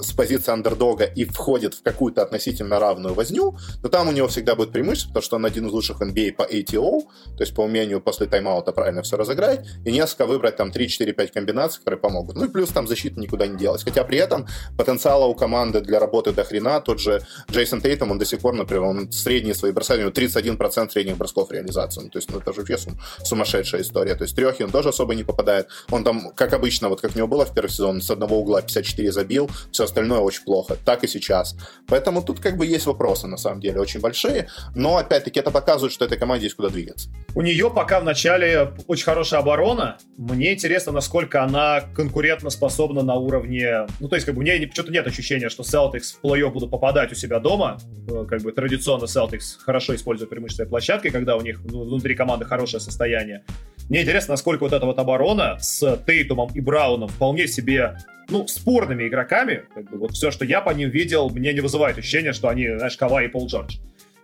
с 0.02 0.12
позиции 0.12 0.52
андердога 0.52 1.04
и 1.04 1.24
входит 1.24 1.74
в 1.74 1.82
какую-то 1.82 2.22
относительно 2.22 2.78
равную 2.78 3.14
возню, 3.14 3.56
то 3.82 3.88
там 3.88 4.08
у 4.08 4.12
него 4.12 4.28
всегда 4.28 4.54
будет 4.54 4.72
преимущество, 4.72 5.08
потому 5.08 5.22
что 5.22 5.36
он 5.36 5.46
один 5.46 5.66
из 5.66 5.72
лучших 5.72 6.00
NBA 6.00 6.32
по 6.32 6.42
ATO, 6.42 7.02
то 7.36 7.40
есть 7.40 7.54
по 7.54 7.62
умению 7.62 8.00
после 8.00 8.26
тайм-аута 8.26 8.72
правильно 8.72 9.02
все 9.02 9.16
разыграть, 9.16 9.66
и 9.84 9.92
несколько 9.92 10.26
выбрать 10.26 10.56
там 10.56 10.70
3-4-5 10.70 11.32
комбинаций, 11.32 11.78
которые 11.78 12.00
помогут. 12.00 12.36
Ну 12.36 12.46
и 12.46 12.48
плюс 12.48 12.70
там 12.70 12.86
защита 12.86 13.18
никуда 13.20 13.46
не 13.46 13.56
делась. 13.56 13.82
Хотя 13.84 14.04
при 14.04 14.18
этом 14.18 14.46
потенциала 14.76 15.26
у 15.26 15.34
команды 15.34 15.80
для 15.80 15.98
работы 15.98 16.32
до 16.32 16.44
хрена, 16.44 16.80
тот 16.80 17.00
же 17.00 17.22
Джейсон 17.50 17.80
Тейтом, 17.80 18.10
он 18.10 18.18
до 18.18 18.24
сих 18.24 18.40
пор, 18.40 18.54
например, 18.54 18.84
он 18.84 19.12
средние 19.12 19.54
свои 19.54 19.72
бросания, 19.72 20.06
у 20.06 20.10
него 20.10 20.12
31% 20.12 20.90
средних 20.90 21.16
бросков 21.16 21.50
реализации. 21.52 22.02
Ну, 22.02 22.10
то 22.10 22.18
есть, 22.18 22.30
ну, 22.30 22.38
это 22.38 22.52
же 22.52 22.60
вообще 22.60 22.78
сум, 22.78 22.98
сумасшедшая 23.24 23.82
история. 23.82 24.14
То 24.14 24.24
есть, 24.24 24.36
трехи 24.36 24.62
он 24.62 24.70
тоже 24.70 24.90
особо 24.90 25.14
не 25.14 25.24
попадает. 25.24 25.68
Он 25.90 26.04
там, 26.04 26.30
как 26.34 26.52
обычно, 26.52 26.88
вот 26.88 27.00
как 27.00 27.14
у 27.14 27.18
него 27.18 27.28
было 27.28 27.44
в 27.44 27.54
первый 27.54 27.70
сезон, 27.70 28.00
с 28.00 28.10
одного 28.10 28.38
угла 28.38 28.62
54 28.62 29.12
забил, 29.12 29.50
все 29.72 29.85
остальное 29.86 30.20
очень 30.20 30.44
плохо. 30.44 30.76
Так 30.84 31.04
и 31.04 31.08
сейчас. 31.08 31.56
Поэтому 31.86 32.22
тут 32.22 32.40
как 32.40 32.56
бы 32.56 32.66
есть 32.66 32.86
вопросы, 32.86 33.26
на 33.26 33.36
самом 33.36 33.60
деле, 33.60 33.80
очень 33.80 34.00
большие. 34.00 34.48
Но, 34.74 34.96
опять-таки, 34.96 35.40
это 35.40 35.50
показывает, 35.50 35.92
что 35.92 36.04
этой 36.04 36.18
команде 36.18 36.44
есть 36.44 36.56
куда 36.56 36.68
двигаться. 36.68 37.08
У 37.34 37.42
нее 37.42 37.70
пока 37.70 38.00
в 38.00 38.04
начале 38.04 38.72
очень 38.86 39.04
хорошая 39.04 39.40
оборона. 39.40 39.98
Мне 40.16 40.54
интересно, 40.54 40.92
насколько 40.92 41.42
она 41.42 41.82
конкурентно 41.94 42.50
способна 42.50 43.02
на 43.02 43.14
уровне... 43.14 43.86
Ну, 44.00 44.08
то 44.08 44.16
есть, 44.16 44.26
как 44.26 44.34
бы, 44.34 44.40
у 44.40 44.44
меня 44.44 44.56
что-то 44.72 44.92
нет 44.92 45.06
ощущения, 45.06 45.48
что 45.48 45.62
Celtics 45.62 46.18
в 46.20 46.24
плей-офф 46.24 46.50
будут 46.50 46.70
попадать 46.70 47.12
у 47.12 47.14
себя 47.14 47.38
дома. 47.38 47.78
Э, 48.08 48.24
как 48.28 48.42
бы 48.42 48.52
традиционно 48.52 49.04
Celtics 49.04 49.58
хорошо 49.58 49.94
используют 49.94 50.30
преимущество 50.30 50.64
площадки, 50.64 51.10
когда 51.10 51.36
у 51.36 51.40
них 51.40 51.60
внутри 51.60 52.14
команды 52.14 52.44
хорошее 52.44 52.80
состояние. 52.80 53.44
Мне 53.88 54.02
интересно, 54.02 54.32
насколько 54.32 54.62
вот 54.62 54.72
эта 54.72 54.84
вот 54.84 54.98
оборона 54.98 55.58
с 55.60 55.96
Тейтумом 56.06 56.50
и 56.54 56.60
Брауном 56.60 57.08
вполне 57.08 57.46
себе 57.46 57.96
ну, 58.28 58.46
спорными 58.48 59.06
игроками, 59.06 59.64
как 59.74 59.90
бы 59.90 59.98
вот 59.98 60.12
все, 60.12 60.30
что 60.30 60.44
я 60.44 60.60
по 60.60 60.70
ним 60.70 60.90
видел, 60.90 61.30
мне 61.30 61.52
не 61.52 61.60
вызывает 61.60 61.96
ощущения, 61.96 62.32
что 62.32 62.48
они, 62.48 62.68
знаешь, 62.76 62.96
Кавай 62.96 63.26
и 63.26 63.28
Пол 63.28 63.46
Джордж. 63.46 63.76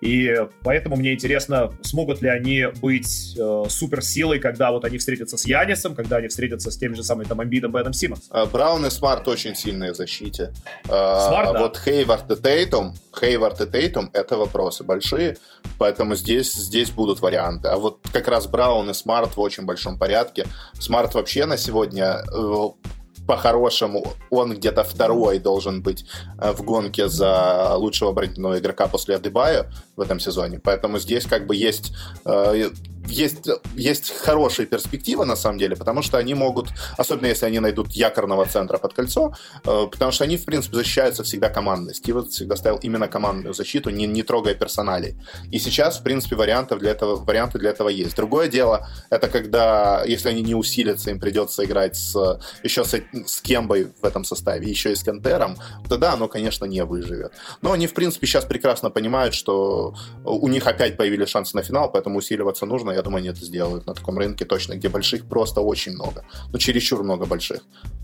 И 0.02 0.34
поэтому 0.64 0.96
мне 0.96 1.14
интересно, 1.14 1.72
смогут 1.82 2.22
ли 2.22 2.28
они 2.28 2.66
быть 2.80 3.36
э, 3.38 3.64
суперсилой, 3.68 4.40
когда 4.40 4.72
вот 4.72 4.84
они 4.84 4.98
встретятся 4.98 5.38
с 5.38 5.46
Янисом, 5.46 5.94
когда 5.94 6.16
они 6.16 6.26
встретятся 6.26 6.72
с 6.72 6.76
теми 6.76 6.94
же 6.94 7.04
самыми 7.04 7.24
там 7.24 7.38
Эмбиидом, 7.38 7.70
Бэном 7.70 7.92
Симмонсом. 7.92 8.22
А, 8.30 8.46
Браун 8.46 8.84
и 8.84 8.90
Смарт 8.90 9.28
очень 9.28 9.54
сильные 9.54 9.92
в 9.92 9.96
защите. 9.96 10.52
А, 10.88 11.28
Смарт, 11.28 11.48
а, 11.50 11.52
да. 11.52 11.60
Вот 11.60 11.78
Хейвард 11.78 12.28
и 12.32 12.34
Тейтум, 12.34 12.94
Хейвард 13.18 13.60
и 13.60 13.66
Тейтум— 13.66 14.10
это 14.12 14.36
вопросы 14.36 14.82
большие, 14.82 15.36
поэтому 15.78 16.16
здесь, 16.16 16.52
здесь 16.52 16.90
будут 16.90 17.20
варианты. 17.20 17.68
А 17.68 17.76
вот 17.76 18.00
как 18.12 18.26
раз 18.26 18.48
Браун 18.48 18.90
и 18.90 18.94
Смарт 18.94 19.36
в 19.36 19.40
очень 19.40 19.64
большом 19.66 20.00
порядке. 20.00 20.46
Смарт 20.80 21.14
вообще 21.14 21.46
на 21.46 21.56
сегодня 21.56 22.24
э, 22.32 22.68
по-хорошему 23.32 24.04
он 24.28 24.54
где-то 24.54 24.84
второй 24.84 25.38
должен 25.38 25.82
быть 25.82 26.04
э, 26.38 26.52
в 26.52 26.62
гонке 26.62 27.08
за 27.08 27.76
лучшего 27.76 28.10
оборонительного 28.10 28.58
игрока 28.58 28.88
после 28.88 29.16
Адебая 29.16 29.72
в 29.96 30.02
этом 30.02 30.20
сезоне. 30.20 30.60
Поэтому 30.62 30.98
здесь 30.98 31.24
как 31.24 31.46
бы 31.46 31.56
есть 31.56 31.94
э, 32.26 32.68
есть, 33.06 33.48
есть 33.74 34.10
хорошие 34.10 34.66
перспективы, 34.66 35.24
на 35.24 35.36
самом 35.36 35.58
деле, 35.58 35.76
потому 35.76 36.02
что 36.02 36.18
они 36.18 36.34
могут, 36.34 36.68
особенно 36.96 37.26
если 37.26 37.46
они 37.46 37.60
найдут 37.60 37.90
якорного 37.92 38.46
центра 38.46 38.78
под 38.78 38.94
кольцо, 38.94 39.34
э, 39.64 39.86
потому 39.90 40.12
что 40.12 40.24
они, 40.24 40.36
в 40.36 40.44
принципе, 40.44 40.76
защищаются 40.76 41.22
всегда 41.22 41.48
командно. 41.48 41.94
Стивен 41.94 42.26
всегда 42.26 42.56
ставил 42.56 42.78
именно 42.78 43.08
командную 43.08 43.54
защиту, 43.54 43.90
не, 43.90 44.06
не 44.06 44.22
трогая 44.22 44.54
персоналей. 44.54 45.16
И 45.50 45.58
сейчас, 45.58 45.98
в 45.98 46.02
принципе, 46.02 46.36
вариантов 46.36 46.78
для 46.78 46.90
этого, 46.90 47.16
варианты 47.16 47.58
для 47.58 47.70
этого 47.70 47.88
есть. 47.88 48.16
Другое 48.16 48.48
дело, 48.48 48.88
это 49.10 49.28
когда, 49.28 50.04
если 50.06 50.28
они 50.28 50.42
не 50.42 50.54
усилятся, 50.54 51.10
им 51.10 51.20
придется 51.20 51.64
играть 51.64 51.96
с, 51.96 52.40
еще 52.62 52.84
с, 52.84 52.94
с 53.26 53.40
Кембой 53.40 53.92
в 54.00 54.04
этом 54.04 54.24
составе, 54.24 54.68
еще 54.68 54.92
и 54.92 54.94
с 54.94 55.02
Кентером, 55.02 55.56
тогда 55.88 56.12
оно, 56.12 56.28
конечно, 56.28 56.64
не 56.64 56.84
выживет. 56.84 57.32
Но 57.62 57.72
они, 57.72 57.86
в 57.86 57.94
принципе, 57.94 58.26
сейчас 58.26 58.44
прекрасно 58.44 58.90
понимают, 58.90 59.34
что 59.34 59.94
у 60.24 60.48
них 60.48 60.66
опять 60.66 60.96
появились 60.96 61.28
шансы 61.28 61.56
на 61.56 61.62
финал, 61.62 61.90
поэтому 61.90 62.18
усиливаться 62.18 62.66
нужно, 62.66 62.91
я 62.94 63.02
думаю, 63.02 63.20
они 63.20 63.28
это 63.28 63.44
сделают 63.44 63.86
на 63.86 63.94
таком 63.94 64.18
рынке 64.18 64.44
точно, 64.44 64.74
где 64.74 64.88
больших 64.88 65.26
просто 65.26 65.60
очень 65.60 65.92
много. 65.92 66.24
Ну, 66.52 66.58
чересчур 66.58 67.02
много 67.02 67.26
больших. 67.26 67.60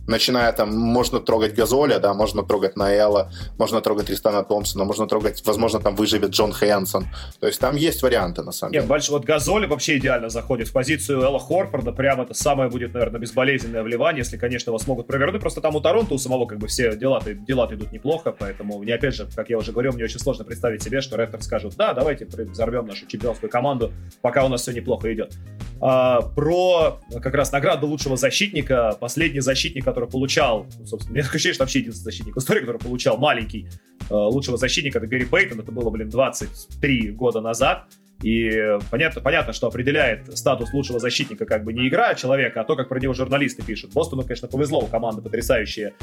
Начиная 0.06 0.50
там, 0.52 0.74
можно 0.74 1.20
трогать 1.20 1.54
Газоля, 1.54 1.98
да, 1.98 2.14
можно 2.14 2.42
трогать 2.42 2.76
Наэла, 2.76 3.30
можно 3.58 3.82
трогать 3.82 4.06
Тристана 4.06 4.42
Томпсона, 4.42 4.84
можно 4.84 5.06
трогать, 5.06 5.42
возможно, 5.44 5.80
там 5.80 5.94
выживет 5.96 6.30
Джон 6.30 6.52
Хэнсон. 6.52 7.06
То 7.40 7.46
есть 7.46 7.60
там 7.60 7.76
есть 7.76 8.02
варианты, 8.02 8.42
на 8.42 8.52
самом 8.52 8.72
Нет, 8.72 8.84
деле. 8.84 8.88
Больше, 8.88 9.12
вот 9.12 9.26
Газоли 9.26 9.66
вообще 9.66 9.98
идеально 9.98 10.30
заходит 10.30 10.68
в 10.68 10.72
позицию 10.72 11.20
Элла 11.20 11.38
Хорфорда, 11.38 11.92
прямо 11.92 12.22
это 12.22 12.32
самое 12.32 12.70
будет, 12.70 12.94
наверное, 12.94 13.20
безболезненное 13.20 13.82
вливание, 13.82 14.20
если, 14.20 14.38
конечно, 14.38 14.70
его 14.70 14.78
смогут 14.78 15.06
провернуть. 15.06 15.42
Просто 15.42 15.60
там 15.60 15.76
у 15.76 15.80
Торонто 15.82 16.14
у 16.14 16.18
самого 16.18 16.46
как 16.46 16.58
бы 16.58 16.68
все 16.68 16.96
дела, 16.96 17.20
дела 17.22 17.68
идут 17.70 17.92
неплохо, 17.92 18.32
поэтому 18.32 18.78
мне, 18.78 18.94
опять 18.94 19.14
же, 19.14 19.28
как 19.36 19.50
я 19.50 19.58
уже 19.58 19.72
говорил, 19.72 19.92
мне 19.92 20.04
очень 20.04 20.20
сложно 20.20 20.44
представить 20.46 20.82
себе, 20.82 21.02
что 21.02 21.18
Рэптор 21.18 21.42
скажут, 21.42 21.76
да, 21.76 21.92
давайте 21.92 22.24
взорвем 22.24 22.86
нашу 22.86 23.06
чемпионскую 23.06 23.50
команду, 23.50 23.92
пока 24.22 24.46
у 24.46 24.48
нас 24.48 24.62
все 24.62 24.72
неплохо 24.80 25.12
идет. 25.12 25.36
А, 25.80 26.22
про 26.22 27.00
как 27.22 27.34
раз 27.34 27.52
награду 27.52 27.86
лучшего 27.86 28.16
защитника. 28.16 28.96
Последний 28.98 29.40
защитник, 29.40 29.84
который 29.84 30.08
получал, 30.08 30.66
собственно, 30.84 31.12
мне 31.12 31.22
ощущение, 31.22 31.54
что 31.54 31.64
вообще 31.64 31.80
единственный 31.80 32.04
защитник 32.04 32.36
в 32.36 32.38
истории, 32.38 32.60
который 32.60 32.78
получал 32.78 33.16
маленький 33.16 33.68
а, 34.10 34.26
лучшего 34.28 34.56
защитника, 34.56 34.98
это 34.98 35.06
Гэри 35.06 35.26
Пейтон. 35.26 35.60
Это 35.60 35.70
было, 35.70 35.90
блин, 35.90 36.08
23 36.08 37.12
года 37.12 37.40
назад. 37.40 37.86
И 38.22 38.50
понятно, 38.90 39.20
понятно, 39.20 39.52
что 39.52 39.68
определяет 39.68 40.36
статус 40.36 40.72
лучшего 40.72 40.98
защитника 40.98 41.46
как 41.46 41.62
бы 41.62 41.72
не 41.72 41.86
игра 41.86 42.14
человека, 42.14 42.60
а 42.60 42.64
то, 42.64 42.74
как 42.74 42.88
про 42.88 42.98
него 42.98 43.14
журналисты 43.14 43.62
пишут. 43.62 43.92
Бостону, 43.92 44.22
конечно, 44.22 44.48
повезло, 44.48 44.80
у 44.80 44.86
команды 44.86 45.22
потрясающие 45.22 45.94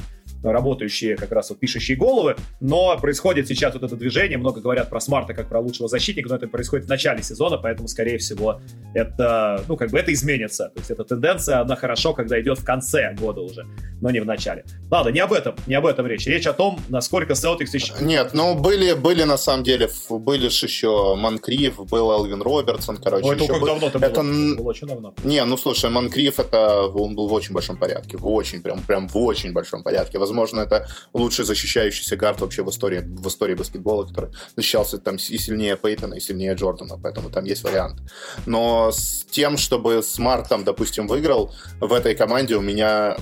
работающие 0.52 1.16
как 1.16 1.32
раз 1.32 1.50
вот 1.50 1.60
пишущие 1.60 1.98
головы, 1.98 2.36
но 2.60 2.98
происходит 2.98 3.48
сейчас 3.48 3.74
вот 3.74 3.84
это 3.84 3.96
движение, 3.96 4.38
много 4.38 4.62
говорят 4.62 4.90
про 4.90 5.00
Смарта 5.00 5.34
как 5.34 5.50
про 5.50 5.60
лучшего 5.60 5.88
защитника, 5.88 6.30
но 6.30 6.36
это 6.36 6.48
происходит 6.48 6.86
в 6.86 6.90
начале 6.90 7.24
сезона, 7.24 7.58
поэтому, 7.58 7.88
скорее 7.88 8.18
всего, 8.18 8.62
это, 8.94 9.64
ну, 9.68 9.78
как 9.78 9.92
бы 9.92 10.00
это 10.00 10.14
изменится. 10.14 10.72
То 10.74 10.80
есть 10.80 10.92
эта 10.92 11.04
тенденция, 11.04 11.62
она 11.62 11.76
хорошо, 11.76 12.14
когда 12.14 12.40
идет 12.40 12.60
в 12.60 12.66
конце 12.66 13.14
года 13.20 13.42
уже, 13.42 13.66
но 14.02 14.12
не 14.12 14.20
в 14.20 14.26
начале. 14.26 14.64
Ладно, 14.90 15.10
не 15.10 15.20
об 15.20 15.34
этом, 15.34 15.56
не 15.68 15.76
об 15.76 15.86
этом 15.86 16.08
речь. 16.08 16.26
Речь 16.28 16.48
о 16.48 16.54
том, 16.54 16.80
насколько 16.90 17.34
Celtics 17.34 17.70
еще... 17.74 17.94
Нет, 18.02 18.32
ну, 18.34 18.56
были, 18.56 18.94
были 18.94 19.24
на 19.24 19.38
самом 19.38 19.64
деле, 19.64 19.90
были 20.10 20.50
же 20.50 20.66
еще 20.66 21.16
Манкрив, 21.16 21.86
был 21.86 22.12
Элвин 22.12 22.42
Робертсон, 22.42 22.98
короче. 22.98 23.26
Ой, 23.26 23.36
это 23.36 23.48
как 23.48 23.60
был... 23.60 23.68
давно 23.68 23.88
это, 23.88 23.98
это 24.00 24.22
было? 24.22 24.56
было 24.56 24.70
очень 24.70 24.88
давно. 24.88 25.14
Не, 25.24 25.44
ну 25.46 25.58
слушай, 25.58 25.90
Монкриф 25.90 26.40
это 26.40 26.88
он 26.88 27.16
был 27.16 27.28
в 27.28 27.34
очень 27.34 27.54
большом 27.54 27.78
порядке, 27.78 28.18
в 28.18 28.28
очень, 28.28 28.62
прям, 28.62 28.82
прям 28.82 29.08
в 29.08 29.18
очень 29.18 29.54
большом 29.54 29.84
порядке. 29.84 30.18
Возможно, 30.18 30.35
это 30.44 30.88
лучший 31.14 31.46
защищающийся 31.46 32.16
гард 32.18 32.42
вообще 32.42 32.64
в 32.64 32.70
истории, 32.70 33.00
в 33.00 33.28
истории 33.28 33.56
баскетбола, 33.56 34.06
который 34.06 34.32
защищался 34.56 34.98
там 34.98 35.16
и 35.16 35.38
сильнее 35.38 35.78
Пейтона, 35.78 36.16
и 36.16 36.20
сильнее 36.20 36.56
Джордана, 36.56 36.98
поэтому 37.02 37.30
там 37.30 37.46
есть 37.46 37.64
вариант. 37.64 38.02
Но 38.46 38.92
с 38.92 39.26
тем, 39.30 39.58
чтобы 39.58 40.02
Смарт 40.04 40.50
там, 40.50 40.64
допустим, 40.64 41.08
выиграл, 41.08 41.54
в 41.80 41.94
этой 41.94 42.16
команде 42.16 42.56
у 42.56 42.62
меня 42.62 43.18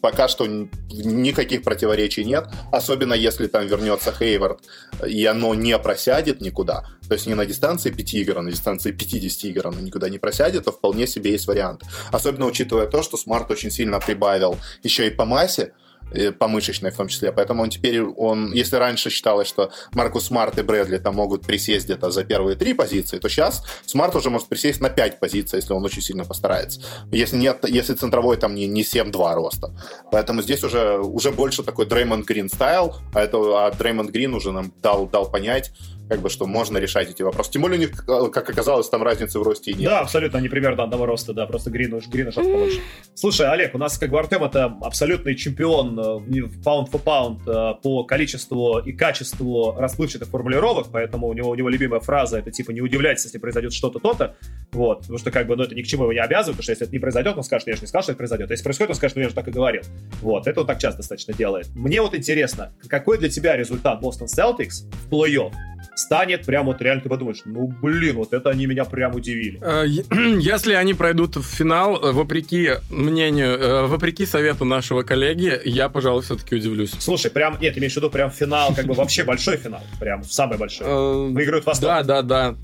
пока 0.00 0.28
что 0.28 0.46
никаких 0.46 1.62
противоречий 1.62 2.24
нет, 2.24 2.46
особенно 2.72 3.14
если 3.14 3.46
там 3.46 3.66
вернется 3.66 4.12
Хейвард, 4.12 4.60
и 5.06 5.24
оно 5.26 5.54
не 5.54 5.76
просядет 5.78 6.40
никуда, 6.40 6.86
то 7.08 7.14
есть 7.14 7.26
не 7.26 7.34
на 7.34 7.46
дистанции 7.46 7.90
5 7.90 8.14
игр, 8.14 8.38
а 8.38 8.42
на 8.42 8.50
дистанции 8.50 8.92
50 8.92 9.44
игр 9.44 9.68
оно 9.68 9.80
никуда 9.80 10.08
не 10.08 10.18
просядет, 10.18 10.64
то 10.64 10.72
вполне 10.72 11.06
себе 11.06 11.32
есть 11.32 11.46
вариант. 11.46 11.82
Особенно 12.12 12.46
учитывая 12.46 12.86
то, 12.86 13.02
что 13.02 13.16
Смарт 13.16 13.50
очень 13.50 13.70
сильно 13.70 13.98
прибавил 13.98 14.56
еще 14.82 15.06
и 15.06 15.10
по 15.10 15.24
массе, 15.24 15.72
по 16.38 16.48
мышечной 16.48 16.90
в 16.90 16.96
том 16.96 17.08
числе. 17.08 17.32
Поэтому 17.32 17.62
он 17.62 17.70
теперь, 17.70 18.02
он, 18.02 18.52
если 18.52 18.76
раньше 18.76 19.10
считалось, 19.10 19.48
что 19.48 19.70
Маркус 19.92 20.26
Смарт 20.26 20.58
и 20.58 20.62
Брэдли 20.62 20.98
там 20.98 21.16
могут 21.16 21.46
присесть 21.46 21.86
где-то 21.86 22.10
за 22.10 22.24
первые 22.24 22.56
три 22.56 22.74
позиции, 22.74 23.18
то 23.18 23.28
сейчас 23.28 23.64
Смарт 23.86 24.14
уже 24.14 24.30
может 24.30 24.48
присесть 24.48 24.80
на 24.80 24.90
пять 24.90 25.20
позиций, 25.20 25.58
если 25.58 25.72
он 25.72 25.84
очень 25.84 26.02
сильно 26.02 26.24
постарается. 26.24 26.80
Если 27.10 27.36
нет, 27.36 27.64
если 27.68 27.94
центровой 27.94 28.36
там 28.36 28.54
не, 28.54 28.66
не 28.66 28.82
7-2 28.82 29.34
роста. 29.34 29.74
Поэтому 30.10 30.42
здесь 30.42 30.64
уже, 30.64 30.98
уже 30.98 31.30
больше 31.30 31.62
такой 31.62 31.86
Дреймонд 31.86 32.26
Грин 32.26 32.48
стайл, 32.48 32.96
а, 33.14 33.20
это, 33.20 33.66
а 33.66 33.70
Дреймонд 33.70 34.10
Грин 34.10 34.34
уже 34.34 34.52
нам 34.52 34.72
дал, 34.82 35.06
дал 35.06 35.30
понять, 35.30 35.72
как 36.10 36.22
бы, 36.22 36.28
что 36.28 36.46
можно 36.46 36.78
решать 36.78 37.08
эти 37.08 37.22
вопросы. 37.22 37.52
Тем 37.52 37.62
более 37.62 37.78
у 37.78 37.80
них, 37.80 38.04
как 38.32 38.50
оказалось, 38.50 38.88
там 38.88 39.04
разницы 39.04 39.38
в 39.38 39.44
росте 39.44 39.70
и 39.70 39.74
нет. 39.74 39.90
Да, 39.90 40.00
абсолютно, 40.00 40.40
они 40.40 40.48
примерно 40.48 40.82
одного 40.82 41.06
роста, 41.06 41.32
да, 41.32 41.46
просто 41.46 41.70
Грин 41.70 41.94
уж, 41.94 42.08
Грин 42.08 42.28
уж 42.28 42.34
побольше. 42.34 42.80
Слушай, 43.14 43.48
Олег, 43.48 43.76
у 43.76 43.78
нас 43.78 43.96
как 43.96 44.10
бы 44.10 44.18
Артем 44.18 44.42
это 44.42 44.76
абсолютный 44.82 45.36
чемпион 45.36 45.96
э, 45.99 45.99
в 46.00 46.62
паунд 46.62 46.88
for 46.88 47.00
паунд 47.00 47.44
по 47.82 48.04
количеству 48.04 48.78
и 48.78 48.92
качеству 48.92 49.74
расплывчатых 49.78 50.28
формулировок, 50.28 50.88
поэтому 50.92 51.28
у 51.28 51.32
него, 51.32 51.50
у 51.50 51.54
него 51.54 51.68
любимая 51.68 52.00
фраза 52.00 52.38
это 52.38 52.50
типа 52.50 52.70
не 52.70 52.80
удивляйтесь, 52.80 53.24
если 53.24 53.38
произойдет 53.38 53.72
что-то 53.72 53.98
то-то, 53.98 54.36
вот, 54.72 55.00
потому 55.00 55.18
что 55.18 55.30
как 55.30 55.46
бы, 55.46 55.56
ну, 55.56 55.64
это 55.64 55.74
ни 55.74 55.82
к 55.82 55.86
чему 55.86 56.04
его 56.04 56.12
не 56.12 56.18
обязывает, 56.18 56.56
потому 56.56 56.62
что 56.62 56.72
если 56.72 56.86
это 56.86 56.92
не 56.92 56.98
произойдет, 56.98 57.36
он 57.36 57.44
скажет, 57.44 57.68
я 57.68 57.74
же 57.74 57.82
не 57.82 57.86
сказал, 57.86 58.02
что 58.02 58.12
это 58.12 58.18
произойдет, 58.18 58.50
а 58.50 58.54
если 58.54 58.64
происходит, 58.64 58.90
он 58.90 58.96
скажет, 58.96 59.16
ну, 59.16 59.22
я 59.22 59.28
же 59.28 59.34
так 59.34 59.48
и 59.48 59.50
говорил, 59.50 59.82
вот, 60.22 60.46
это 60.46 60.60
он 60.60 60.66
так 60.66 60.78
часто 60.78 60.98
достаточно 60.98 61.34
делает. 61.34 61.68
Мне 61.74 62.00
вот 62.00 62.14
интересно, 62.14 62.72
какой 62.88 63.18
для 63.18 63.28
тебя 63.28 63.56
результат 63.56 64.00
Бостон 64.00 64.28
Celtics 64.28 64.84
в 64.92 65.12
плей-офф? 65.12 65.52
станет 66.00 66.46
прям 66.46 66.66
вот 66.66 66.80
реально 66.80 67.02
ты 67.02 67.08
подумаешь, 67.08 67.42
ну 67.44 67.72
блин, 67.82 68.16
вот 68.16 68.32
это 68.32 68.50
они 68.50 68.66
меня 68.66 68.84
прям 68.84 69.14
удивили. 69.14 69.60
Э, 69.62 69.86
если 70.40 70.72
они 70.72 70.94
пройдут 70.94 71.36
в 71.36 71.42
финал, 71.42 71.96
э, 71.96 72.12
вопреки 72.12 72.70
мнению, 72.90 73.58
э, 73.58 73.86
вопреки 73.86 74.26
совету 74.26 74.64
нашего 74.64 75.02
коллеги, 75.02 75.60
я, 75.64 75.88
пожалуй, 75.90 76.22
все-таки 76.22 76.54
удивлюсь. 76.54 76.92
Слушай, 76.98 77.30
прям, 77.30 77.58
нет, 77.60 77.76
имеешь 77.76 77.92
в 77.92 77.96
виду 77.96 78.10
прям 78.10 78.30
финал, 78.30 78.74
как 78.74 78.86
бы 78.86 78.94
вообще 78.94 79.24
большой 79.24 79.56
финал, 79.56 79.82
прям 79.98 80.24
самый 80.24 80.58
большой. 80.58 80.86
Выиграют 81.32 81.66
Восток. 81.66 81.88
Да, 81.88 82.02
да, 82.02 82.22
да. 82.22 82.56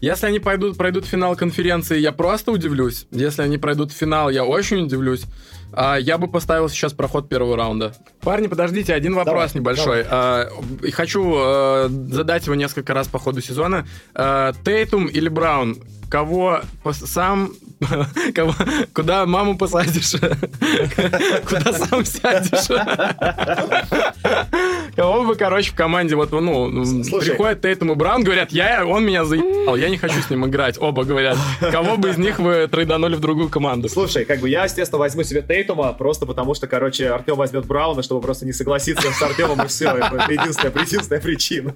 Если 0.00 0.26
они 0.26 0.40
пойдут, 0.40 0.76
пройдут 0.76 1.06
финал 1.06 1.36
конференции, 1.36 1.98
я 1.98 2.12
просто 2.12 2.52
удивлюсь. 2.52 3.06
Если 3.10 3.42
они 3.42 3.58
пройдут 3.58 3.92
финал, 3.92 4.30
я 4.30 4.44
очень 4.44 4.84
удивлюсь. 4.84 5.24
А, 5.72 5.96
я 5.96 6.18
бы 6.18 6.28
поставил 6.28 6.68
сейчас 6.68 6.92
проход 6.92 7.28
первого 7.28 7.56
раунда. 7.56 7.94
Парни, 8.20 8.46
подождите, 8.46 8.94
один 8.94 9.14
вопрос 9.14 9.52
давай, 9.52 9.54
небольшой. 9.54 10.04
Давай. 10.04 10.06
А, 10.10 10.48
хочу 10.92 11.34
а, 11.36 11.88
задать 11.88 12.46
его 12.46 12.54
несколько 12.54 12.94
раз 12.94 13.08
по 13.08 13.18
ходу 13.18 13.40
сезона. 13.40 13.86
А, 14.14 14.52
Тейтум 14.64 15.06
или 15.06 15.28
Браун? 15.28 15.76
Кого 16.10 16.60
сам... 16.92 17.52
Кого, 18.34 18.54
куда 18.92 19.24
маму 19.26 19.56
посадишь? 19.56 20.12
Куда 21.48 21.72
сам 21.72 22.04
сядешь? 22.04 22.68
бы, 25.24 25.34
короче, 25.34 25.70
в 25.72 25.74
команде 25.74 26.14
вот, 26.14 26.32
ну, 26.32 26.84
Слушай. 27.04 27.30
приходят 27.30 27.62
Тейтум 27.62 27.92
и 27.92 27.94
Браун, 27.94 28.22
говорят, 28.22 28.52
я, 28.52 28.84
он 28.86 29.04
меня 29.04 29.24
заебал, 29.24 29.76
я 29.76 29.88
не 29.88 29.96
хочу 29.96 30.20
с 30.20 30.30
ним 30.30 30.46
играть. 30.46 30.76
Оба 30.78 31.04
говорят, 31.04 31.38
кого 31.60 31.96
бы 31.96 32.10
из 32.10 32.18
них 32.18 32.38
вы 32.38 32.68
трейданули 32.68 33.14
в 33.14 33.20
другую 33.20 33.48
команду? 33.48 33.88
Слушай, 33.88 34.24
как 34.24 34.40
бы 34.40 34.48
я, 34.48 34.64
естественно, 34.64 34.98
возьму 34.98 35.22
себе 35.22 35.42
Тейтума, 35.42 35.92
просто 35.92 36.26
потому 36.26 36.54
что, 36.54 36.66
короче, 36.66 37.08
Артем 37.08 37.36
возьмет 37.36 37.66
Брауна, 37.66 38.02
чтобы 38.02 38.20
просто 38.20 38.46
не 38.46 38.52
согласиться 38.52 39.10
с 39.10 39.22
Артемом, 39.22 39.62
и 39.62 39.66
все. 39.66 39.90
Это 39.90 40.26
единственная, 40.30 40.72
единственная 40.84 41.20
причина. 41.20 41.74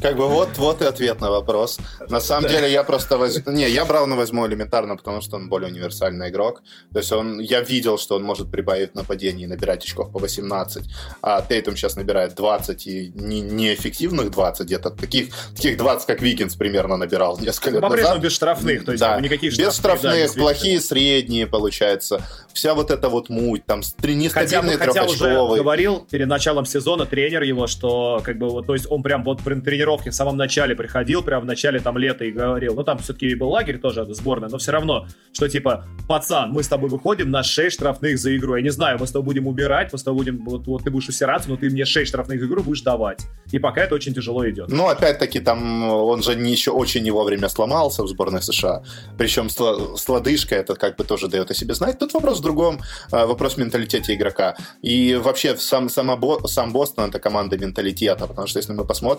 Как 0.00 0.16
бы 0.16 0.28
вот, 0.28 0.58
вот 0.58 0.82
и 0.82 0.84
ответ 0.84 1.20
на 1.20 1.30
вопрос. 1.30 1.78
На 2.08 2.20
самом 2.20 2.48
деле 2.48 2.70
я 2.70 2.82
просто 2.84 3.18
возьму... 3.18 3.52
Не, 3.52 3.68
я 3.68 3.84
Брауна 3.84 4.16
возьму 4.16 4.46
элементарно, 4.46 4.96
потому 4.96 5.20
что 5.20 5.36
он 5.36 5.48
более 5.48 5.70
универсальный 5.70 6.30
игрок. 6.30 6.62
То 6.92 6.98
есть 6.98 7.12
он... 7.12 7.40
Я 7.40 7.60
видел, 7.60 7.98
что 7.98 8.16
он 8.16 8.22
может 8.22 8.50
прибавить 8.50 8.94
нападение 8.94 9.44
и 9.44 9.48
набирать 9.48 9.84
очков 9.84 10.12
по 10.12 10.18
18, 10.18 10.84
а 11.22 11.42
Тейтум 11.42 11.76
сейчас 11.76 11.96
набирает 11.96 12.34
20 12.34 12.86
и 12.86 13.12
не, 13.14 13.40
неэффективных 13.40 14.30
20, 14.30 14.66
где-то 14.66 14.90
таких, 14.90 15.28
таких 15.54 15.76
20, 15.76 16.06
как 16.06 16.22
Викинс 16.22 16.54
примерно 16.54 16.96
набирал 16.96 17.38
несколько 17.38 17.70
лет 17.70 17.80
По-прежнему 17.80 18.20
без 18.20 18.32
штрафных, 18.32 18.84
то 18.84 18.92
есть 18.92 19.00
да. 19.00 19.20
никаких 19.20 19.52
штрафных. 19.52 19.74
Без 19.74 19.78
штрафных, 19.78 20.34
да, 20.34 20.40
плохие 20.40 20.80
средние, 20.80 21.46
получается. 21.46 22.22
Вся 22.52 22.74
вот 22.74 22.90
эта 22.90 23.08
вот 23.08 23.28
муть, 23.28 23.66
там 23.66 23.80
нестабильный 23.80 24.30
хотя, 24.30 24.62
хотя 24.78 25.04
уже 25.04 25.34
говорил 25.34 26.06
перед 26.10 26.28
началом 26.28 26.64
сезона 26.64 27.06
тренер 27.06 27.42
его, 27.42 27.66
что 27.66 28.20
как 28.24 28.38
бы 28.38 28.48
вот, 28.48 28.66
то 28.66 28.74
есть 28.74 28.86
он 28.88 29.02
прям 29.02 29.22
вот 29.26 29.42
при 29.42 29.60
тренировке 29.60 30.10
в 30.10 30.14
самом 30.14 30.36
начале 30.36 30.74
приходил, 30.74 31.22
прям 31.22 31.42
в 31.42 31.44
начале 31.44 31.80
там 31.80 31.98
лета 31.98 32.24
и 32.24 32.30
говорил, 32.30 32.74
ну 32.74 32.82
там 32.82 32.98
все-таки 32.98 33.34
был 33.34 33.50
лагерь 33.50 33.78
тоже 33.78 34.06
сборная, 34.14 34.48
но 34.48 34.58
все 34.58 34.72
равно, 34.72 35.06
что 35.32 35.48
типа, 35.48 35.84
пацан, 36.08 36.52
мы 36.52 36.62
с 36.62 36.68
тобой 36.68 36.88
выходим 36.88 37.30
на 37.30 37.42
6 37.42 37.74
штрафных 37.74 38.18
за 38.18 38.36
игру, 38.36 38.56
я 38.56 38.62
не 38.62 38.70
знаю, 38.70 38.98
мы 38.98 39.06
с 39.06 39.10
тобой 39.10 39.26
будем 39.26 39.46
убирать, 39.46 39.92
мы 39.92 39.98
с 39.98 40.02
тобой 40.02 40.24
будем, 40.24 40.44
вот, 40.44 40.66
вот 40.66 40.84
ты 40.84 40.90
будешь 40.90 41.08
усираться, 41.08 41.48
но 41.50 41.56
ты 41.56 41.68
мне 41.70 41.84
6 41.84 42.08
штрафных 42.08 42.40
за 42.40 42.46
игру 42.46 42.62
будешь 42.62 42.82
давать. 42.82 43.26
И 43.52 43.58
пока 43.58 43.82
это 43.82 43.94
очень 43.94 44.14
тяжело 44.14 44.48
идет. 44.48 44.68
Ну, 44.68 44.86
опять-таки, 44.86 45.40
там 45.40 45.90
он 45.90 46.22
же 46.22 46.34
не, 46.34 46.52
еще 46.52 46.70
очень 46.70 47.02
не 47.02 47.10
вовремя 47.10 47.48
сломался 47.48 48.02
в 48.02 48.08
сборной 48.08 48.42
США, 48.42 48.82
причем 49.18 49.48
с, 49.48 49.56
с 49.56 50.08
лодыжкой 50.08 50.58
это 50.58 50.74
как 50.74 50.96
бы 50.96 51.04
тоже 51.04 51.28
дает 51.28 51.50
о 51.50 51.54
себе 51.54 51.74
знать. 51.74 51.98
Тут 51.98 52.14
вопрос 52.14 52.38
в 52.38 52.42
другом, 52.42 52.80
а, 53.10 53.26
вопрос 53.26 53.54
в 53.54 53.58
менталитете 53.58 54.14
игрока. 54.14 54.56
И 54.82 55.14
вообще 55.14 55.56
сам, 55.56 55.88
сама, 55.88 56.18
сам 56.46 56.72
Бостон 56.72 57.08
это 57.08 57.18
команда 57.18 57.58
менталитета, 57.58 58.26
потому 58.26 58.46
что 58.46 58.58
если 58.58 58.72
мы 58.72 58.84
посмотрим, 58.84 59.15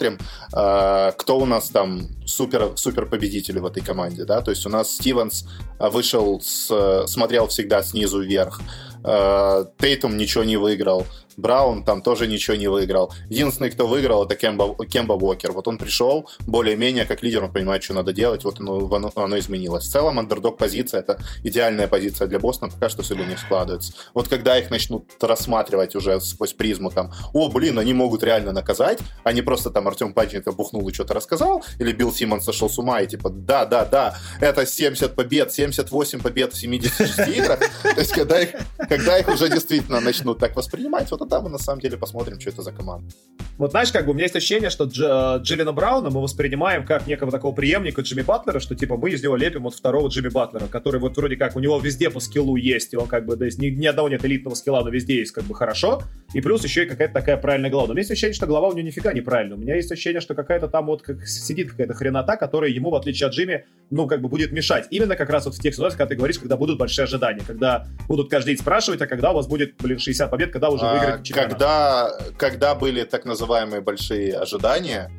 а, 0.54 1.12
кто 1.12 1.38
у 1.38 1.46
нас 1.46 1.70
там 1.70 2.08
супер, 2.26 2.72
супер 2.76 3.06
победители 3.06 3.60
в 3.60 3.66
этой 3.66 3.84
команде, 3.84 4.26
да, 4.26 4.42
то 4.42 4.52
есть 4.52 4.66
у 4.66 4.70
нас 4.70 4.92
Стивенс 4.92 5.46
а, 5.80 5.90
вышел, 5.90 6.40
с, 6.42 7.06
смотрел 7.08 7.48
всегда 7.48 7.84
снизу 7.84 8.22
вверх, 8.22 8.60
Тейтум 9.04 10.18
ничего 10.18 10.44
не 10.44 10.58
выиграл, 10.58 11.06
Браун 11.38 11.84
там 11.84 12.02
тоже 12.02 12.28
ничего 12.28 12.58
не 12.58 12.68
выиграл. 12.68 13.14
Единственный, 13.30 13.70
кто 13.70 13.86
выиграл, 13.88 14.26
это 14.26 14.36
Кемба, 14.36 14.76
Кемба 14.86 15.14
Уокер. 15.14 15.52
Вот 15.52 15.68
он 15.68 15.78
пришел 15.78 16.28
более-менее 16.48 17.06
как 17.06 17.22
лидер, 17.22 17.44
он 17.44 17.54
понимает, 17.54 17.84
что 17.84 17.94
надо 17.94 18.12
делать, 18.12 18.44
вот 18.44 18.60
оно, 18.60 18.94
оно, 18.94 19.12
оно 19.16 19.38
изменилось. 19.38 19.86
В 19.86 19.92
целом, 19.92 20.18
андердог 20.18 20.58
позиция— 20.58 21.00
это 21.02 21.20
идеальная 21.44 21.88
позиция 21.88 22.28
для 22.28 22.40
Бостона, 22.40 22.72
пока 22.72 22.90
что 22.90 23.04
все 23.04 23.14
них 23.14 23.38
складывается. 23.38 23.94
Вот 24.16 24.28
когда 24.28 24.58
их 24.58 24.72
начнут 24.72 25.06
рассматривать 25.22 25.96
уже 25.96 26.20
сквозь 26.22 26.54
призму, 26.54 26.90
там, 26.90 27.14
о, 27.34 27.50
блин, 27.50 27.78
они 27.78 27.94
могут 27.94 28.24
реально 28.24 28.52
наказать, 28.52 29.00
а 29.24 29.32
не 29.32 29.44
просто 29.44 29.70
там 29.70 29.88
Артем 29.88 30.14
Панченко 30.14 30.52
бухнул 30.54 30.88
и 30.90 30.94
что-то 30.94 31.14
рассказал, 31.14 31.64
или 31.78 31.92
Билл 31.92 32.12
Симмон 32.12 32.42
сошел 32.42 32.68
с 32.68 32.80
ума 32.80 33.02
и 33.02 33.08
типа, 33.08 33.30
да, 33.30 33.66
да, 33.66 33.86
да, 33.86 34.18
это 34.42 34.66
70 34.66 35.14
побед, 35.14 35.54
78 35.54 36.22
побед 36.22 36.54
в 36.54 36.58
76 36.58 37.38
играх. 37.38 37.60
То 37.84 38.00
есть, 38.00 38.14
когда 38.14 38.40
их, 38.40 38.56
когда 38.88 39.18
их 39.18 39.28
уже 39.28 39.50
действительно 39.50 40.00
начнут 40.00 40.40
так 40.40 40.56
воспринимать, 40.56 41.10
вот 41.12 41.20
тогда 41.20 41.42
мы 41.42 41.50
на 41.50 41.58
самом 41.58 41.82
деле 41.82 41.98
посмотрим, 41.98 42.40
что 42.40 42.50
это 42.50 42.62
за 42.62 42.72
команда. 42.72 43.14
Вот 43.58 43.72
знаешь, 43.72 43.92
как 43.92 44.06
бы 44.06 44.12
у 44.12 44.14
меня 44.14 44.26
есть 44.26 44.36
ощущение, 44.36 44.70
что 44.70 44.86
Дж, 44.86 45.02
э, 45.02 45.40
Джиллина 45.42 45.74
Брауна 45.74 46.12
мы 46.12 46.22
воспринимаем 46.22 46.86
как 46.86 47.08
некого 47.08 47.32
такого 47.32 47.56
преемника 47.56 48.02
Джимми 48.02 48.22
Батлера, 48.22 48.60
что 48.60 48.76
типа 48.76 48.98
мы 48.98 49.10
из 49.10 49.24
него 49.24 49.36
лепим 49.36 49.64
вот 49.64 49.74
второго 49.74 50.10
Джимми 50.10 50.30
Батлера, 50.30 50.68
который 50.68 51.00
вот 51.00 51.18
вроде 51.18 51.38
как 51.38 51.56
у 51.56 51.60
него 51.60 51.80
везде 51.80 52.12
по 52.12 52.20
скиллу 52.20 52.56
есть, 52.56 52.94
и 52.94 52.98
он 52.98 53.08
как 53.08 53.26
бы, 53.26 53.36
то 53.36 53.46
есть 53.46 53.58
ни, 53.58 53.68
ни 53.68 53.88
одного 53.88 54.10
нет 54.10 54.24
элитного 54.24 54.54
скилла, 54.54 54.82
но 54.84 54.90
везде 54.90 55.18
есть 55.18 55.32
как 55.32 55.44
бы 55.46 55.56
хорошо, 55.56 56.04
и 56.34 56.42
плюс 56.42 56.64
еще 56.64 56.84
и 56.84 56.86
какая-то 56.86 57.16
такая 57.16 57.38
правильная 57.38 57.72
голова. 57.72 57.88
Но 57.88 57.94
у 57.94 57.96
меня 57.96 58.02
есть 58.02 58.12
ощущение, 58.12 58.36
что 58.36 58.46
голова 58.46 58.68
у 58.68 58.74
него 58.74 58.86
нифига 58.86 59.12
неправильная. 59.12 59.58
У 59.58 59.60
меня 59.60 59.76
есть 59.76 59.92
ощущение, 59.92 60.22
что 60.22 60.36
какая-то 60.36 60.68
там 60.68 60.86
вот 60.86 61.02
как 61.02 61.28
сидит 61.28 61.72
какая-то 61.72 61.96
хренота, 61.96 62.38
которая 62.38 62.70
ему, 62.70 62.92
в 62.92 62.96
отличие 62.96 63.28
от 63.28 63.34
Джимми, 63.34 63.66
ну 63.90 64.06
как 64.06 64.22
бы 64.22 64.30
будет 64.30 64.52
мешать. 64.52 64.86
Именно 64.92 65.16
как 65.16 65.32
раз 65.32 65.46
вот 65.46 65.56
в 65.56 65.60
тех 65.60 65.74
ситуациях, 65.74 65.98
когда 65.98 66.10
ты 66.10 66.16
говоришь, 66.16 66.38
когда 66.38 66.58
будут 66.58 66.78
большие 66.78 67.06
ожидания, 67.06 67.42
когда 67.46 67.88
будут 68.08 68.30
каждый 68.30 68.50
день 68.50 68.58
спрашивать, 68.58 68.77
а 68.78 69.08
когда 69.08 69.32
у 69.32 69.36
вас 69.36 69.48
будет, 69.48 69.76
блин, 69.78 70.00
60 70.00 70.30
побед, 70.30 70.52
когда 70.52 70.70
уже 70.70 70.86
выиграть 70.86 71.32
а, 71.32 71.34
Когда, 71.34 72.12
когда 72.38 72.76
были 72.76 73.04
так 73.04 73.26
называемые 73.26 73.82
большие 73.82 74.38
ожидания, 74.38 75.12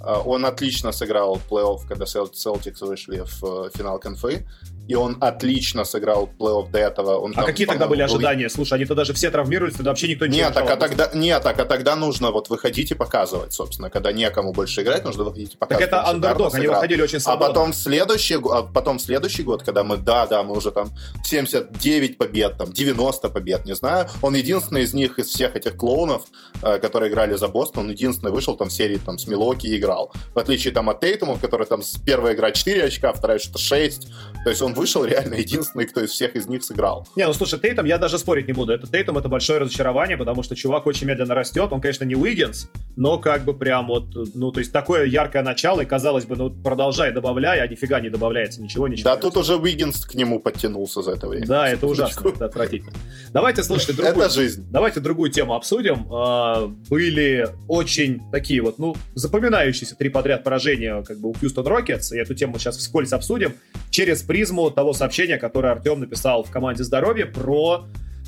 а, 0.00 0.20
он 0.20 0.44
отлично 0.44 0.92
сыграл 0.92 1.40
плей-офф, 1.50 1.86
когда 1.88 2.04
Celtics 2.04 2.84
вышли 2.84 3.22
в 3.24 3.44
э, 3.44 3.70
финал 3.76 3.98
конфы 3.98 4.46
и 4.88 4.94
он 4.94 5.16
отлично 5.20 5.84
сыграл 5.84 6.28
плей-офф 6.38 6.70
до 6.70 6.78
этого. 6.78 7.18
Он 7.18 7.32
а 7.32 7.34
там, 7.34 7.44
какие 7.46 7.66
тогда 7.66 7.86
были 7.86 8.02
ожидания? 8.02 8.48
Слушай, 8.48 8.74
они-то 8.74 8.94
даже 8.94 9.12
все 9.12 9.30
травмировались, 9.30 9.74
тогда 9.74 9.90
вообще 9.90 10.08
никто 10.08 10.26
не 10.26 10.38
Нет, 10.38 10.54
так, 10.54 10.68
а 10.70 10.76
тогда, 10.76 11.10
нет, 11.14 11.42
так, 11.42 11.58
а 11.58 11.64
тогда 11.64 11.96
нужно 11.96 12.30
вот 12.30 12.50
выходить 12.50 12.90
и 12.90 12.94
показывать, 12.94 13.52
собственно. 13.52 13.90
Когда 13.90 14.12
некому 14.12 14.52
больше 14.52 14.82
играть, 14.82 15.04
нужно 15.04 15.24
выходить 15.24 15.54
и 15.54 15.56
показывать. 15.56 15.90
Так 15.90 16.00
это 16.00 16.08
андердог, 16.08 16.54
они 16.54 16.66
выходили 16.66 17.02
очень 17.02 17.20
свободно. 17.20 17.46
А 17.46 17.48
потом 17.48 17.72
следующий, 17.72 18.38
а 18.50 18.62
потом 18.62 18.98
следующий 18.98 19.42
год, 19.42 19.62
когда 19.62 19.84
мы, 19.84 19.96
да, 19.96 20.26
да, 20.26 20.42
мы 20.42 20.56
уже 20.56 20.70
там 20.70 20.90
79 21.24 22.18
побед, 22.18 22.58
там 22.58 22.72
90 22.72 23.28
побед, 23.28 23.64
не 23.64 23.74
знаю. 23.74 24.08
Он 24.20 24.34
единственный 24.34 24.82
из 24.82 24.94
них, 24.94 25.18
из 25.18 25.28
всех 25.28 25.56
этих 25.56 25.76
клоунов, 25.76 26.24
э, 26.62 26.78
которые 26.78 27.10
играли 27.10 27.34
за 27.34 27.48
Бостон, 27.48 27.84
он 27.84 27.90
единственный 27.90 28.32
вышел 28.32 28.56
там 28.56 28.68
в 28.68 28.72
серии 28.72 28.98
там 28.98 29.18
с 29.18 29.26
Милоки 29.26 29.66
и 29.66 29.76
играл. 29.76 30.12
В 30.34 30.38
отличие 30.38 30.72
там 30.72 30.90
от 30.90 31.00
Тейтума, 31.00 31.38
который 31.38 31.66
там 31.66 31.82
с 31.82 31.98
первой 31.98 32.34
игра 32.34 32.50
4 32.50 32.84
очка, 32.84 33.12
вторая 33.12 33.38
что-то 33.38 33.58
6. 33.58 34.08
То 34.44 34.50
есть 34.50 34.62
он 34.62 34.71
вышел 34.74 35.04
реально 35.04 35.34
единственный, 35.34 35.86
кто 35.86 36.00
из 36.00 36.10
всех 36.10 36.36
из 36.36 36.46
них 36.46 36.64
сыграл. 36.64 37.06
Не, 37.16 37.26
ну 37.26 37.32
слушай, 37.32 37.58
Тейтом 37.58 37.86
я 37.86 37.98
даже 37.98 38.18
спорить 38.18 38.46
не 38.46 38.52
буду. 38.52 38.72
Это 38.72 38.86
Тейтом 38.86 39.18
это 39.18 39.28
большое 39.28 39.60
разочарование, 39.60 40.16
потому 40.16 40.42
что 40.42 40.56
чувак 40.56 40.86
очень 40.86 41.06
медленно 41.06 41.34
растет. 41.34 41.72
Он, 41.72 41.80
конечно, 41.80 42.04
не 42.04 42.14
Уиггинс, 42.14 42.68
но 42.96 43.18
как 43.18 43.44
бы 43.44 43.54
прям 43.54 43.86
вот, 43.86 44.06
ну, 44.34 44.52
то 44.52 44.60
есть 44.60 44.72
такое 44.72 45.06
яркое 45.06 45.42
начало, 45.42 45.80
и 45.80 45.84
казалось 45.84 46.24
бы, 46.24 46.36
ну, 46.36 46.50
продолжай, 46.50 47.12
добавляй, 47.12 47.60
а 47.60 47.66
нифига 47.66 48.00
не 48.00 48.10
добавляется, 48.10 48.60
ничего, 48.62 48.88
ничего. 48.88 49.10
Да, 49.10 49.16
тут 49.16 49.36
уже 49.36 49.56
Уиггинс 49.56 50.06
к 50.06 50.14
нему 50.14 50.40
подтянулся 50.40 51.02
за 51.02 51.12
это 51.12 51.28
время. 51.28 51.46
Да, 51.46 51.68
это 51.68 51.86
ужасно, 51.86 52.28
это 52.28 52.46
отвратительно. 52.46 52.92
Давайте, 53.32 53.62
слушайте, 53.62 53.92
другую, 54.02 54.26
это 54.26 54.34
жизнь. 54.34 54.66
Давайте 54.70 55.00
другую 55.00 55.30
тему 55.30 55.54
обсудим. 55.54 56.06
А, 56.12 56.66
были 56.88 57.48
очень 57.68 58.20
такие 58.30 58.62
вот, 58.62 58.78
ну, 58.78 58.96
запоминающиеся 59.14 59.96
три 59.96 60.08
подряд 60.08 60.44
поражения 60.44 61.02
как 61.02 61.18
бы 61.18 61.30
у 61.30 61.32
Хьюстон 61.32 61.66
Рокетс, 61.66 62.12
и 62.12 62.18
эту 62.18 62.34
тему 62.34 62.58
сейчас 62.58 62.76
вскользь 62.76 63.12
обсудим, 63.12 63.54
через 63.90 64.22
призму 64.22 64.61
того 64.70 64.92
сообщения, 64.92 65.38
которое 65.38 65.72
Артем 65.72 66.00
написал 66.00 66.42
в 66.42 66.50
команде 66.50 66.84
здоровья 66.84 67.26
про 67.26 67.86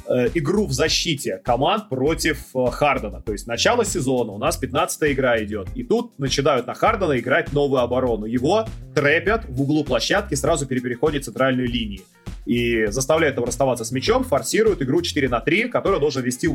э, 0.08 0.28
игру 0.34 0.66
в 0.66 0.72
защите 0.72 1.40
команд 1.44 1.88
против 1.88 2.54
э, 2.54 2.66
Хардена. 2.70 3.22
То 3.22 3.32
есть 3.32 3.46
начало 3.46 3.84
сезона, 3.84 4.32
у 4.32 4.38
нас 4.38 4.56
15 4.56 5.12
игра 5.12 5.42
идет. 5.42 5.68
И 5.74 5.84
тут 5.84 6.18
начинают 6.18 6.66
на 6.66 6.74
Хардена 6.74 7.18
играть 7.18 7.52
новую 7.52 7.80
оборону. 7.80 8.26
Его 8.26 8.66
трэпят 8.94 9.44
в 9.48 9.62
углу 9.62 9.84
площадки, 9.84 10.34
сразу 10.34 10.66
переходит 10.66 11.24
центральную 11.24 11.68
линию. 11.68 12.02
И 12.46 12.86
заставляют 12.86 13.36
его 13.36 13.46
расставаться 13.46 13.84
с 13.84 13.90
мячом, 13.90 14.22
форсируют 14.22 14.82
игру 14.82 15.00
4 15.00 15.28
на 15.28 15.40
3, 15.40 15.68
которую 15.68 16.00
должен 16.00 16.22
вести 16.22 16.46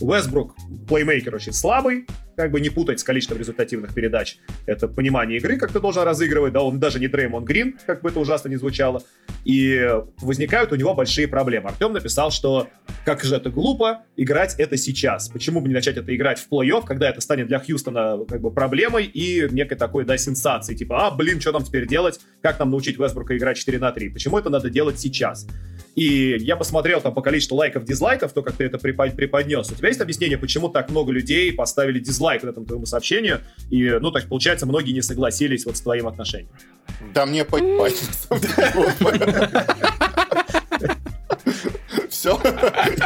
Уэстбрук. 0.00 0.54
Плеймейкер 0.88 1.34
очень 1.34 1.52
слабый, 1.52 2.06
как 2.36 2.50
бы 2.50 2.60
не 2.60 2.68
путать 2.68 3.00
с 3.00 3.04
количеством 3.04 3.38
результативных 3.38 3.94
передач. 3.94 4.38
Это 4.66 4.88
понимание 4.88 5.38
игры, 5.38 5.56
как 5.56 5.72
ты 5.72 5.80
должен 5.80 6.02
разыгрывать, 6.02 6.52
да, 6.52 6.62
он 6.62 6.78
даже 6.78 7.00
не 7.00 7.08
Дрэймонд 7.08 7.44
Грин, 7.44 7.78
как 7.86 8.02
бы 8.02 8.10
это 8.10 8.20
ужасно 8.20 8.48
не 8.48 8.56
звучало. 8.56 9.02
И 9.44 9.90
возникают 10.20 10.72
у 10.72 10.76
него 10.76 10.94
большие 10.94 11.28
проблемы. 11.28 11.70
Артем 11.70 11.92
написал, 11.92 12.30
что 12.30 12.68
как 13.04 13.22
же 13.24 13.36
это 13.36 13.48
глупо 13.50 14.02
играть 14.16 14.56
это 14.58 14.76
сейчас. 14.76 15.28
Почему 15.28 15.60
бы 15.60 15.68
не 15.68 15.74
начать 15.74 15.96
это 15.96 16.14
играть 16.14 16.38
в 16.38 16.48
плей-офф, 16.50 16.84
когда 16.84 17.08
это 17.08 17.20
станет 17.20 17.46
для 17.46 17.58
Хьюстона 17.58 18.24
как 18.28 18.40
бы 18.40 18.50
проблемой 18.50 19.04
и 19.04 19.48
некой 19.50 19.78
такой, 19.78 20.04
да, 20.04 20.18
сенсацией. 20.18 20.76
Типа, 20.76 21.06
а, 21.06 21.10
блин, 21.10 21.40
что 21.40 21.52
нам 21.52 21.64
теперь 21.64 21.86
делать? 21.86 22.20
Как 22.42 22.58
нам 22.58 22.70
научить 22.70 22.98
Вестбрука 22.98 23.36
играть 23.36 23.56
4 23.56 23.78
на 23.78 23.92
3? 23.92 24.10
Почему 24.10 24.38
это 24.38 24.50
надо 24.50 24.68
делать 24.68 24.98
сейчас? 24.98 25.46
И 25.96 26.36
я 26.40 26.56
посмотрел 26.56 27.00
там 27.00 27.14
по 27.14 27.22
количеству 27.22 27.56
лайков, 27.56 27.84
дизлайков, 27.84 28.32
то, 28.34 28.42
как 28.42 28.54
ты 28.56 28.64
это 28.64 28.78
преподнес. 28.78 29.70
У 29.70 29.74
тебя 29.86 29.90
есть 29.90 30.00
объяснение, 30.00 30.38
почему 30.38 30.68
так 30.68 30.90
много 30.90 31.12
людей 31.12 31.52
поставили 31.52 32.00
дизлайк 32.00 32.42
на 32.42 32.50
этом 32.50 32.64
твоему 32.64 32.86
сообщению? 32.86 33.40
И, 33.70 33.88
ну, 34.00 34.10
так 34.10 34.26
получается, 34.26 34.66
многие 34.66 34.92
не 34.92 35.02
согласились 35.02 35.64
вот 35.64 35.76
с 35.76 35.80
твоим 35.80 36.08
отношением. 36.08 36.48
Да 37.14 37.26
мне 37.26 37.44
поебать. 37.44 37.94
Все, 42.10 42.40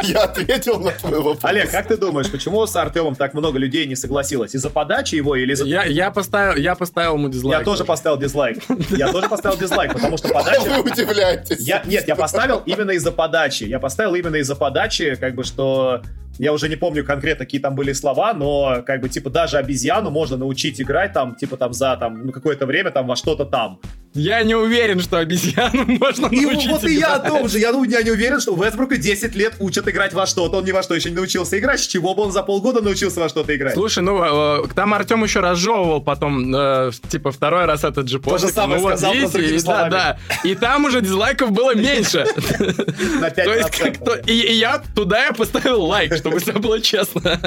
я 0.03 0.23
ответил 0.23 0.79
на 0.79 0.91
твой 0.91 1.17
вопрос. 1.17 1.39
Олег, 1.43 1.69
как 1.69 1.87
ты 1.87 1.97
думаешь, 1.97 2.31
почему 2.31 2.65
с 2.65 2.75
Артемом 2.75 3.15
так 3.15 3.33
много 3.33 3.59
людей 3.59 3.85
не 3.85 3.95
согласилось? 3.95 4.55
Из-за 4.55 4.69
подачи 4.69 5.15
его 5.15 5.35
или 5.35 5.53
из-за... 5.53 5.65
Я, 5.65 5.83
я, 5.83 6.11
поставил, 6.11 6.55
я 6.55 6.75
поставил 6.75 7.15
ему 7.15 7.29
дизлайк. 7.29 7.59
Я 7.59 7.65
тоже 7.65 7.83
поставил 7.83 8.17
дизлайк. 8.17 8.63
Я 8.89 9.11
тоже 9.11 9.27
поставил 9.29 9.57
дизлайк, 9.57 9.93
потому 9.93 10.17
что 10.17 10.29
подача... 10.29 10.61
Вы 10.61 10.91
удивляетесь. 10.91 11.59
Я, 11.59 11.83
нет, 11.85 12.07
я 12.07 12.15
поставил 12.15 12.63
именно 12.65 12.91
из-за 12.91 13.11
подачи. 13.11 13.65
Я 13.65 13.79
поставил 13.79 14.15
именно 14.15 14.37
из-за 14.37 14.55
подачи, 14.55 15.15
как 15.15 15.35
бы, 15.35 15.43
что 15.43 16.01
я 16.41 16.53
уже 16.53 16.69
не 16.69 16.75
помню 16.75 17.05
конкретно, 17.05 17.45
какие 17.45 17.61
там 17.61 17.75
были 17.75 17.93
слова, 17.93 18.33
но 18.33 18.81
как 18.83 18.99
бы 19.01 19.09
типа 19.09 19.29
даже 19.29 19.57
обезьяну 19.57 20.09
можно 20.09 20.37
научить 20.37 20.81
играть 20.81 21.13
там, 21.13 21.35
типа 21.35 21.55
там 21.55 21.71
за 21.71 21.95
там 21.97 22.25
ну, 22.25 22.31
какое-то 22.31 22.65
время 22.65 22.89
там 22.89 23.05
во 23.05 23.15
что-то 23.15 23.45
там. 23.45 23.79
Я 24.13 24.43
не 24.43 24.55
уверен, 24.55 24.99
что 24.99 25.19
обезьяну 25.19 25.85
можно 25.99 26.27
и 26.27 26.41
научить 26.41 26.69
Вот 26.69 26.81
играть. 26.81 26.93
и 26.93 26.99
я 26.99 27.15
о 27.15 27.19
том 27.19 27.47
же. 27.47 27.59
Я, 27.59 27.71
ну, 27.71 27.83
я 27.83 28.01
не 28.01 28.11
уверен, 28.11 28.41
что 28.41 28.53
Вестбрука 28.55 28.97
10 28.97 29.35
лет 29.35 29.55
учат 29.59 29.87
играть 29.87 30.13
во 30.13 30.25
что-то. 30.25 30.57
Он 30.57 30.65
ни 30.65 30.71
во 30.71 30.83
что 30.83 30.95
еще 30.95 31.09
не 31.09 31.15
научился 31.15 31.57
играть. 31.57 31.79
С 31.79 31.87
чего 31.87 32.13
бы 32.13 32.23
он 32.23 32.31
за 32.31 32.43
полгода 32.43 32.81
научился 32.81 33.21
во 33.21 33.29
что-то 33.29 33.55
играть? 33.55 33.73
Слушай, 33.73 34.03
ну, 34.03 34.63
э, 34.63 34.67
там 34.75 34.93
Артем 34.93 35.23
еще 35.23 35.39
разжевывал 35.39 36.01
потом, 36.01 36.53
э, 36.53 36.91
типа, 37.09 37.31
второй 37.31 37.65
раз 37.65 37.85
этот 37.85 38.09
же 38.09 38.19
пост. 38.19 38.41
То 38.41 38.47
же 38.47 38.53
самое 38.53 38.81
ну, 38.81 38.87
сказал, 38.89 39.13
вот, 39.13 39.35
видите, 39.35 39.55
и, 39.55 39.61
да, 39.61 39.89
да. 39.89 40.19
И 40.43 40.55
там 40.55 40.85
уже 40.85 41.01
дизлайков 41.01 41.51
было 41.51 41.73
меньше. 41.73 42.25
На 43.21 43.29
5%. 43.29 43.33
То 43.43 43.53
есть, 43.53 43.77
как 43.77 44.27
и, 44.27 44.33
и 44.33 44.53
я 44.53 44.81
туда 44.93 45.25
я 45.25 45.31
поставил 45.31 45.83
лайк, 45.83 46.15
чтобы 46.17 46.39
все 46.39 46.53
было 46.53 46.81
честно. 46.81 47.39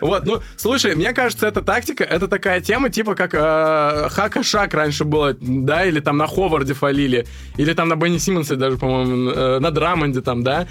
Вот, 0.00 0.26
ну, 0.26 0.40
слушай, 0.56 0.96
мне 0.96 1.12
кажется, 1.12 1.46
эта 1.46 1.62
тактика, 1.62 2.02
это 2.02 2.26
такая 2.26 2.60
тема, 2.60 2.90
типа, 2.90 3.14
как 3.14 3.34
э, 3.34 4.08
Хака-Шак 4.10 4.74
раньше 4.74 5.04
было, 5.04 5.36
да, 5.40 5.91
или 5.92 6.00
там 6.00 6.16
на 6.16 6.26
Ховарде 6.26 6.74
фалили, 6.74 7.26
или 7.56 7.72
там 7.74 7.88
на 7.88 7.96
Бенни 7.96 8.18
Симмонсе 8.18 8.56
даже, 8.56 8.78
по-моему, 8.78 9.30
э, 9.30 9.58
на 9.60 9.70
Драмонде 9.70 10.20
там, 10.22 10.42
да. 10.42 10.66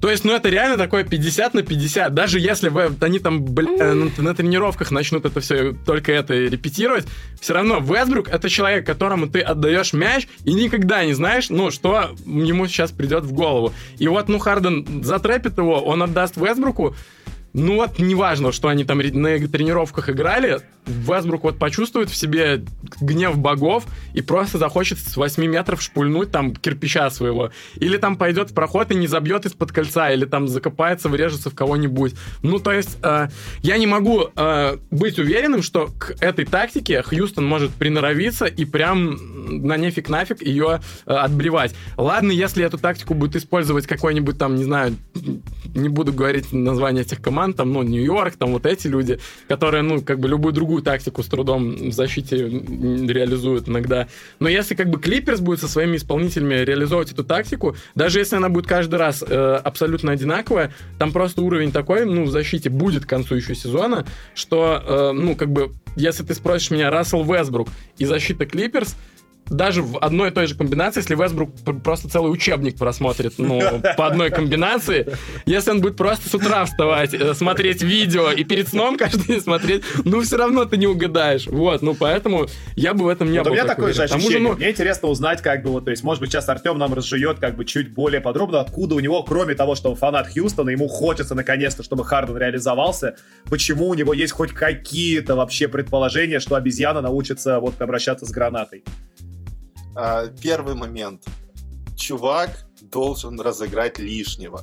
То 0.00 0.10
есть, 0.10 0.22
ну, 0.24 0.34
это 0.34 0.50
реально 0.50 0.76
такое 0.76 1.02
50 1.02 1.54
на 1.54 1.62
50. 1.62 2.12
Даже 2.12 2.38
если 2.38 2.68
вы, 2.68 2.94
они 3.00 3.18
там, 3.20 3.42
бля, 3.42 3.70
э, 3.78 3.92
на, 3.94 4.10
на 4.18 4.34
тренировках 4.34 4.90
начнут 4.90 5.24
это 5.24 5.40
все, 5.40 5.72
только 5.72 6.12
это 6.12 6.34
репетировать, 6.34 7.06
все 7.40 7.54
равно 7.54 7.78
Вестбрук— 7.78 8.28
это 8.30 8.50
человек, 8.50 8.84
которому 8.84 9.28
ты 9.28 9.40
отдаешь 9.40 9.94
мяч, 9.94 10.28
и 10.44 10.52
никогда 10.52 11.04
не 11.06 11.14
знаешь, 11.14 11.48
ну, 11.48 11.70
что 11.70 12.10
ему 12.26 12.66
сейчас 12.66 12.90
придет 12.90 13.24
в 13.24 13.32
голову. 13.32 13.72
И 13.98 14.06
вот, 14.08 14.28
ну, 14.28 14.38
Харден 14.38 15.02
затрепит 15.02 15.56
его, 15.56 15.80
он 15.80 16.02
отдаст 16.02 16.36
Вестбруку, 16.36 16.94
ну 17.54 17.76
вот, 17.76 18.00
неважно, 18.00 18.50
что 18.50 18.68
они 18.68 18.84
там 18.84 18.98
на 18.98 19.48
тренировках 19.48 20.10
играли, 20.10 20.60
Весбрук 20.86 21.44
вот 21.44 21.58
почувствует 21.58 22.10
в 22.10 22.16
себе 22.16 22.64
гнев 23.00 23.38
богов 23.38 23.84
и 24.12 24.20
просто 24.22 24.58
захочет 24.58 24.98
с 24.98 25.16
8 25.16 25.44
метров 25.46 25.80
шпульнуть 25.80 26.30
там 26.30 26.54
кирпича 26.54 27.08
своего. 27.10 27.50
Или 27.76 27.96
там 27.96 28.16
пойдет 28.16 28.50
в 28.50 28.54
проход 28.54 28.90
и 28.90 28.96
не 28.96 29.06
забьет 29.06 29.46
из-под 29.46 29.72
кольца, 29.72 30.10
или 30.10 30.24
там 30.24 30.48
закопается, 30.48 31.08
врежется 31.08 31.48
в 31.48 31.54
кого-нибудь. 31.54 32.14
Ну, 32.42 32.58
то 32.58 32.72
есть, 32.72 32.98
э, 33.02 33.28
я 33.62 33.78
не 33.78 33.86
могу 33.86 34.30
э, 34.34 34.76
быть 34.90 35.18
уверенным, 35.18 35.62
что 35.62 35.90
к 35.98 36.16
этой 36.20 36.44
тактике 36.44 37.02
Хьюстон 37.02 37.46
может 37.46 37.72
приноровиться 37.72 38.46
и 38.46 38.64
прям 38.64 39.16
на 39.66 39.76
нефиг 39.76 40.08
нафиг 40.08 40.42
ее 40.42 40.80
э, 41.06 41.12
отблевать. 41.12 41.74
Ладно, 41.96 42.32
если 42.32 42.64
эту 42.64 42.78
тактику 42.78 43.14
будет 43.14 43.36
использовать 43.36 43.86
какой-нибудь 43.86 44.38
там, 44.38 44.56
не 44.56 44.64
знаю, 44.64 44.96
не 45.74 45.88
буду 45.88 46.12
говорить 46.12 46.52
название 46.52 47.04
этих 47.04 47.22
команд, 47.22 47.43
команд, 47.44 47.56
там, 47.56 47.72
ну, 47.72 47.82
Нью-Йорк, 47.82 48.36
там 48.36 48.52
вот 48.52 48.66
эти 48.66 48.88
люди, 48.88 49.18
которые, 49.48 49.82
ну, 49.82 50.00
как 50.02 50.18
бы 50.18 50.28
любую 50.28 50.52
другую 50.52 50.82
тактику 50.82 51.22
с 51.22 51.26
трудом 51.26 51.90
в 51.90 51.92
защите 51.92 52.36
реализуют 52.38 53.68
иногда. 53.68 54.08
Но 54.40 54.48
если 54.48 54.74
как 54.74 54.88
бы 54.88 55.00
Клиперс 55.00 55.40
будет 55.40 55.60
со 55.60 55.68
своими 55.68 55.96
исполнителями 55.96 56.64
реализовывать 56.64 57.12
эту 57.12 57.24
тактику, 57.24 57.76
даже 57.94 58.18
если 58.18 58.36
она 58.36 58.48
будет 58.48 58.66
каждый 58.66 58.96
раз 58.96 59.22
э, 59.26 59.60
абсолютно 59.64 60.12
одинаковая, 60.12 60.72
там 60.98 61.12
просто 61.12 61.42
уровень 61.42 61.72
такой, 61.72 62.06
ну, 62.06 62.24
в 62.24 62.30
защите 62.30 62.70
будет 62.70 63.04
к 63.04 63.08
концу 63.08 63.34
еще 63.36 63.54
сезона, 63.54 64.06
что, 64.34 64.82
э, 64.86 65.12
ну, 65.12 65.36
как 65.36 65.50
бы, 65.50 65.72
если 65.96 66.24
ты 66.24 66.34
спросишь 66.34 66.70
меня, 66.70 66.90
Рассел 66.90 67.24
Весбрук 67.24 67.68
и 67.98 68.04
защита 68.06 68.46
Клиперс, 68.46 68.96
даже 69.50 69.82
в 69.82 69.98
одной 69.98 70.30
и 70.30 70.32
той 70.32 70.46
же 70.46 70.54
комбинации, 70.54 71.00
если 71.00 71.14
Весбрук 71.14 71.50
просто 71.82 72.08
целый 72.08 72.32
учебник 72.32 72.76
просмотрит, 72.76 73.34
ну, 73.38 73.60
по 73.96 74.06
одной 74.06 74.30
комбинации, 74.30 75.16
если 75.46 75.70
он 75.70 75.80
будет 75.80 75.96
просто 75.96 76.28
с 76.28 76.34
утра 76.34 76.64
вставать, 76.64 77.14
э, 77.14 77.34
смотреть 77.34 77.82
видео 77.82 78.30
и 78.30 78.44
перед 78.44 78.68
сном 78.68 78.96
каждый 78.96 79.26
день 79.26 79.40
смотреть, 79.40 79.84
ну, 80.04 80.20
все 80.22 80.36
равно 80.36 80.64
ты 80.64 80.76
не 80.76 80.86
угадаешь. 80.86 81.46
Вот, 81.46 81.82
ну, 81.82 81.94
поэтому 81.94 82.46
я 82.76 82.94
бы 82.94 83.04
в 83.04 83.08
этом 83.08 83.30
не 83.30 83.38
вот 83.38 83.46
был. 83.46 83.52
У 83.52 83.54
меня 83.54 83.64
такое 83.66 83.92
же 83.92 84.02
ощущение. 84.02 84.30
Же, 84.30 84.38
ну... 84.38 84.54
Мне 84.54 84.70
интересно 84.70 85.08
узнать, 85.08 85.42
как 85.42 85.62
бы, 85.62 85.70
вот, 85.70 85.84
то 85.84 85.90
есть, 85.90 86.02
может 86.02 86.20
быть, 86.20 86.30
сейчас 86.30 86.48
Артем 86.48 86.78
нам 86.78 86.94
разжует, 86.94 87.38
как 87.38 87.56
бы, 87.56 87.64
чуть 87.64 87.92
более 87.92 88.20
подробно, 88.20 88.60
откуда 88.60 88.94
у 88.94 89.00
него, 89.00 89.22
кроме 89.22 89.54
того, 89.54 89.74
что 89.74 89.90
он 89.90 89.96
фанат 89.96 90.28
Хьюстона, 90.32 90.70
ему 90.70 90.88
хочется, 90.88 91.34
наконец-то, 91.34 91.82
чтобы 91.82 92.04
Харден 92.04 92.36
реализовался, 92.36 93.16
почему 93.50 93.88
у 93.88 93.94
него 93.94 94.14
есть 94.14 94.32
хоть 94.32 94.52
какие-то 94.52 95.36
вообще 95.36 95.68
предположения, 95.68 96.40
что 96.40 96.54
обезьяна 96.54 97.00
научится 97.00 97.60
вот 97.60 97.80
обращаться 97.80 98.26
с 98.26 98.30
гранатой. 98.30 98.84
А, 99.94 100.28
первый 100.28 100.74
момент. 100.74 101.24
Чувак 101.96 102.66
должен 102.82 103.40
разыграть 103.40 103.98
лишнего. 103.98 104.62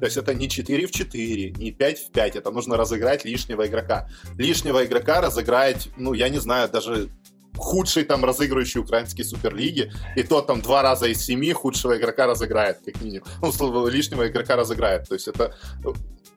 То 0.00 0.06
есть 0.06 0.16
это 0.16 0.34
не 0.34 0.48
4 0.48 0.86
в 0.86 0.90
4, 0.90 1.52
не 1.52 1.70
5 1.70 1.98
в 1.98 2.10
5, 2.10 2.36
это 2.36 2.50
нужно 2.50 2.76
разыграть 2.76 3.24
лишнего 3.24 3.66
игрока. 3.68 4.08
Лишнего 4.36 4.84
игрока 4.84 5.20
разыграть, 5.20 5.90
ну, 5.96 6.12
я 6.12 6.28
не 6.28 6.38
знаю, 6.38 6.68
даже 6.68 7.08
худший 7.56 8.04
там 8.04 8.24
разыгрывающий 8.24 8.80
украинские 8.80 9.24
суперлиги, 9.24 9.92
и 10.16 10.22
тот 10.22 10.46
там 10.46 10.60
два 10.60 10.82
раза 10.82 11.06
из 11.06 11.24
семи 11.24 11.52
худшего 11.52 11.96
игрока 11.96 12.26
разыграет, 12.26 12.78
как 12.84 13.00
минимум. 13.02 13.26
Ну, 13.40 13.86
лишнего 13.88 14.28
игрока 14.28 14.56
разыграет. 14.56 15.08
То 15.08 15.14
есть 15.14 15.28
это 15.28 15.54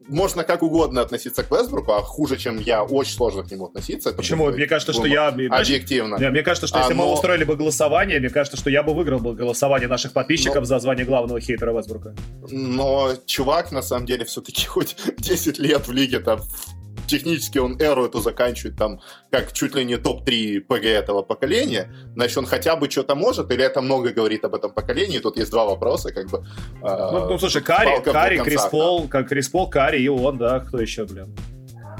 можно 0.07 0.43
как 0.43 0.63
угодно 0.63 1.01
относиться 1.01 1.43
к 1.43 1.51
Вестбруку, 1.51 1.93
а 1.93 2.01
хуже, 2.01 2.37
чем 2.37 2.59
я, 2.59 2.83
очень 2.83 3.13
сложно 3.13 3.43
к 3.43 3.51
нему 3.51 3.65
относиться. 3.65 4.09
Это 4.09 4.17
Почему? 4.17 4.51
Мне 4.51 4.67
кажется, 4.67 4.93
что 4.93 5.05
я... 5.05 5.29
Объективно. 5.29 6.17
Мне, 6.17 6.29
мне 6.29 6.43
кажется, 6.43 6.67
что 6.67 6.79
если 6.79 6.93
а, 6.93 6.95
но... 6.95 7.05
мы 7.07 7.13
устроили 7.13 7.43
бы 7.43 7.55
голосование, 7.55 8.19
мне 8.19 8.29
кажется, 8.29 8.57
что 8.57 8.69
я 8.69 8.83
бы 8.83 8.93
выиграл 8.93 9.19
бы 9.19 9.33
голосование 9.33 9.87
наших 9.87 10.13
подписчиков 10.13 10.59
но... 10.59 10.65
за 10.65 10.79
звание 10.79 11.05
главного 11.05 11.39
хейтера 11.39 11.75
Вестбрука. 11.75 12.13
Но 12.49 13.13
чувак, 13.25 13.71
на 13.71 13.81
самом 13.81 14.05
деле, 14.05 14.25
все-таки 14.25 14.65
хоть 14.65 14.95
10 15.17 15.59
лет 15.59 15.87
в 15.87 15.91
лиге 15.91 16.19
там 16.19 16.41
технически 17.07 17.57
он 17.57 17.79
эру 17.81 18.05
эту 18.05 18.19
заканчивает 18.19 18.77
там 18.77 19.01
как 19.31 19.53
чуть 19.53 19.75
ли 19.75 19.85
не 19.85 19.97
топ-3 19.97 20.61
ПГ 20.61 20.85
этого 20.85 21.21
поколения, 21.21 21.93
значит, 22.15 22.37
он 22.37 22.45
хотя 22.45 22.75
бы 22.75 22.89
что-то 22.89 23.15
может, 23.15 23.51
или 23.51 23.63
это 23.63 23.81
много 23.81 24.11
говорит 24.11 24.45
об 24.45 24.55
этом 24.55 24.71
поколении? 24.71 25.19
Тут 25.19 25.37
есть 25.37 25.51
два 25.51 25.65
вопроса, 25.65 26.13
как 26.13 26.29
бы. 26.29 26.45
Ну, 26.81 27.29
ну 27.29 27.37
слушай, 27.39 27.61
Кари, 27.61 28.01
Кари, 28.03 28.39
Крис 28.39 28.65
Пол, 28.71 29.07
как 29.07 29.29
Крис 29.29 29.49
Пол, 29.49 29.69
Кари 29.69 30.03
и 30.03 30.07
он, 30.07 30.37
да, 30.37 30.59
кто 30.59 30.79
еще, 30.79 31.05
блин? 31.05 31.35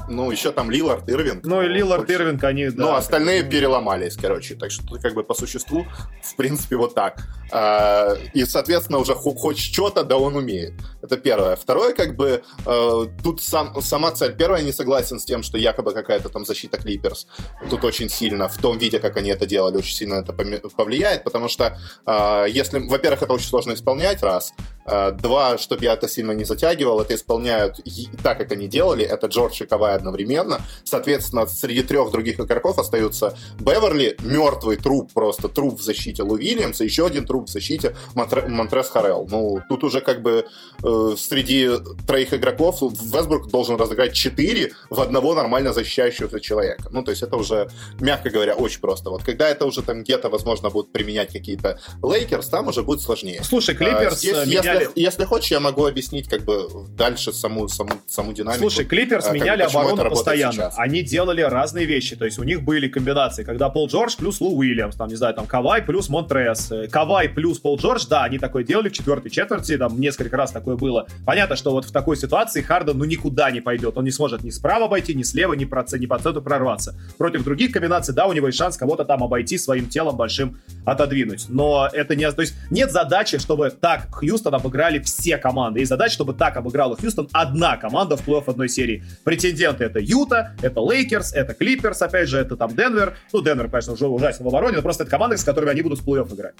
Ну, 0.08 0.30
еще 0.30 0.52
там 0.52 0.70
Лилард, 0.70 1.08
Ирвинг. 1.08 1.44
Ну, 1.44 1.62
и 1.62 1.68
Лилард, 1.68 2.08
Ирвинг, 2.10 2.42
они, 2.44 2.68
да. 2.68 2.82
Ну, 2.82 2.94
остальные 2.94 3.44
переломались, 3.44 4.16
короче. 4.16 4.54
Так 4.54 4.70
что, 4.70 4.98
как 4.98 5.14
бы, 5.14 5.24
по 5.24 5.34
существу, 5.34 5.86
в 6.22 6.36
принципе, 6.36 6.76
вот 6.76 6.94
так. 6.94 7.22
А, 7.52 8.14
и, 8.34 8.44
соответственно, 8.44 8.98
уже 8.98 9.14
хоть 9.14 9.58
что-то, 9.58 10.04
да 10.04 10.16
он 10.16 10.36
умеет. 10.36 10.74
Это 11.02 11.16
первое. 11.16 11.56
Второе, 11.56 11.94
как 11.94 12.16
бы, 12.16 12.42
э, 12.66 13.06
тут 13.22 13.42
сам, 13.42 13.80
сама 13.80 14.12
цель. 14.12 14.34
Первое, 14.34 14.62
не 14.62 14.72
согласен 14.72 15.18
с 15.18 15.24
тем, 15.24 15.42
что 15.42 15.58
якобы 15.58 15.92
какая-то 15.92 16.28
там 16.28 16.44
защита 16.44 16.78
Клиперс 16.78 17.26
тут 17.70 17.84
очень 17.84 18.08
сильно, 18.08 18.48
в 18.48 18.56
том 18.58 18.78
виде, 18.78 18.98
как 18.98 19.16
они 19.16 19.30
это 19.30 19.46
делали, 19.46 19.76
очень 19.76 19.94
сильно 19.94 20.14
это 20.14 20.32
повлияет, 20.32 21.24
потому 21.24 21.48
что, 21.48 21.78
э, 22.06 22.46
если, 22.48 22.78
во-первых, 22.78 23.22
это 23.22 23.32
очень 23.32 23.48
сложно 23.48 23.74
исполнять, 23.74 24.22
раз. 24.22 24.52
Э, 24.86 25.10
два, 25.10 25.58
чтобы 25.58 25.84
я 25.84 25.94
это 25.94 26.08
сильно 26.08 26.32
не 26.32 26.44
затягивал, 26.44 27.00
это 27.00 27.14
исполняют 27.14 27.80
так, 28.22 28.38
как 28.38 28.52
они 28.52 28.68
делали, 28.68 29.04
это 29.04 29.26
Джордж 29.26 29.62
и 29.62 29.66
Кавай 29.66 29.94
одновременно. 29.94 30.60
Соответственно, 30.84 31.46
среди 31.46 31.82
трех 31.82 32.12
других 32.12 32.38
игроков 32.38 32.78
остаются 32.78 33.36
Беверли, 33.58 34.16
мертвый 34.20 34.76
труп, 34.76 35.12
просто 35.12 35.48
труп 35.48 35.80
в 35.80 35.82
защите 35.82 36.22
Лу 36.22 36.36
Вильямса, 36.36 36.84
еще 36.84 37.06
один 37.06 37.26
труп 37.26 37.48
в 37.48 37.50
защите 37.50 37.96
Монтре, 38.14 38.42
Монтрес 38.42 38.88
Харел. 38.88 39.26
Ну, 39.30 39.60
тут 39.68 39.82
уже 39.84 40.00
как 40.00 40.22
бы 40.22 40.46
э, 40.82 41.14
среди 41.18 41.70
троих 42.06 42.32
игроков 42.32 42.80
Весбрук 42.80 43.48
должен 43.48 43.76
разыграть 43.76 44.14
четыре 44.14 44.72
в 44.90 45.00
одного 45.00 45.34
нормально 45.34 45.72
защищающегося 45.72 46.40
человека. 46.40 46.88
Ну, 46.90 47.02
то 47.02 47.10
есть 47.10 47.22
это 47.22 47.36
уже, 47.36 47.68
мягко 48.00 48.30
говоря, 48.30 48.54
очень 48.54 48.80
просто. 48.80 49.10
Вот 49.10 49.24
когда 49.24 49.48
это 49.48 49.66
уже 49.66 49.82
там 49.82 50.02
где-то, 50.02 50.28
возможно, 50.28 50.70
будут 50.70 50.92
применять 50.92 51.32
какие-то 51.32 51.80
Лейкерс, 52.02 52.48
там 52.48 52.68
уже 52.68 52.82
будет 52.82 53.00
сложнее. 53.00 53.42
Слушай, 53.42 53.74
Клиперс 53.74 54.14
а, 54.14 54.16
здесь, 54.16 54.46
меняли... 54.46 54.75
если, 54.80 55.00
если 55.00 55.24
хочешь, 55.24 55.50
я 55.50 55.60
могу 55.60 55.86
объяснить 55.86 56.28
как 56.28 56.42
бы 56.42 56.68
дальше 56.96 57.32
саму, 57.32 57.68
саму, 57.68 57.90
саму 58.06 58.32
динамику. 58.32 58.60
Слушай, 58.60 58.84
Клиперс 58.84 59.26
а, 59.26 59.32
меняли 59.32 59.62
оборону 59.62 60.10
постоянно. 60.10 60.52
Сейчас. 60.52 60.74
Они 60.78 61.02
делали 61.02 61.42
разные 61.42 61.86
вещи. 61.86 62.16
То 62.16 62.24
есть 62.24 62.38
у 62.38 62.44
них 62.44 62.62
были 62.62 62.88
комбинации, 62.88 63.44
когда 63.44 63.68
Пол 63.68 63.88
Джордж 63.88 64.16
плюс 64.16 64.40
Лу 64.40 64.56
Уильямс, 64.56 64.96
там, 64.96 65.08
не 65.08 65.16
знаю, 65.16 65.34
там 65.34 65.46
Кавай 65.46 65.82
плюс 65.82 66.08
Монтрез, 66.08 66.70
э, 66.70 66.88
Кавай 66.88 67.28
плюс 67.28 67.58
Пол 67.58 67.78
Джордж, 67.78 68.06
да, 68.08 68.24
они 68.24 68.38
такое 68.38 68.64
делали 68.64 68.88
в 68.88 68.92
четвертой 68.92 69.30
четверти, 69.30 69.76
там 69.76 70.00
несколько 70.00 70.36
раз 70.36 70.52
такое 70.52 70.76
было. 70.76 71.06
Понятно, 71.24 71.56
что 71.56 71.72
вот 71.72 71.84
в 71.84 71.92
такой 71.92 72.16
ситуации 72.16 72.62
Харден 72.62 72.98
ну 72.98 73.04
никуда 73.04 73.50
не 73.50 73.60
пойдет. 73.60 73.96
Он 73.96 74.04
не 74.04 74.10
сможет 74.10 74.42
ни 74.42 74.50
справа 74.50 74.86
обойти, 74.86 75.14
ни 75.14 75.22
слева, 75.22 75.54
ни, 75.54 75.64
по, 75.64 75.84
ни 75.96 76.06
по 76.06 76.18
центру 76.18 76.42
прорваться. 76.42 76.94
Против 77.18 77.44
других 77.44 77.72
комбинаций, 77.72 78.14
да, 78.14 78.26
у 78.26 78.32
него 78.32 78.46
есть 78.46 78.58
шанс 78.58 78.76
кого-то 78.76 79.04
там 79.04 79.22
обойти, 79.22 79.58
своим 79.58 79.88
телом 79.88 80.16
большим 80.16 80.58
отодвинуть. 80.84 81.46
Но 81.48 81.88
это 81.92 82.16
не... 82.16 82.30
То 82.30 82.42
есть 82.42 82.54
нет 82.70 82.90
задачи, 82.90 83.38
чтобы 83.38 83.70
так 83.70 84.08
Хьюстон 84.12 84.54
обыграли 84.66 84.98
все 84.98 85.38
команды. 85.38 85.80
Есть 85.80 85.90
задача, 85.90 86.14
чтобы 86.14 86.34
так 86.34 86.56
обыграла 86.56 86.96
Хьюстон 86.96 87.28
одна 87.32 87.76
команда 87.76 88.16
в 88.16 88.26
плей-офф 88.26 88.44
одной 88.46 88.68
серии. 88.68 89.04
Претенденты 89.24 89.84
это 89.84 90.00
Юта, 90.00 90.54
это 90.60 90.80
Лейкерс, 90.80 91.32
это 91.32 91.54
Клиперс, 91.54 92.02
опять 92.02 92.28
же, 92.28 92.38
это 92.38 92.56
там 92.56 92.74
Денвер. 92.74 93.16
Ну, 93.32 93.42
Денвер, 93.42 93.68
конечно, 93.68 93.92
уже 93.92 94.06
ужасен 94.08 94.44
в 94.44 94.48
обороне, 94.48 94.76
но 94.76 94.82
просто 94.82 95.04
это 95.04 95.10
команды, 95.10 95.36
с 95.36 95.44
которыми 95.44 95.70
они 95.70 95.82
будут 95.82 96.00
в 96.00 96.08
плей-офф 96.08 96.34
играть. 96.34 96.54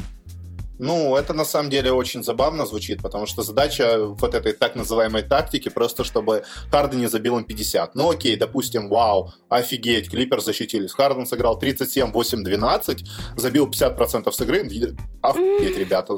Ну, 0.79 1.17
это 1.17 1.33
на 1.33 1.45
самом 1.45 1.71
деле 1.71 1.93
очень 1.93 2.23
забавно 2.23 2.67
звучит, 2.67 3.03
потому 3.03 3.27
что 3.27 3.43
задача 3.43 3.99
вот 4.07 4.35
этой 4.35 4.53
так 4.53 4.77
называемой 4.77 5.23
тактики 5.23 5.69
просто, 5.69 6.05
чтобы 6.05 6.45
Харден 6.71 7.01
не 7.01 7.09
забил 7.09 7.39
им 7.39 7.45
50. 7.45 7.95
Ну, 7.95 8.11
окей, 8.11 8.37
допустим, 8.37 8.89
вау, 8.89 9.33
офигеть, 9.49 10.11
Клипер 10.11 10.41
защитились. 10.41 10.93
Харден 10.93 11.27
сыграл 11.27 11.59
37, 11.59 12.12
8, 12.12 12.45
12, 12.45 13.05
забил 13.37 13.69
50% 13.69 14.33
с 14.33 14.41
игры. 14.41 14.96
Офигеть, 15.23 15.79
ребята. 15.79 16.17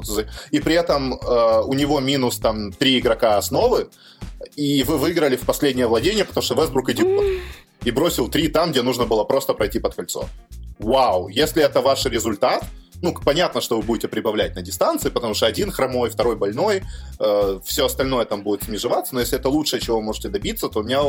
И 0.51 0.59
при 0.59 0.75
этом 0.75 1.13
э, 1.13 1.61
у 1.65 1.73
него 1.73 1.99
минус 1.99 2.37
там 2.37 2.71
3 2.71 2.99
игрока 2.99 3.37
основы, 3.37 3.89
и 4.55 4.83
вы 4.83 4.97
выиграли 4.97 5.35
в 5.35 5.45
последнее 5.45 5.87
владение, 5.87 6.25
потому 6.25 6.43
что 6.43 6.55
Вестбрук 6.55 6.89
идиот. 6.89 7.23
И 7.85 7.91
бросил 7.91 8.27
3 8.27 8.49
там, 8.49 8.71
где 8.71 8.81
нужно 8.81 9.05
было 9.05 9.23
просто 9.23 9.53
пройти 9.53 9.79
под 9.79 9.95
кольцо. 9.95 10.25
Вау, 10.79 11.29
если 11.29 11.63
это 11.63 11.81
ваш 11.81 12.05
результат, 12.05 12.63
ну, 13.01 13.13
понятно, 13.13 13.61
что 13.61 13.77
вы 13.77 13.83
будете 13.83 14.07
прибавлять 14.07 14.55
на 14.55 14.61
дистанции, 14.61 15.09
потому 15.09 15.33
что 15.33 15.45
один 15.45 15.71
хромой, 15.71 16.09
второй 16.09 16.35
больной, 16.35 16.83
э, 17.19 17.59
все 17.63 17.85
остальное 17.85 18.25
там 18.25 18.43
будет 18.43 18.63
смежеваться, 18.63 19.13
но 19.13 19.21
если 19.21 19.37
это 19.37 19.49
лучшее, 19.49 19.81
чего 19.81 19.97
вы 19.97 20.03
можете 20.03 20.29
добиться, 20.29 20.67
то 20.69 20.79
у 20.79 20.83
меня 20.83 21.01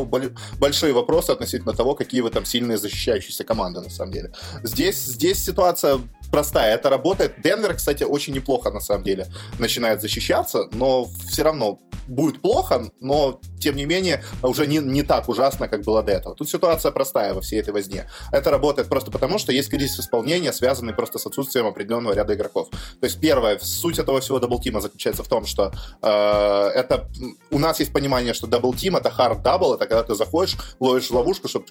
большие 0.59 0.93
вопросы 0.93 1.31
относительно 1.31 1.73
того, 1.73 1.95
какие 1.95 2.21
вы 2.21 2.31
там 2.31 2.45
сильные 2.45 2.79
защищающиеся 2.79 3.45
команды, 3.45 3.81
на 3.81 3.91
самом 3.91 4.13
деле. 4.13 4.33
Здесь, 4.63 5.05
здесь 5.05 5.45
ситуация 5.45 5.99
простая, 6.31 6.75
это 6.75 6.91
работает. 6.91 7.41
Денвер, 7.43 7.75
кстати, 7.75 8.05
очень 8.05 8.35
неплохо, 8.35 8.71
на 8.71 8.81
самом 8.81 9.05
деле, 9.05 9.27
начинает 9.59 10.01
защищаться, 10.01 10.69
но 10.73 11.09
все 11.29 11.43
равно 11.43 11.79
будет 12.07 12.41
плохо, 12.41 12.91
но, 13.01 13.41
тем 13.61 13.77
не 13.77 13.85
менее, 13.85 14.25
уже 14.43 14.67
не, 14.67 14.79
не 14.79 15.03
так 15.03 15.29
ужасно, 15.29 15.69
как 15.69 15.83
было 15.83 16.03
до 16.03 16.13
этого. 16.13 16.35
Тут 16.35 16.49
ситуация 16.49 16.91
простая 16.93 17.35
во 17.35 17.41
всей 17.41 17.61
этой 17.61 17.73
возне. 17.73 18.09
Это 18.33 18.51
работает 18.51 18.89
просто 18.89 19.11
потому, 19.11 19.39
что 19.39 19.53
есть 19.53 19.71
кризис 19.71 20.01
исполнения, 20.01 20.53
связанный 20.53 20.95
просто 20.95 21.19
с 21.19 21.27
отсутствием 21.27 21.67
определенного 21.67 22.15
ряда 22.15 22.35
игроков. 22.35 22.69
То 22.71 23.07
есть, 23.07 23.21
первое, 23.21 23.59
суть 23.61 23.99
этого 23.99 24.21
всего 24.21 24.39
double 24.39 24.61
team 24.61 24.77
а 24.77 24.81
заключается 24.81 25.23
в 25.23 25.29
том, 25.29 25.47
что 25.47 25.73
э, 26.03 26.09
это 26.75 27.09
у 27.51 27.59
нас 27.59 27.81
есть 27.81 27.93
понимание, 27.93 28.35
что 28.35 28.47
double 28.47 28.77
team 28.77 28.97
это 28.97 29.09
hard 29.09 29.43
double, 29.43 29.75
это 29.75 29.87
когда 29.87 30.03
ты 30.03 30.15
заходишь, 30.15 30.57
ловишь 30.81 31.11
ловушку, 31.11 31.49
чтобы 31.49 31.67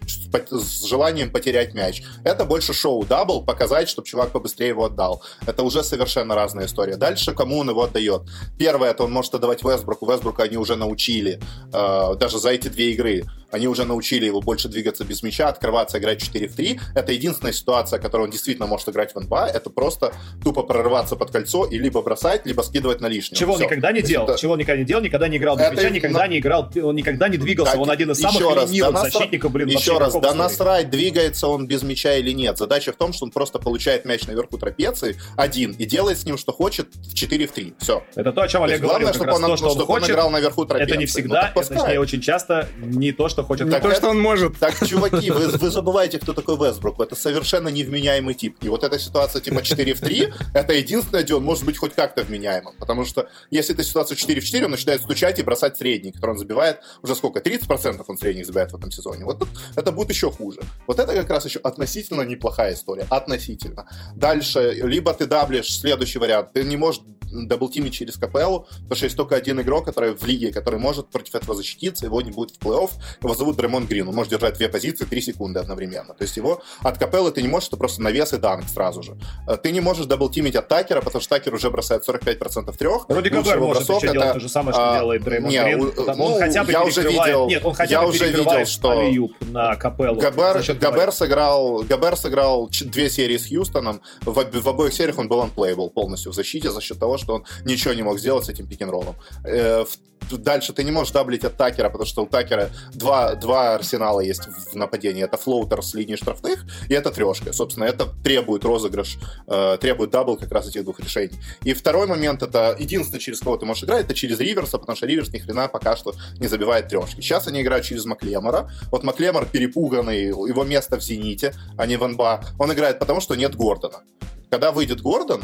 с 0.50 0.84
желанием 0.86 1.32
потерять 1.32 1.74
мяч. 1.74 2.04
Это 2.24 2.46
больше 2.46 2.74
show 2.74 3.05
double, 3.05 3.43
показать, 3.44 3.90
чтобы 3.90 4.08
чувак 4.08 4.32
побыстрее 4.32 4.70
его 4.70 4.86
отдал. 4.86 5.24
Это 5.46 5.64
уже 5.64 5.84
совершенно 5.84 6.36
разная 6.36 6.66
история. 6.66 6.98
Дальше 6.98 7.34
кому 7.34 7.60
он 7.60 7.70
его 7.70 7.84
отдает? 7.84 8.22
Первое, 8.58 8.92
это 8.92 9.04
он 9.04 9.12
может 9.12 9.34
отдавать 9.36 9.64
Вестбруку. 9.64 10.10
Вестбрука 10.12 10.44
они 10.44 10.58
уже 10.58 10.76
научили, 10.76 11.40
э, 11.74 11.78
даже 12.19 12.39
за 12.39 12.49
эти 12.49 12.67
две 12.67 12.91
игры, 12.91 13.25
они 13.51 13.67
уже 13.67 13.86
научили 13.86 14.25
его 14.25 14.41
больше 14.41 14.67
двигаться 14.67 15.03
без 15.03 15.23
мяча, 15.23 15.47
открываться, 15.47 15.97
играть 15.97 16.21
4 16.21 16.47
в 16.47 16.55
3. 16.55 16.80
Это 16.95 17.11
единственная 17.11 17.53
ситуация, 17.53 17.99
которую 17.99 18.25
он 18.25 18.32
действительно 18.32 18.67
может 18.67 18.88
играть 18.89 19.13
в 19.13 19.19
НБА. 19.19 19.47
Это 19.53 19.69
просто 19.69 20.13
тупо 20.43 20.63
прорываться 20.63 21.15
под 21.15 21.32
кольцо 21.32 21.65
и 21.65 21.77
либо 21.77 22.01
бросать, 22.01 22.45
либо 22.45 22.61
скидывать 22.61 23.01
на 23.01 23.07
лишнее. 23.07 23.38
Чего 23.38 23.53
он 23.53 23.61
никогда 23.61 23.91
не 23.91 24.01
делал. 24.01 24.27
Это... 24.27 24.38
Чего 24.38 24.53
он 24.53 24.59
никогда 24.59 24.80
не 24.80 24.86
делал, 24.86 25.01
никогда 25.01 25.27
не 25.27 25.38
играл 25.38 25.57
без 25.57 25.65
это... 25.65 25.75
мяча, 25.75 25.89
никогда 25.89 26.27
не 26.27 26.39
играл, 26.39 26.71
он 26.82 26.95
никогда 26.95 27.27
не 27.27 27.38
двигался. 27.38 27.73
Так, 27.73 27.82
он 27.82 27.89
один 27.89 28.11
из 28.11 28.19
самых 28.19 28.55
раз, 28.55 28.69
ленивых 28.69 28.93
да 28.93 29.01
защитников, 29.01 29.51
блин, 29.51 29.67
Еще 29.67 29.97
раз, 29.97 30.13
да 30.13 30.34
насрать, 30.34 30.89
двигается 30.89 31.47
он 31.47 31.67
без 31.67 31.82
мяча 31.84 32.15
или 32.15 32.32
нет. 32.32 32.57
Задача 32.57 32.93
в 32.93 32.97
том, 32.97 33.13
что 33.13 33.25
он 33.25 33.32
просто 33.32 33.59
получает 33.59 34.05
мяч 34.05 34.27
наверху 34.27 34.57
трапеции 34.57 35.15
один 35.36 35.71
и 35.71 35.86
делает 35.86 36.19
с 36.19 36.25
ним, 36.25 36.38
что 36.38 36.53
хочет, 36.53 36.93
в 36.93 37.15
4 37.15 37.47
в 37.47 37.51
3. 37.51 37.73
Все. 37.80 38.03
Это 38.15 38.32
то, 38.32 38.41
о 38.41 38.47
чем 38.47 38.63
Олег 38.63 38.82
говорил. 38.82 38.99
Главное, 38.99 39.13
чтобы 39.13 39.34
он, 39.34 39.41
то, 39.41 39.57
что 39.57 39.69
он, 39.69 39.86
хочет, 39.86 40.09
он 40.09 40.15
играл 40.15 40.30
наверху 40.30 40.65
трапеции. 40.65 40.91
Это 40.91 40.99
не 40.99 41.05
всегда, 41.07 41.51
ну, 41.55 41.61
это, 41.61 41.68
точнее, 41.70 41.99
очень 41.99 42.22
часто 42.22 42.67
не 42.78 43.11
то, 43.11 43.30
что 43.30 43.43
хочет. 43.43 43.67
Не 43.67 43.80
то, 43.80 43.93
что 43.93 44.09
он 44.09 44.20
может. 44.20 44.57
Так, 44.59 44.76
чуваки, 44.88 45.32
вы, 45.32 45.47
вы 45.47 45.70
забываете, 45.70 46.20
кто 46.20 46.34
такой 46.34 46.57
Вестбрук. 46.57 46.99
Это 46.99 47.15
совершенно 47.15 47.70
невменяемый 47.70 48.34
тип. 48.34 48.57
И 48.61 48.70
вот 48.70 48.84
эта 48.84 48.99
ситуация 48.99 49.41
типа 49.41 49.61
4 49.61 49.93
в 49.93 50.01
3, 50.01 50.34
это 50.53 50.74
единственное, 50.74 51.24
где 51.24 51.36
он 51.36 51.43
может 51.43 51.65
быть 51.65 51.78
хоть 51.78 51.93
как-то 51.93 52.24
вменяемым. 52.24 52.76
Потому 52.78 53.05
что 53.05 53.28
если 53.51 53.74
эта 53.74 53.84
ситуация 53.84 54.15
4 54.15 54.41
в 54.41 54.45
4, 54.45 54.65
он 54.65 54.72
начинает 54.72 55.01
стучать 55.01 55.39
и 55.39 55.43
бросать 55.43 55.78
средний, 55.78 56.11
который 56.11 56.32
он 56.32 56.38
забивает 56.38 56.80
уже 57.01 57.15
сколько? 57.15 57.39
30% 57.39 58.03
он 58.07 58.17
средних 58.17 58.45
забивает 58.45 58.72
в 58.72 58.76
этом 58.76 58.91
сезоне. 58.91 59.26
Вот 59.26 59.39
тут 59.39 59.49
это 59.76 59.91
будет 59.91 60.09
еще 60.09 60.32
хуже. 60.32 60.61
Вот 60.88 60.99
это 60.99 61.13
как 61.13 61.30
раз 61.30 61.45
еще 61.45 61.59
относительно 61.59 62.22
неплохая 62.22 62.74
история. 62.74 63.05
Относительно. 63.09 63.88
Дальше, 64.15 64.72
либо 64.84 65.13
ты 65.13 65.26
даблишь 65.26 65.74
следующий 65.74 66.20
вариант. 66.20 66.53
Ты 66.53 66.63
не 66.63 66.78
можешь 66.78 67.01
даблтимить 67.32 67.93
через 67.93 68.15
КПЛ, 68.17 68.59
потому 68.59 68.95
что 68.95 69.05
есть 69.05 69.17
только 69.17 69.36
один 69.36 69.61
игрок, 69.61 69.86
который 69.86 70.15
в 70.15 70.25
лиге, 70.25 70.51
который 70.51 70.80
может 70.80 71.07
против 71.09 71.36
этого 71.36 71.55
защититься, 71.55 72.05
его 72.05 72.21
не 72.21 72.32
будет 72.32 72.51
в 72.51 72.59
плей-офф. 72.59 72.91
Его 73.21 73.36
зовут 73.36 73.57
Дрэймонд 73.57 73.86
Грин. 73.86 74.07
Он 74.07 74.15
может 74.15 74.32
держать 74.32 74.57
две 74.57 74.69
позиции 74.69 75.05
3 75.05 75.21
секунды 75.21 75.59
одновременно. 75.59 76.13
То 76.13 76.23
есть 76.23 76.38
его 76.38 76.61
от 76.82 76.97
КПЛ 76.97 77.30
ты 77.30 77.41
не 77.41 77.47
можешь, 77.47 77.69
это 77.69 77.77
просто 77.77 78.01
навес 78.01 78.34
и 78.34 78.38
данк 78.38 78.65
сразу 78.67 79.03
же. 79.03 79.17
Э, 79.47 79.57
ты 79.57 79.71
не 79.71 79.82
можешь 79.82 80.05
даблтимить 80.05 80.55
от 80.55 80.67
Такера, 80.67 81.01
потому 81.01 81.21
что 81.21 81.36
Такер 81.36 81.53
уже 81.53 81.69
бросает 81.69 82.07
45% 82.07 82.75
трех. 82.77 83.07
Вроде 83.09 83.30
Гобер 83.30 83.60
может 83.59 83.88
бросок, 83.88 84.03
еще 84.03 84.07
это... 84.07 84.13
делать 84.13 84.34
то 84.34 84.39
же 84.39 84.49
самое, 84.49 84.73
что 84.73 84.91
а, 84.91 84.99
делает 84.99 85.23
Дрэймонд 85.24 85.49
не, 85.49 85.63
Грин. 85.63 85.93
Ну, 85.95 86.25
он 86.25 86.39
хотя 86.39 86.63
бы 86.63 86.71
я 86.71 86.84
уже 86.84 87.01
видел, 87.01 87.47
Нет, 87.47 87.65
он 87.65 87.73
хотя 87.73 87.91
я 87.91 88.01
бы 88.01 88.09
уже 88.09 88.27
видел, 88.27 88.65
что 88.65 88.93
на 89.41 89.75
КПЛ. 89.75 90.15
Гобер, 90.16 90.64
Гобер, 90.80 91.12
сыграл, 91.11 91.84
Гобер 91.84 92.16
сыграл 92.15 92.69
две 92.69 93.09
серии 93.09 93.38
с 93.38 93.47
Хьюстоном. 93.47 94.01
В, 94.21 94.34
в 94.34 94.69
обоих 94.69 94.93
сериях 94.93 95.17
он 95.17 95.27
был 95.27 95.41
unplayable 95.43 95.89
полностью 95.89 96.32
в 96.32 96.36
защите 96.36 96.71
за 96.71 96.82
счет 96.82 96.99
того, 96.99 97.17
что 97.20 97.36
он 97.36 97.45
ничего 97.65 97.93
не 97.93 98.03
мог 98.03 98.20
сделать 98.20 98.45
с 98.45 98.49
этим 98.49 98.67
пик-н-роллом. 98.67 99.15
Э, 99.45 99.86
дальше 100.32 100.74
ты 100.74 100.84
не 100.84 100.91
можешь 100.91 101.13
даблить 101.13 101.43
от 101.43 101.57
Такера, 101.57 101.89
потому 101.89 102.05
что 102.05 102.24
у 102.24 102.26
Такера 102.26 102.70
два, 102.93 103.36
два 103.36 103.76
арсенала 103.76 104.20
есть 104.20 104.47
в 104.47 104.76
нападении. 104.76 105.24
Это 105.24 105.38
флоутер 105.38 105.84
с 105.84 105.93
линии 105.93 106.15
штрафных, 106.15 106.65
и 106.88 106.93
это 106.93 107.11
трешка. 107.11 107.53
Собственно, 107.53 107.86
это 107.86 108.07
требует 108.24 108.63
розыгрыш, 108.63 109.17
э, 109.47 109.78
требует 109.80 110.11
double 110.12 110.38
как 110.38 110.51
раз 110.51 110.67
этих 110.67 110.84
двух 110.84 110.99
решений. 110.99 111.38
И 111.63 111.74
второй 111.74 112.07
момент, 112.07 112.43
это 112.43 112.76
единственное, 112.80 113.20
через 113.20 113.39
кого 113.39 113.57
ты 113.57 113.65
можешь 113.65 113.84
играть, 113.84 114.05
это 114.05 114.13
через 114.13 114.39
Риверса, 114.39 114.78
потому 114.78 114.95
что 114.95 115.05
Риверс 115.05 115.30
ни 115.30 115.39
хрена 115.39 115.67
пока 115.67 115.95
что 115.95 116.13
не 116.39 116.47
забивает 116.47 116.88
трешки. 116.88 117.22
Сейчас 117.22 117.47
они 117.47 117.61
играют 117.61 117.86
через 117.86 118.05
Маклемора. 118.05 118.70
Вот 118.91 119.03
Маклемор 119.03 119.45
перепуганный, 119.45 120.28
его 120.28 120.63
место 120.63 120.97
в 120.97 121.01
Зените, 121.01 121.53
а 121.78 121.86
не 121.86 121.97
в 121.97 122.07
НБА. 122.07 122.45
Он 122.59 122.72
играет 122.74 122.99
потому, 122.99 123.22
что 123.22 123.36
нет 123.36 123.55
Гордона. 123.55 124.01
Когда 124.49 124.72
выйдет 124.72 125.01
Гордон, 125.01 125.41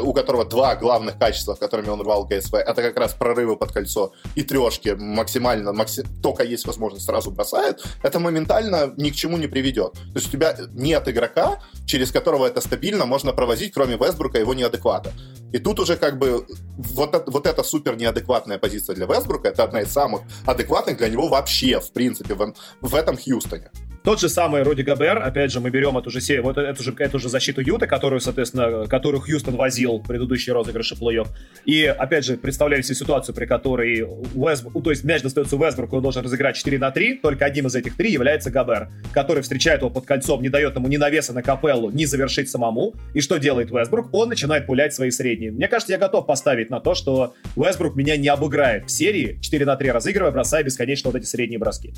у 0.00 0.12
которого 0.12 0.44
два 0.44 0.76
главных 0.76 1.18
качества, 1.18 1.54
которыми 1.54 1.88
он 1.88 2.00
рвал 2.00 2.24
ГСВ, 2.24 2.54
это 2.54 2.82
как 2.82 2.96
раз 2.96 3.14
прорывы 3.14 3.56
под 3.56 3.72
кольцо 3.72 4.12
и 4.34 4.42
трешки 4.42 4.90
максимально, 4.90 5.72
максим... 5.72 6.04
только 6.22 6.44
есть 6.44 6.66
возможность 6.66 7.06
сразу 7.06 7.30
бросает, 7.30 7.82
это 8.02 8.20
моментально 8.20 8.92
ни 8.96 9.10
к 9.10 9.14
чему 9.14 9.36
не 9.36 9.46
приведет. 9.46 9.92
То 9.92 10.16
есть 10.16 10.28
у 10.28 10.30
тебя 10.30 10.56
нет 10.72 11.08
игрока, 11.08 11.60
через 11.86 12.10
которого 12.10 12.46
это 12.46 12.60
стабильно 12.60 13.06
можно 13.06 13.32
провозить, 13.32 13.72
кроме 13.72 13.96
Вестбрука 13.96 14.38
его 14.38 14.54
неадеквата. 14.54 15.12
И 15.52 15.58
тут 15.58 15.80
уже 15.80 15.96
как 15.96 16.18
бы 16.18 16.46
вот, 16.76 17.14
это, 17.14 17.30
вот 17.30 17.46
эта 17.46 17.62
супер 17.62 17.96
неадекватная 17.96 18.58
позиция 18.58 18.94
для 18.96 19.06
Вестбрука, 19.06 19.48
это 19.48 19.64
одна 19.64 19.82
из 19.82 19.92
самых 19.92 20.22
адекватных 20.46 20.96
для 20.96 21.08
него 21.08 21.28
вообще, 21.28 21.80
в 21.80 21.92
принципе, 21.92 22.34
в, 22.34 22.54
в 22.80 22.94
этом 22.94 23.16
Хьюстоне. 23.16 23.70
Тот 24.04 24.20
же 24.20 24.28
самый 24.28 24.64
Руди 24.64 24.82
Габер, 24.82 25.18
опять 25.18 25.52
же, 25.52 25.60
мы 25.60 25.70
берем 25.70 25.96
эту 25.96 26.10
же, 26.10 26.20
серию, 26.20 26.42
вот 26.42 26.58
эту 26.58 26.82
же, 26.82 26.92
эту 26.98 27.20
же 27.20 27.28
защиту 27.28 27.60
Юта, 27.60 27.86
которую, 27.86 28.20
соответственно, 28.20 28.86
которую 28.88 29.20
Хьюстон 29.20 29.54
возил 29.54 29.98
в 29.98 30.06
предыдущие 30.08 30.54
розыгрыши 30.54 30.96
плей-офф. 30.96 31.28
И, 31.66 31.84
опять 31.84 32.24
же, 32.24 32.36
представляем 32.36 32.82
себе 32.82 32.96
ситуацию, 32.96 33.32
при 33.32 33.46
которой 33.46 34.02
Уэсбрук, 34.02 34.82
то 34.82 34.90
есть 34.90 35.04
мяч 35.04 35.22
достается 35.22 35.56
Уэсбруку, 35.56 35.98
он 35.98 36.02
должен 36.02 36.24
разыграть 36.24 36.56
4 36.56 36.78
на 36.78 36.90
3, 36.90 37.18
только 37.18 37.44
одним 37.44 37.68
из 37.68 37.76
этих 37.76 37.96
три 37.96 38.10
является 38.10 38.50
Габер, 38.50 38.88
который 39.12 39.42
встречает 39.44 39.82
его 39.82 39.90
под 39.90 40.04
кольцом, 40.04 40.42
не 40.42 40.48
дает 40.48 40.74
ему 40.74 40.88
ни 40.88 40.96
навеса 40.96 41.32
на 41.32 41.44
капеллу, 41.44 41.90
ни 41.90 42.04
завершить 42.04 42.50
самому. 42.50 42.94
И 43.14 43.20
что 43.20 43.38
делает 43.38 43.70
Уэсбрук? 43.70 44.12
Он 44.12 44.28
начинает 44.28 44.66
пулять 44.66 44.92
свои 44.92 45.12
средние. 45.12 45.52
Мне 45.52 45.68
кажется, 45.68 45.92
я 45.92 45.98
готов 46.00 46.26
поставить 46.26 46.70
на 46.70 46.80
то, 46.80 46.96
что 46.96 47.34
Уэсбрук 47.54 47.94
меня 47.94 48.16
не 48.16 48.28
обыграет 48.28 48.86
в 48.86 48.90
серии 48.90 49.38
4 49.40 49.64
на 49.64 49.76
3 49.76 49.92
разыгрывая, 49.92 50.32
бросая 50.32 50.64
бесконечно 50.64 51.10
вот 51.10 51.20
эти 51.20 51.26
средние 51.26 51.60
броски. 51.60 51.94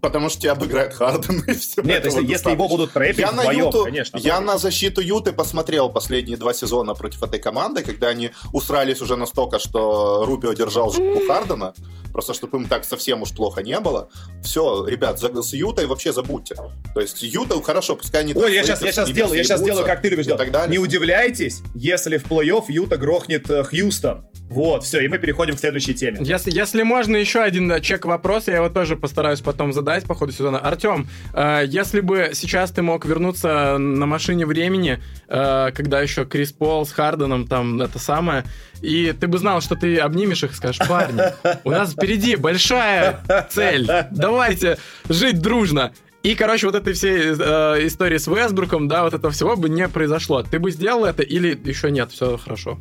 Потому 0.00 0.28
что 0.28 0.40
тебя 0.40 0.52
обыграет 0.52 0.94
Харден 0.94 1.40
и 1.46 1.54
все. 1.54 1.82
Нет, 1.82 2.04
если, 2.04 2.24
если 2.24 2.50
его 2.50 2.68
будут 2.68 2.92
трэпить 2.92 3.18
я 3.18 3.30
вдвоем, 3.30 3.58
на 3.60 3.66
Юту, 3.66 3.84
конечно. 3.84 4.18
Я 4.18 4.40
на 4.40 4.58
защиту 4.58 5.00
Юты 5.00 5.32
посмотрел 5.32 5.90
последние 5.90 6.36
два 6.36 6.54
сезона 6.54 6.94
против 6.94 7.22
этой 7.22 7.40
команды, 7.40 7.82
когда 7.82 8.08
они 8.08 8.30
усрались 8.52 9.00
уже 9.00 9.16
настолько, 9.16 9.58
что 9.58 10.24
Рубио 10.26 10.52
держал 10.52 10.92
жопу 10.92 11.20
Хардена, 11.26 11.74
просто 12.12 12.34
чтобы 12.34 12.58
им 12.58 12.66
так 12.66 12.84
совсем 12.84 13.22
уж 13.22 13.32
плохо 13.32 13.62
не 13.62 13.78
было. 13.80 14.08
Все, 14.42 14.86
ребят, 14.86 15.18
за, 15.18 15.42
с 15.42 15.52
Ютой 15.52 15.86
вообще 15.86 16.12
забудьте. 16.12 16.54
То 16.94 17.00
есть 17.00 17.22
Юта, 17.22 17.60
хорошо, 17.62 17.96
пускай 17.96 18.22
они... 18.22 18.34
Ой, 18.34 18.54
я 18.54 18.62
сейчас, 18.62 18.82
я 18.82 18.92
сейчас 18.92 19.08
сделаю, 19.08 19.36
я 19.36 19.44
сейчас 19.44 19.60
сделаю, 19.60 19.84
как 19.84 20.02
ты 20.02 20.08
любишь 20.08 20.26
делать. 20.26 20.68
Не 20.68 20.78
удивляйтесь, 20.78 21.62
если 21.74 22.18
в 22.18 22.26
плей-офф 22.26 22.64
Юта 22.68 22.96
грохнет 22.96 23.48
э, 23.50 23.64
Хьюстон. 23.64 24.26
Вот, 24.48 24.84
все, 24.84 25.00
и 25.00 25.08
мы 25.08 25.18
переходим 25.18 25.56
к 25.56 25.60
следующей 25.60 25.94
теме. 25.94 26.18
Если, 26.20 26.50
если 26.50 26.82
можно, 26.82 27.16
еще 27.16 27.40
один 27.40 27.80
чек 27.80 28.04
вопрос, 28.04 28.48
я 28.48 28.56
его 28.56 28.68
тоже 28.68 28.96
постараюсь 28.96 29.40
потом 29.40 29.72
задать 29.72 30.04
по 30.04 30.14
ходу 30.14 30.32
сезона. 30.32 30.58
Артем, 30.58 31.08
э, 31.32 31.62
если 31.66 32.00
бы 32.00 32.32
сейчас 32.34 32.70
ты 32.70 32.82
мог 32.82 33.06
вернуться 33.06 33.78
на 33.78 34.06
машине 34.06 34.44
времени, 34.44 35.02
э, 35.28 35.70
когда 35.74 36.02
еще 36.02 36.24
Крис 36.26 36.52
Пол 36.52 36.84
с 36.84 36.92
Харденом 36.92 37.46
там 37.46 37.80
это 37.80 37.98
самое, 37.98 38.44
и 38.82 39.12
ты 39.12 39.28
бы 39.28 39.38
знал, 39.38 39.60
что 39.60 39.76
ты 39.76 39.98
обнимешь 39.98 40.42
их 40.42 40.52
и 40.52 40.54
скажешь, 40.54 40.86
парни, 40.86 41.22
у 41.64 41.70
нас 41.70 41.92
впереди 41.92 42.36
большая 42.36 43.20
цель, 43.50 43.88
давайте 44.10 44.78
жить 45.08 45.40
дружно. 45.40 45.92
И, 46.22 46.36
короче, 46.36 46.66
вот 46.66 46.76
этой 46.76 46.92
всей 46.92 47.32
э, 47.36 47.86
истории 47.86 48.16
с 48.16 48.28
Вестбруком, 48.28 48.86
да, 48.86 49.02
вот 49.02 49.12
этого 49.12 49.32
всего 49.32 49.56
бы 49.56 49.68
не 49.68 49.88
произошло. 49.88 50.44
Ты 50.44 50.60
бы 50.60 50.70
сделал 50.70 51.04
это 51.04 51.24
или 51.24 51.60
еще 51.64 51.90
нет, 51.90 52.12
все 52.12 52.36
хорошо? 52.36 52.78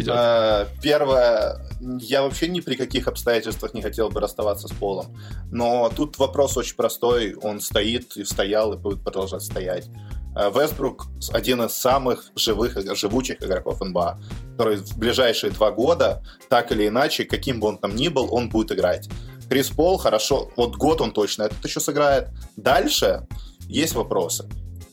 идет? 0.00 0.14
Э, 0.16 0.66
первое, 0.82 1.60
я 1.80 2.22
вообще 2.22 2.48
ни 2.48 2.60
при 2.60 2.76
каких 2.76 3.08
обстоятельствах 3.08 3.74
не 3.74 3.82
хотел 3.82 4.10
бы 4.10 4.20
расставаться 4.20 4.68
с 4.68 4.72
Полом. 4.72 5.06
Но 5.50 5.90
тут 5.94 6.18
вопрос 6.18 6.56
очень 6.56 6.76
простой. 6.76 7.34
Он 7.34 7.60
стоит 7.60 8.16
и 8.16 8.24
стоял, 8.24 8.72
и 8.72 8.76
будет 8.76 9.02
продолжать 9.02 9.42
стоять. 9.42 9.88
Э, 10.38 10.50
Вестбрук 10.54 11.08
один 11.32 11.62
из 11.62 11.72
самых 11.72 12.30
живых, 12.36 12.78
живучих 12.96 13.42
игроков 13.42 13.80
НБА, 13.80 14.20
который 14.52 14.76
в 14.76 14.96
ближайшие 14.96 15.50
два 15.50 15.72
года, 15.72 16.22
так 16.48 16.70
или 16.70 16.86
иначе, 16.86 17.24
каким 17.24 17.58
бы 17.58 17.66
он 17.66 17.78
там 17.78 17.96
ни 17.96 18.06
был, 18.06 18.32
он 18.32 18.48
будет 18.48 18.70
играть. 18.70 19.08
Крис 19.50 19.68
Пол 19.70 19.98
хорошо, 19.98 20.50
вот 20.56 20.76
год 20.76 21.00
он 21.00 21.10
точно 21.10 21.44
этот 21.44 21.64
еще 21.64 21.80
сыграет. 21.80 22.28
Дальше 22.56 23.26
есть 23.66 23.94
вопросы 23.94 24.48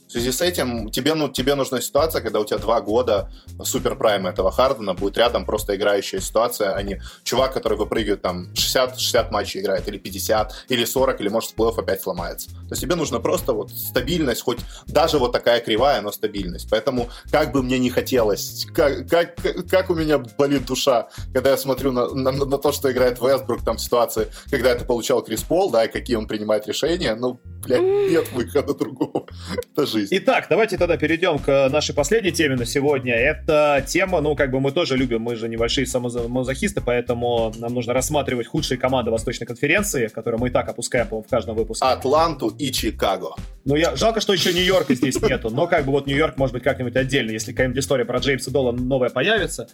связи 0.07 0.31
с 0.31 0.41
этим 0.41 0.89
тебе, 0.91 1.13
ну, 1.13 1.29
тебе 1.29 1.55
нужна 1.55 1.81
ситуация, 1.81 2.21
когда 2.21 2.39
у 2.39 2.45
тебя 2.45 2.57
два 2.57 2.81
года 2.81 3.31
супер 3.63 3.95
прайм 3.95 4.27
этого 4.27 4.51
Хардена 4.51 4.93
будет 4.93 5.17
рядом 5.17 5.45
просто 5.45 5.75
играющая 5.75 6.19
ситуация, 6.19 6.73
а 6.73 6.81
не 6.83 7.01
чувак, 7.23 7.53
который 7.53 7.77
выпрыгивает 7.77 8.21
там 8.21 8.51
60-60 8.53 9.31
матчей 9.31 9.61
играет, 9.61 9.87
или 9.87 9.97
50, 9.97 10.65
или 10.69 10.85
40, 10.85 11.21
или 11.21 11.29
может 11.29 11.51
в 11.51 11.55
плей 11.55 11.71
опять 11.75 12.01
сломается. 12.01 12.49
То 12.49 12.71
есть 12.71 12.81
тебе 12.81 12.95
нужно 12.95 13.19
просто 13.19 13.53
вот 13.53 13.71
стабильность, 13.71 14.43
хоть 14.43 14.59
даже 14.85 15.17
вот 15.17 15.31
такая 15.31 15.59
кривая, 15.59 16.01
но 16.01 16.11
стабильность. 16.11 16.69
Поэтому 16.69 17.09
как 17.31 17.51
бы 17.51 17.63
мне 17.63 17.79
не 17.79 17.89
хотелось, 17.89 18.67
как, 18.73 19.07
как, 19.09 19.35
как 19.69 19.89
у 19.89 19.95
меня 19.95 20.19
болит 20.19 20.65
душа, 20.65 21.09
когда 21.33 21.51
я 21.51 21.57
смотрю 21.57 21.91
на, 21.91 22.07
на, 22.09 22.31
на 22.31 22.57
то, 22.57 22.71
что 22.71 22.91
играет 22.91 23.19
Вестбрук, 23.19 23.63
там 23.63 23.77
ситуации, 23.77 24.27
когда 24.49 24.69
это 24.69 24.85
получал 24.85 25.23
Крис 25.23 25.41
Пол, 25.41 25.71
да, 25.71 25.85
и 25.85 25.91
какие 25.91 26.15
он 26.15 26.27
принимает 26.27 26.67
решения, 26.67 27.15
ну, 27.15 27.39
блядь, 27.65 27.81
нет 27.81 28.31
выхода 28.31 28.73
другого. 28.73 29.25
Это 29.73 29.85
жизнь 29.85 29.94
жизнь. 29.99 30.15
Итак, 30.17 30.47
давайте 30.49 30.77
тогда 30.77 30.97
перейдем 30.97 31.39
к 31.39 31.69
нашей 31.69 31.95
последней 31.95 32.31
теме 32.31 32.55
на 32.55 32.65
сегодня. 32.65 33.13
Это 33.13 33.83
тема, 33.87 34.21
ну, 34.21 34.35
как 34.35 34.51
бы 34.51 34.59
мы 34.59 34.71
тоже 34.71 34.97
любим, 34.97 35.21
мы 35.21 35.35
же 35.35 35.49
небольшие 35.49 35.87
самозахисты, 35.87 36.81
поэтому 36.81 37.53
нам 37.57 37.73
нужно 37.73 37.93
рассматривать 37.93 38.47
худшие 38.47 38.77
команды 38.77 39.11
Восточной 39.11 39.45
конференции, 39.45 40.07
которые 40.07 40.39
мы 40.39 40.49
и 40.49 40.51
так 40.51 40.67
опускаем, 40.69 41.07
по-моему, 41.07 41.25
в 41.27 41.29
каждом 41.29 41.55
выпуске. 41.55 41.85
Атланту 41.85 42.49
и 42.49 42.71
Чикаго. 42.71 43.35
Ну, 43.63 43.75
я, 43.75 43.95
жалко, 43.95 44.21
что 44.21 44.33
еще 44.33 44.53
Нью-Йорка 44.53 44.93
здесь 44.93 45.19
нету, 45.21 45.49
но 45.49 45.67
как 45.67 45.85
бы 45.85 45.91
вот 45.91 46.05
Нью-Йорк 46.07 46.37
может 46.37 46.53
быть 46.53 46.63
как-нибудь 46.63 46.95
отдельно, 46.95 47.31
если 47.31 47.51
какая-нибудь 47.51 47.81
история 47.81 48.05
про 48.05 48.19
Джеймса 48.19 48.51
Долла 48.51 48.71
новая 48.71 49.09
появится. 49.09 49.67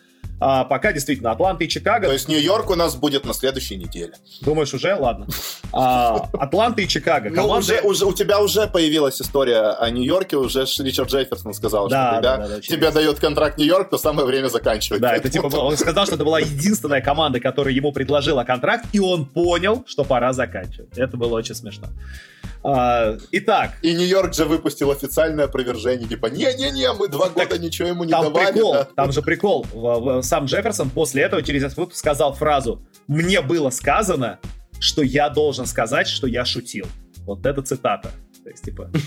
А 0.43 0.63
пока 0.65 0.91
действительно 0.91 1.31
Атланта 1.31 1.63
и 1.63 1.69
Чикаго. 1.69 2.07
То 2.07 2.13
есть 2.13 2.27
Нью-Йорк 2.27 2.71
у 2.71 2.75
нас 2.75 2.95
будет 2.95 3.25
на 3.25 3.33
следующей 3.33 3.75
неделе. 3.77 4.13
Думаешь, 4.41 4.73
уже? 4.73 4.95
Ладно. 4.95 5.27
А, 5.71 6.27
Атланта 6.33 6.81
и 6.81 6.87
Чикаго. 6.87 7.29
Команды... 7.29 7.41
Ну, 7.41 7.57
уже, 7.59 7.81
уже, 7.81 8.05
у 8.05 8.13
тебя 8.13 8.41
уже 8.41 8.65
появилась 8.65 9.21
история 9.21 9.69
о 9.73 9.87
Нью-Йорке, 9.91 10.37
уже 10.37 10.61
Ричард 10.79 11.09
Джефферсон 11.09 11.53
сказал, 11.53 11.87
да, 11.89 12.13
что 12.13 12.21
да, 12.21 12.37
да, 12.37 12.47
да, 12.47 12.61
тебе 12.61 12.89
дает 12.89 13.19
контракт 13.19 13.59
Нью-Йорк, 13.59 13.91
то 13.91 13.99
самое 13.99 14.25
время 14.25 14.47
заканчивать. 14.47 14.99
Да, 14.99 15.15
это 15.15 15.29
типа, 15.29 15.45
он 15.45 15.77
сказал, 15.77 16.07
что 16.07 16.15
это 16.15 16.25
была 16.25 16.39
единственная 16.39 17.01
команда, 17.01 17.39
которая 17.39 17.75
ему 17.75 17.91
предложила 17.91 18.43
контракт, 18.43 18.85
и 18.93 18.99
он 18.99 19.25
понял, 19.25 19.83
что 19.87 20.03
пора 20.03 20.33
заканчивать. 20.33 20.97
Это 20.97 21.17
было 21.17 21.35
очень 21.35 21.53
смешно. 21.53 21.87
А, 22.63 23.17
итак. 23.31 23.73
И 23.81 23.93
Нью-Йорк 23.93 24.33
же 24.33 24.45
выпустил 24.45 24.91
официальное 24.91 25.45
опровержение, 25.45 26.07
типа, 26.07 26.27
не-не-не, 26.27 26.93
мы 26.93 27.07
два 27.07 27.29
года 27.29 27.57
ничего 27.57 27.87
ему 27.87 28.03
не 28.03 28.11
там 28.11 28.25
давали. 28.25 28.53
Прикол, 28.53 28.73
да. 28.73 28.87
Там 28.95 29.11
же 29.11 29.21
прикол. 29.21 30.21
Сам 30.21 30.45
Джефферсон 30.45 30.89
после 30.91 31.23
этого 31.23 31.41
через 31.41 31.63
этот 31.63 31.77
выпуск 31.77 31.97
сказал 31.97 32.33
фразу 32.33 32.85
«Мне 33.07 33.41
было 33.41 33.69
сказано, 33.71 34.39
что 34.79 35.01
я 35.01 35.29
должен 35.29 35.65
сказать, 35.65 36.07
что 36.07 36.27
я 36.27 36.45
шутил». 36.45 36.85
Вот 37.25 37.45
это 37.45 37.61
цитата. 37.61 38.11
То 38.43 38.49
есть, 38.49 38.63
типа... 38.63 38.91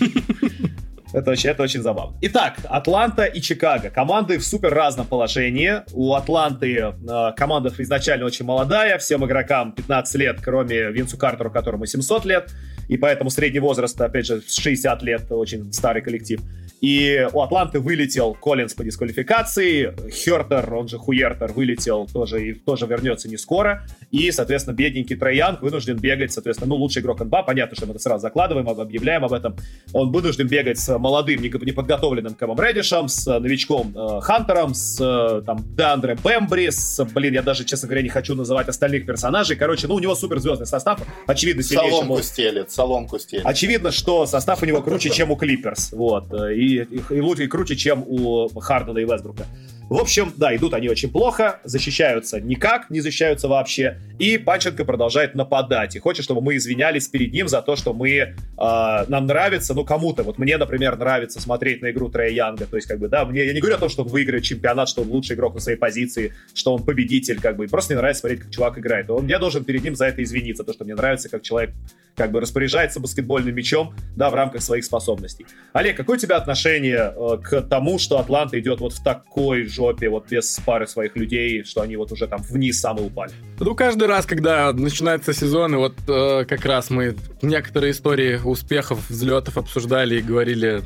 Это 1.13 1.31
очень, 1.31 1.49
это 1.49 1.63
очень 1.63 1.81
забавно. 1.81 2.17
Итак, 2.23 2.57
Атланта 2.65 3.23
и 3.23 3.39
Чикаго. 3.39 3.89
Команды 3.89 4.37
в 4.37 4.45
супер 4.45 4.73
разном 4.73 5.07
положении. 5.07 5.81
У 5.93 6.13
Атланты 6.13 6.75
э, 6.75 7.31
команда 7.37 7.71
изначально 7.77 8.25
очень 8.25 8.43
молодая, 8.43 8.97
всем 8.97 9.23
игрокам 9.25 9.71
15 9.71 10.15
лет, 10.15 10.41
кроме 10.43 10.91
Винсу 10.91 11.17
Картеру, 11.17 11.51
которому 11.51 11.85
700 11.85 12.25
лет. 12.25 12.51
И 12.87 12.97
поэтому 12.97 13.29
средний 13.29 13.59
возраст, 13.59 13.99
опять 13.99 14.25
же, 14.25 14.41
60 14.47 15.03
лет, 15.03 15.31
очень 15.31 15.71
старый 15.73 16.01
коллектив. 16.01 16.41
И 16.81 17.27
у 17.33 17.41
Атланты 17.41 17.79
вылетел 17.79 18.33
Коллинс 18.33 18.73
по 18.73 18.83
дисквалификации, 18.83 19.95
Хертер, 20.11 20.71
он 20.73 20.87
же 20.87 20.97
Хуертер, 20.97 21.51
вылетел 21.51 22.05
тоже 22.05 22.49
и 22.49 22.53
тоже 22.53 22.85
вернется 22.85 23.29
не 23.29 23.37
скоро. 23.37 23.87
И, 24.11 24.29
соответственно, 24.31 24.75
бедненький 24.75 25.15
Троянг 25.15 25.61
вынужден 25.61 25.97
бегать, 25.97 26.31
соответственно, 26.31 26.69
ну, 26.69 26.75
лучший 26.75 27.01
игрок 27.01 27.21
НБА, 27.21 27.43
понятно, 27.43 27.75
что 27.75 27.85
мы 27.85 27.93
это 27.93 28.01
сразу 28.01 28.21
закладываем, 28.21 28.67
объявляем 28.69 29.23
об 29.25 29.33
этом. 29.33 29.55
Он 29.93 30.11
вынужден 30.11 30.47
бегать 30.47 30.77
с 30.77 30.97
молодым, 30.97 31.41
неподготовленным 31.41 32.35
Кэмом 32.35 32.59
Реддишем, 32.59 33.07
с 33.07 33.25
новичком 33.39 33.93
э, 33.95 34.19
Хантером, 34.21 34.73
с 34.73 34.99
э, 34.99 35.41
там 35.45 35.63
Деандре 35.75 36.15
Бэмбри, 36.21 36.69
с, 36.69 37.03
блин, 37.05 37.33
я 37.33 37.41
даже, 37.41 37.63
честно 37.63 37.87
говоря, 37.87 38.03
не 38.03 38.09
хочу 38.09 38.35
называть 38.35 38.67
остальных 38.67 39.05
персонажей. 39.05 39.55
Короче, 39.55 39.87
ну, 39.87 39.95
у 39.95 39.99
него 39.99 40.13
суперзвездный 40.13 40.67
состав, 40.67 41.01
очевидно, 41.25 41.63
сильнейший. 41.63 41.91
Соломку 41.91 42.21
стелит, 42.21 42.71
соломку 42.75 43.17
стелит. 43.19 43.45
Очевидно, 43.45 43.91
что 43.91 44.25
состав 44.25 44.61
у 44.61 44.65
него 44.65 44.81
круче, 44.81 45.09
чем 45.09 45.31
у 45.31 45.35
Клиперс, 45.35 45.91
вот. 45.93 46.31
И 46.51 46.75
и, 46.83 47.01
и, 47.09 47.21
лучше, 47.21 47.45
и 47.45 47.47
круче, 47.47 47.75
чем 47.75 48.03
у 48.05 48.49
Хардена 48.59 48.99
и 48.99 49.05
Вестбрука. 49.05 49.45
В 49.87 49.99
общем, 49.99 50.33
да, 50.35 50.55
идут 50.55 50.73
они 50.73 50.89
очень 50.89 51.11
плохо, 51.11 51.59
защищаются 51.63 52.41
никак, 52.41 52.89
не 52.89 53.01
защищаются 53.01 53.47
вообще, 53.47 53.99
и 54.17 54.39
Панченко 54.39 54.83
продолжает 54.83 55.35
нападать, 55.35 55.95
и 55.95 55.99
хочет, 55.99 56.25
чтобы 56.25 56.41
мы 56.41 56.55
извинялись 56.55 57.07
перед 57.07 57.31
ним 57.31 57.47
за 57.47 57.61
то, 57.61 57.75
что 57.75 57.93
мы, 57.93 58.09
э, 58.09 58.33
нам 58.57 59.25
нравится, 59.27 59.75
ну, 59.75 59.85
кому-то, 59.85 60.23
вот 60.23 60.39
мне, 60.39 60.57
например, 60.57 60.97
нравится 60.97 61.39
смотреть 61.39 61.83
на 61.83 61.91
игру 61.91 62.09
Трея 62.09 62.31
Янга, 62.31 62.65
то 62.65 62.77
есть, 62.77 62.87
как 62.87 62.97
бы, 62.97 63.09
да, 63.09 63.25
мне, 63.25 63.45
я 63.45 63.53
не 63.53 63.59
говорю 63.59 63.75
о 63.75 63.79
том, 63.79 63.89
что 63.89 64.01
он 64.01 64.07
выиграет 64.07 64.43
чемпионат, 64.43 64.89
что 64.89 65.03
он 65.03 65.09
лучший 65.09 65.35
игрок 65.35 65.53
на 65.53 65.61
своей 65.61 65.77
позиции, 65.77 66.33
что 66.55 66.73
он 66.73 66.83
победитель, 66.83 67.39
как 67.39 67.55
бы, 67.55 67.67
просто 67.67 67.93
мне 67.93 67.99
нравится 67.99 68.21
смотреть, 68.21 68.41
как 68.41 68.51
чувак 68.51 68.79
играет, 68.79 69.09
он, 69.11 69.27
я 69.27 69.37
должен 69.37 69.63
перед 69.63 69.83
ним 69.83 69.95
за 69.95 70.07
это 70.07 70.23
извиниться, 70.23 70.63
то, 70.63 70.73
что 70.73 70.83
мне 70.83 70.95
нравится, 70.95 71.29
как 71.29 71.43
человек, 71.43 71.75
как 72.15 72.31
бы, 72.31 72.41
распоряжается 72.41 72.99
баскетбольным 72.99 73.53
мячом, 73.53 73.93
да, 74.15 74.31
в 74.31 74.33
рамках 74.33 74.63
своих 74.63 74.83
способностей. 74.83 75.45
Олег, 75.73 75.95
какое 75.95 76.17
у 76.17 76.19
тебя 76.19 76.37
отношение 76.37 77.13
э, 77.15 77.37
к 77.43 77.61
тому, 77.61 77.99
что 77.99 78.17
Атланта 78.17 78.59
идет 78.59 78.79
вот 78.79 78.93
в 78.93 79.03
такой 79.03 79.65
жопе, 79.75 80.09
вот 80.09 80.29
без 80.29 80.59
пары 80.65 80.87
своих 80.87 81.15
людей, 81.15 81.63
что 81.63 81.81
они 81.81 81.97
вот 81.97 82.11
уже 82.11 82.27
там 82.27 82.41
вниз 82.41 82.79
самые 82.79 83.07
упали. 83.07 83.31
Ну, 83.59 83.75
каждый 83.75 84.07
раз, 84.07 84.25
когда 84.25 84.73
начинается 84.73 85.33
сезон, 85.33 85.75
и 85.75 85.77
вот 85.77 85.93
э, 86.07 86.45
как 86.45 86.65
раз 86.65 86.89
мы 86.89 87.15
некоторые 87.41 87.91
истории 87.91 88.39
успехов, 88.43 89.09
взлетов 89.09 89.57
обсуждали 89.57 90.15
и 90.15 90.21
говорили, 90.21 90.81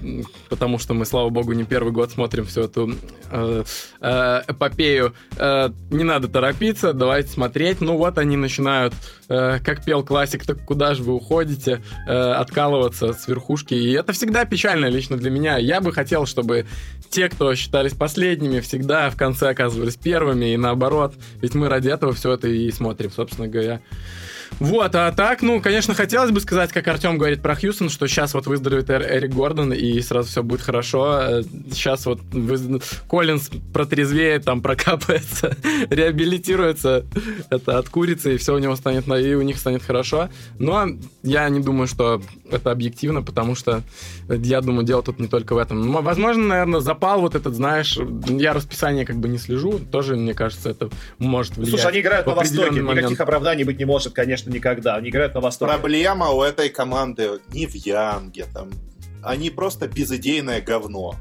потому 0.50 0.78
что 0.80 0.94
мы, 0.94 1.06
слава 1.06 1.30
богу, 1.30 1.54
не 1.54 1.64
первый 1.64 1.92
год 1.92 2.12
смотрим 2.12 2.46
всю 2.46 2.62
эту 2.62 2.96
э, 3.32 3.64
э, 4.02 4.42
эпопею. 4.48 5.14
Э, 5.38 5.70
не 5.90 6.04
надо 6.04 6.28
торопиться, 6.28 6.94
давайте 6.94 7.30
смотреть. 7.30 7.82
Ну 7.82 7.98
вот 7.98 8.18
они 8.18 8.38
начинают, 8.38 8.94
э, 9.30 9.60
как 9.64 9.84
пел 9.84 10.04
классик, 10.04 10.46
так 10.46 10.64
куда 10.66 10.96
же 10.96 11.04
вы 11.04 11.14
уходите, 11.14 11.82
э, 12.08 12.12
откалываться 12.12 13.14
с 13.14 13.28
верхушки. 13.28 13.74
И 13.74 13.92
это 13.94 14.14
всегда 14.14 14.46
печально 14.46 14.88
лично 14.88 15.18
для 15.18 15.30
меня. 15.30 15.58
Я 15.58 15.82
бы 15.82 15.92
хотел, 15.92 16.26
чтобы 16.26 16.66
те, 17.10 17.30
кто 17.30 17.56
считались 17.56 17.94
последними, 17.94 18.60
всегда 18.60 18.79
в 19.10 19.16
конце 19.18 19.50
оказывались 19.50 19.96
первыми, 19.96 20.54
и 20.54 20.58
наоборот. 20.58 21.14
Ведь 21.42 21.56
мы 21.56 21.70
ради 21.70 21.90
этого 21.90 22.14
все 22.14 22.34
это 22.34 22.48
и 22.48 22.72
смотрим, 22.72 23.12
собственно 23.12 23.48
говоря. 23.48 23.82
Вот, 24.60 24.94
а 24.96 25.12
так, 25.12 25.42
ну, 25.42 25.62
конечно, 25.62 25.94
хотелось 25.94 26.32
бы 26.32 26.42
сказать, 26.42 26.72
как 26.72 26.88
Артем 26.88 27.18
говорит 27.18 27.42
про 27.42 27.56
Хьюстон, 27.56 27.90
что 27.90 28.08
сейчас 28.08 28.34
вот 28.34 28.48
выздоровеет 28.48 28.90
Эрик 28.90 29.32
Гордон, 29.32 29.74
и 29.74 30.00
сразу 30.02 30.30
все 30.30 30.44
будет 30.44 30.62
хорошо. 30.62 31.42
Сейчас 31.72 32.06
вот 32.06 32.20
вы... 32.32 32.82
Коллинз 33.10 33.50
протрезвеет, 33.74 34.46
там 34.46 34.62
прокапается, 34.62 35.56
реабилитируется, 35.90 37.06
это 37.50 37.78
откурится, 37.78 38.32
и 38.32 38.38
все 38.38 38.54
у 38.54 38.60
него 38.60 38.76
станет, 38.76 39.08
и 39.08 39.36
у 39.36 39.42
них 39.42 39.58
станет 39.58 39.82
хорошо. 39.82 40.30
Но 40.58 40.88
я 41.24 41.48
не 41.50 41.62
думаю, 41.62 41.88
что 41.88 42.22
это 42.52 42.72
объективно, 42.72 43.22
потому 43.22 43.56
что 43.56 43.82
я 44.28 44.62
думаю, 44.62 44.86
дело 44.86 45.04
тут 45.04 45.20
не 45.20 45.28
только 45.28 45.54
в 45.54 45.58
этом. 45.58 45.90
Но, 45.90 46.02
возможно, 46.02 46.44
наверное, 46.44 46.80
запал 46.82 47.22
вот 47.22 47.36
этот, 47.36 47.54
знаешь, 47.54 47.98
я 48.28 48.54
расписание 48.54 49.06
как 49.06 49.18
бы 49.18 49.28
не 49.28 49.38
слежу, 49.38 49.80
тоже, 49.80 50.16
мне 50.16 50.34
кажется, 50.34 50.70
это 50.70 50.90
может 51.18 51.56
влиять. 51.56 51.70
Слушай, 51.70 51.92
они 51.92 52.02
играют 52.02 52.28
на 52.28 52.36
Востоке, 52.36 52.82
момент. 52.82 53.00
никаких 53.00 53.20
оправданий 53.20 53.64
быть 53.64 53.80
не 53.80 53.86
может, 53.86 54.14
конечно, 54.14 54.49
конечно, 54.50 54.70
никогда. 54.70 54.96
Они 54.96 55.10
играют 55.10 55.36
на 55.36 55.42
Востоке. 55.42 55.72
Проблема 55.72 56.30
у 56.30 56.42
этой 56.42 56.70
команды 56.70 57.40
не 57.54 57.68
в 57.68 57.76
Янге. 57.76 58.46
Там. 58.54 58.70
Они 59.24 59.50
просто 59.50 59.88
безыдейное 59.88 60.62
говно. 60.62 61.16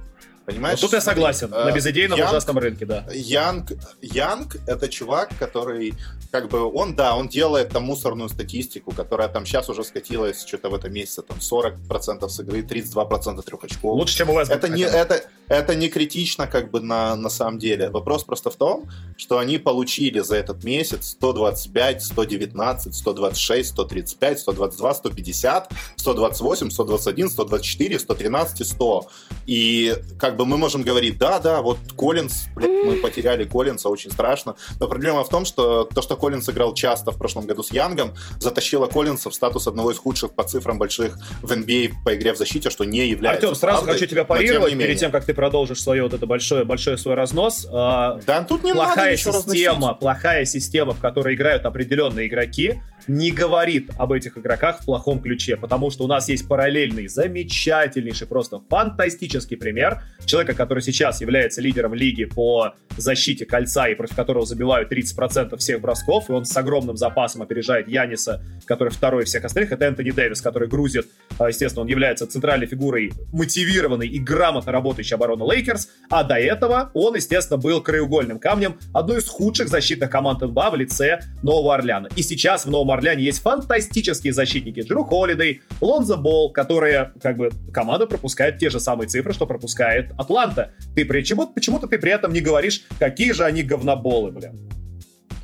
Понимаешь? 0.49 0.81
Вот 0.81 0.87
тут 0.87 0.95
я 0.95 1.03
согласен. 1.03 1.51
На 1.51 1.71
безыдейном 1.73 2.19
Янг, 2.19 2.31
ужасном 2.31 2.59
рынке, 2.59 2.87
да. 2.87 3.05
Янг, 3.13 3.73
Янг— 4.01 4.57
это 4.67 4.89
чувак, 4.89 5.29
который 5.39 5.93
как 6.31 6.49
бы 6.49 6.65
он, 6.73 6.95
да, 6.95 7.17
он 7.17 7.29
делает 7.29 7.69
там 7.69 7.83
мусорную 7.83 8.31
статистику, 8.31 8.93
которая 8.93 9.29
там 9.29 9.45
сейчас 9.45 9.69
уже 9.69 9.85
скатилась 9.85 10.47
что-то 10.47 10.71
в 10.71 10.75
этом 10.75 10.91
месяце, 10.91 11.21
там 11.21 11.37
40% 11.37 12.27
с 12.29 12.41
игры, 12.41 12.63
32% 12.63 13.43
трех 13.43 13.65
очков. 13.65 13.93
Лучше, 13.95 14.17
чем 14.17 14.31
у 14.31 14.33
вас. 14.33 14.49
Это 14.49 14.71
не, 14.71 14.85
это, 14.85 15.23
это 15.49 15.75
не 15.75 15.89
критично 15.91 16.47
как 16.47 16.71
бы 16.71 16.81
на, 16.81 17.15
на 17.15 17.29
самом 17.29 17.59
деле. 17.59 17.91
Вопрос 17.91 18.25
просто 18.25 18.51
в 18.51 18.57
том, 18.57 18.89
что 19.19 19.37
они 19.37 19.59
получили 19.59 20.21
за 20.21 20.37
этот 20.37 20.65
месяц 20.65 21.09
125, 21.09 22.05
119, 22.05 22.95
126, 22.95 23.69
135, 23.69 24.41
122, 24.41 24.95
150, 24.95 25.73
128, 25.97 26.71
121, 26.71 27.29
124, 27.29 27.99
113 27.99 28.61
и 28.61 28.65
100. 28.65 29.09
И 29.47 29.97
как 30.19 30.38
бы 30.39 30.47
мы 30.47 30.57
можем 30.57 30.83
говорить, 30.83 31.19
да, 31.19 31.39
да, 31.41 31.61
вот 31.61 31.79
Коллинз, 31.97 32.47
мы 32.57 32.97
потеряли 33.03 33.45
Коллинза, 33.45 33.89
очень 33.89 34.11
страшно. 34.11 34.55
Но 34.81 34.89
проблема 34.89 35.25
в 35.25 35.29
том, 35.29 35.45
что 35.45 35.85
то, 35.85 36.01
что 36.01 36.17
Коллинз 36.17 36.49
играл 36.49 36.75
часто 36.75 37.11
в 37.11 37.19
прошлом 37.19 37.47
году 37.47 37.63
с 37.63 37.73
Янгом, 37.73 38.15
затащило 38.39 38.87
Коллинза 38.87 39.31
в 39.31 39.35
статус 39.35 39.67
одного 39.67 39.91
из 39.91 39.99
худших 39.99 40.33
по 40.33 40.45
цифрам 40.45 40.79
больших 40.79 41.19
в 41.43 41.53
NBA 41.53 41.93
по 42.05 42.15
игре 42.15 42.33
в 42.33 42.39
защите, 42.39 42.71
что 42.71 42.85
не 42.85 43.07
является 43.09 43.49
Артем, 43.49 43.59
сразу 43.59 43.79
правдой, 43.79 43.95
хочу 43.95 44.07
тебя 44.07 44.23
тем 44.23 44.29
парировать 44.29 44.75
не 44.75 44.79
перед 44.79 44.99
тем, 44.99 45.11
как 45.11 45.25
ты 45.25 45.35
продолжишь 45.35 45.83
свое 45.83 46.05
вот 46.05 46.15
это 46.15 46.27
большое, 46.27 46.65
большой 46.65 46.97
свой 46.97 47.15
разнос. 47.15 47.67
А, 47.71 48.21
Да, 48.27 48.45
тут 48.45 48.63
не 48.63 48.73
надо 48.73 48.87
плохая 48.87 49.13
ничего 49.13 49.33
система, 49.33 49.95
плохая 49.95 50.45
система, 50.45 50.95
в 50.95 51.01
которой 51.01 51.35
играют 51.35 51.67
определенные 51.67 52.29
игроки, 52.29 52.81
не 53.09 53.31
говорит 53.31 53.91
об 53.99 54.13
этих 54.13 54.39
игроках 54.39 54.81
в 54.81 54.85
плохом 54.85 55.21
ключе, 55.21 55.57
потому 55.57 55.91
что 55.91 56.05
у 56.05 56.07
нас 56.07 56.29
есть 56.29 56.47
параллельный, 56.47 57.09
замечательнейший, 57.09 58.27
просто 58.27 58.61
фантастический 58.69 59.57
пример 59.57 60.03
человека, 60.29 60.55
который 60.55 60.81
сейчас 60.81 61.21
является 61.21 61.61
лидером 61.61 61.95
лиги 61.95 62.25
по 62.25 62.75
защите 62.97 63.47
кольца 63.47 63.89
и 63.89 63.95
против 63.95 64.15
которого 64.17 64.47
забивают 64.47 64.93
30% 64.93 65.57
всех 65.57 65.81
бросков, 65.81 66.29
и 66.29 66.33
он 66.33 66.45
с 66.45 66.57
огромным 66.57 66.97
запасом 66.97 67.43
опережает 67.43 67.89
Яниса, 67.89 68.43
который 68.67 68.91
второй 68.91 69.25
всех 69.25 69.45
остальных, 69.45 69.73
это 69.73 69.85
Энтони 69.85 70.11
Дэвис, 70.11 70.41
который 70.41 70.69
грузит, 70.69 71.07
а, 71.39 71.49
естественно, 71.49 71.83
он 71.83 71.89
является 71.89 72.27
центральной 72.27 72.67
фигурой 72.67 73.13
мотивированной 73.33 74.09
и 74.09 74.19
грамотно 74.19 74.73
работающей 74.73 75.15
обороны 75.15 75.45
Лейкерс, 75.45 75.89
а 76.11 76.25
до 76.25 76.35
этого 76.35 76.91
он, 76.95 77.15
естественно, 77.15 77.59
был 77.59 77.81
краеугольным 77.81 78.39
камнем 78.39 78.77
одной 78.93 79.19
из 79.19 79.29
худших 79.29 79.69
защитных 79.69 80.11
команд 80.11 80.43
НБА 80.43 80.71
в 80.71 80.77
лице 80.77 81.21
Нового 81.43 81.75
Орлеана. 81.75 82.09
И 82.17 82.23
сейчас 82.23 82.67
в 82.67 82.71
Новом 82.71 82.91
Орлеане 82.91 83.25
есть 83.25 83.41
фантастические 83.41 84.33
защитники. 84.33 84.81
Джеру 84.81 85.05
Холидей, 85.05 85.63
Лонзо 85.81 86.17
Болл, 86.17 86.53
которые, 86.53 87.13
как 87.23 87.37
бы, 87.37 87.51
команда 87.73 88.07
пропускает 88.07 88.59
те 88.59 88.71
же 88.71 88.81
самые 88.81 89.09
цифры, 89.09 89.33
что 89.33 89.47
пропускает 89.47 90.13
Атланта. 90.19 90.73
Ты 90.95 91.05
почему, 91.05 91.47
почему-то 91.47 91.87
ты 91.87 91.99
при 91.99 92.13
этом 92.13 92.33
не 92.33 92.41
говоришь, 92.41 92.83
какие 92.99 93.33
же 93.33 93.45
они 93.45 93.63
говноболы, 93.63 94.33
блин. 94.33 94.59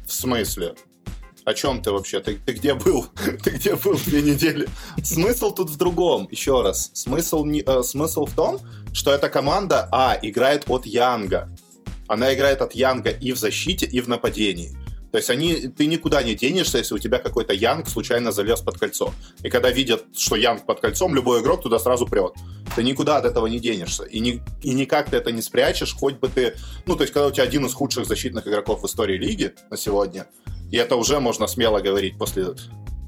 В 0.07 0.13
смысле? 0.13 0.75
О 1.45 1.55
чем 1.55 1.83
ты 1.83 1.93
вообще? 1.93 2.21
Ты, 2.21 2.37
ты 2.37 2.53
где 2.53 2.75
был? 2.75 3.07
ты 3.43 3.51
где 3.51 3.77
был 3.77 3.99
две 4.05 4.23
недели? 4.23 4.67
Смысл 5.03 5.53
тут 5.53 5.71
в 5.71 5.77
другом. 5.77 6.27
Еще 6.31 6.63
раз. 6.63 6.91
Смысл, 6.95 7.45
не- 7.45 7.63
э, 7.65 7.83
смысл 7.83 8.27
в 8.27 8.35
том, 8.35 8.61
что 8.93 9.13
эта 9.13 9.29
команда, 9.29 9.89
а, 9.93 10.19
играет 10.21 10.65
от 10.69 10.87
Янга. 10.87 11.49
Она 12.09 12.35
играет 12.35 12.61
от 12.61 12.75
Янга 12.75 13.11
и 13.11 13.33
в 13.33 13.39
защите, 13.39 13.87
и 13.87 14.01
в 14.01 14.09
нападении. 14.09 14.77
То 15.15 15.19
есть 15.19 15.31
они, 15.31 15.69
ты 15.69 15.87
никуда 15.87 16.25
не 16.25 16.35
денешься, 16.35 16.79
если 16.79 16.93
у 16.93 16.99
тебя 16.99 17.21
какой-то 17.21 17.53
Янг 17.55 17.89
случайно 17.89 18.33
залез 18.33 18.63
под 18.63 18.79
кольцо. 18.79 19.15
И 19.45 19.49
когда 19.49 19.71
видят, 19.71 20.07
что 20.17 20.35
Янг 20.35 20.67
под 20.67 20.81
кольцом, 20.81 21.15
любой 21.15 21.41
игрок 21.41 21.63
туда 21.63 21.79
сразу 21.79 22.05
прет. 22.05 22.33
Ты 22.75 22.83
никуда 22.83 23.19
от 23.19 23.25
этого 23.25 23.47
не 23.47 23.61
денешься. 23.61 24.03
И, 24.03 24.19
ни, 24.19 24.43
и 24.63 24.75
никак 24.75 25.11
ты 25.11 25.17
это 25.19 25.31
не 25.31 25.41
спрячешь, 25.41 25.95
хоть 25.95 26.17
бы 26.17 26.29
ты... 26.29 26.57
Ну, 26.87 26.97
то 26.97 27.05
есть, 27.05 27.13
когда 27.13 27.29
у 27.29 27.31
тебя 27.31 27.45
один 27.45 27.65
из 27.65 27.75
худших 27.75 28.07
защитных 28.07 28.49
игроков 28.49 28.83
в 28.83 28.87
истории 28.87 29.17
лиги 29.17 29.55
на 29.71 29.77
сегодня, 29.77 30.27
и 30.73 30.77
это 30.77 30.97
уже 30.97 31.21
можно 31.21 31.47
смело 31.47 31.79
говорить 31.79 32.19
после 32.19 32.47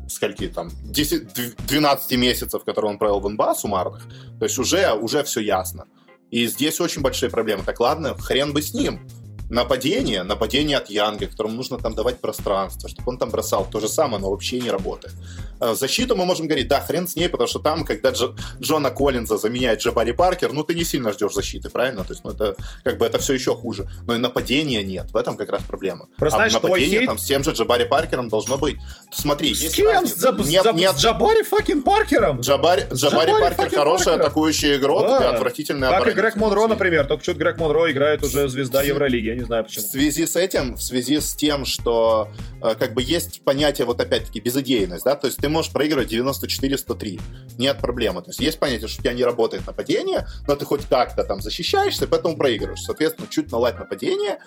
скольки 0.08 0.46
там, 0.46 0.70
10, 0.84 1.22
дв- 1.36 1.66
12 1.66 2.12
месяцев, 2.18 2.62
которые 2.62 2.92
он 2.92 2.98
провел 2.98 3.18
в 3.18 3.28
НБА 3.28 3.56
суммарных, 3.56 4.04
то 4.38 4.44
есть 4.44 4.56
уже, 4.60 4.92
уже 4.92 5.24
все 5.24 5.40
ясно. 5.40 5.86
И 6.30 6.46
здесь 6.46 6.80
очень 6.80 7.02
большие 7.02 7.30
проблемы. 7.30 7.64
Так 7.64 7.80
ладно, 7.80 8.14
хрен 8.16 8.52
бы 8.52 8.62
с 8.62 8.74
ним. 8.74 9.08
Нападение, 9.50 10.24
нападение 10.24 10.76
от 10.76 10.90
Янга, 10.90 11.26
которому 11.26 11.54
нужно 11.54 11.78
там 11.78 11.94
давать 11.94 12.20
пространство, 12.20 12.88
чтобы 12.88 13.10
он 13.10 13.18
там 13.18 13.30
бросал. 13.30 13.66
То 13.70 13.80
же 13.80 13.88
самое, 13.88 14.20
но 14.20 14.30
вообще 14.30 14.60
не 14.60 14.70
работает. 14.70 15.14
Э, 15.60 15.74
Защиту 15.74 16.16
мы 16.16 16.24
можем 16.24 16.46
говорить, 16.46 16.68
да, 16.68 16.80
хрен 16.80 17.06
с 17.08 17.16
ней, 17.16 17.28
потому 17.28 17.48
что 17.48 17.58
там, 17.58 17.84
когда 17.84 18.10
Дж- 18.10 18.36
Джона 18.60 18.90
Коллинза 18.90 19.38
заменяет 19.38 19.80
Джабари 19.80 20.12
Паркер, 20.12 20.52
ну 20.52 20.62
ты 20.64 20.74
не 20.74 20.84
сильно 20.84 21.12
ждешь 21.12 21.32
защиты, 21.32 21.70
правильно? 21.70 22.04
То 22.04 22.12
есть, 22.12 22.24
ну 22.24 22.30
это 22.30 22.56
как 22.84 22.98
бы 22.98 23.06
это 23.06 23.18
все 23.18 23.34
еще 23.34 23.54
хуже. 23.54 23.88
Но 24.06 24.14
и 24.14 24.18
нападения 24.18 24.82
нет. 24.82 25.10
В 25.12 25.16
этом 25.16 25.36
как 25.36 25.50
раз 25.50 25.62
проблема. 25.62 26.08
Просто, 26.16 26.36
а 26.36 26.38
знаешь, 26.48 26.52
нападение 26.54 27.00
хейт- 27.02 27.06
там 27.06 27.18
с 27.18 27.24
тем 27.24 27.44
же 27.44 27.52
Джабари 27.52 27.84
Паркером 27.84 28.28
должно 28.28 28.58
быть. 28.58 28.76
Смотри, 29.12 29.54
С 29.54 29.72
кем? 29.74 30.06
С, 30.06 30.14
за- 30.16 30.32
Нет, 30.32 30.62
за- 30.64 30.72
нет, 30.72 30.96
с 30.96 31.00
Джабари 31.00 31.42
fucking 31.42 31.82
Паркером? 31.82 32.40
Джабари, 32.40 32.86
Джабари 32.92 33.30
Джабари 33.32 33.54
Паркер 33.56 33.78
хороший 33.78 34.04
Паркером. 34.06 34.20
атакующий 34.26 34.76
игрок 34.76 35.02
Да. 35.06 35.18
и 35.24 35.34
отвратительный 35.34 35.88
Как 35.88 36.06
и. 36.08 36.12
Грег 36.12 36.36
Монро, 36.36 36.66
например. 36.66 37.06
Только 37.06 37.22
что 37.22 37.34
Грег 37.34 37.58
Монро 37.58 37.90
играет 37.90 38.22
уже 38.22 38.48
звезда 38.48 38.82
Евролиги. 38.82 39.26
Я 39.26 39.34
не 39.34 39.44
знаю 39.44 39.64
В 39.64 39.66
почему. 39.68 39.86
связи 39.86 40.26
с 40.26 40.36
этим, 40.36 40.74
в 40.74 40.82
связи 40.82 41.20
с 41.20 41.34
тем, 41.34 41.64
что 41.64 42.28
э, 42.62 42.74
как 42.78 42.94
бы 42.94 43.02
есть 43.02 43.42
понятие 43.42 43.86
вот 43.86 44.00
опять-таки 44.00 44.40
безыдейность, 44.40 45.04
да, 45.04 45.14
то 45.14 45.26
есть 45.26 45.40
ты 45.46 45.50
можешь 45.50 45.70
проигрывать 45.70 46.12
94-103, 46.12 47.20
нет 47.56 47.78
проблемы. 47.78 48.20
То 48.20 48.30
есть 48.30 48.40
есть 48.40 48.58
понятие, 48.58 48.88
что 48.88 48.98
у 48.98 49.02
тебя 49.04 49.12
не 49.12 49.22
работает 49.22 49.64
нападение, 49.64 50.26
но 50.48 50.56
ты 50.56 50.64
хоть 50.64 50.84
как-то 50.86 51.22
там 51.22 51.40
защищаешься, 51.40 52.08
поэтому 52.08 52.36
проигрываешь. 52.36 52.80
Соответственно, 52.80 53.28
чуть 53.30 53.52
наладь 53.52 53.78
нападение, 53.78 54.40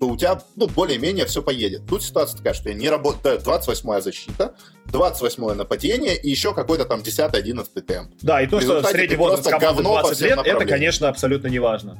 то 0.00 0.08
у 0.08 0.16
тебя, 0.16 0.40
ну, 0.56 0.66
более-менее 0.66 1.26
все 1.26 1.42
поедет. 1.42 1.82
Тут 1.86 2.02
ситуация 2.02 2.38
такая, 2.38 2.54
что 2.54 2.70
я 2.70 2.74
не 2.74 2.88
работаю, 2.88 3.38
28-я 3.38 4.00
защита, 4.00 4.54
28-е 4.86 5.54
нападение 5.54 6.16
и 6.16 6.30
еще 6.30 6.54
какой-то 6.54 6.86
там 6.86 7.00
10-11 7.00 7.82
темп. 7.82 8.14
Да, 8.22 8.40
и 8.40 8.46
то, 8.46 8.58
что 8.58 8.82
средний 8.82 9.16
возраст 9.16 9.44
команды 9.44 9.66
говно 9.66 9.94
по 9.96 10.00
20 10.04 10.16
всем 10.16 10.38
лет, 10.38 10.46
это, 10.46 10.64
конечно, 10.64 11.10
абсолютно 11.10 11.48
не 11.48 11.58
важно. 11.58 11.98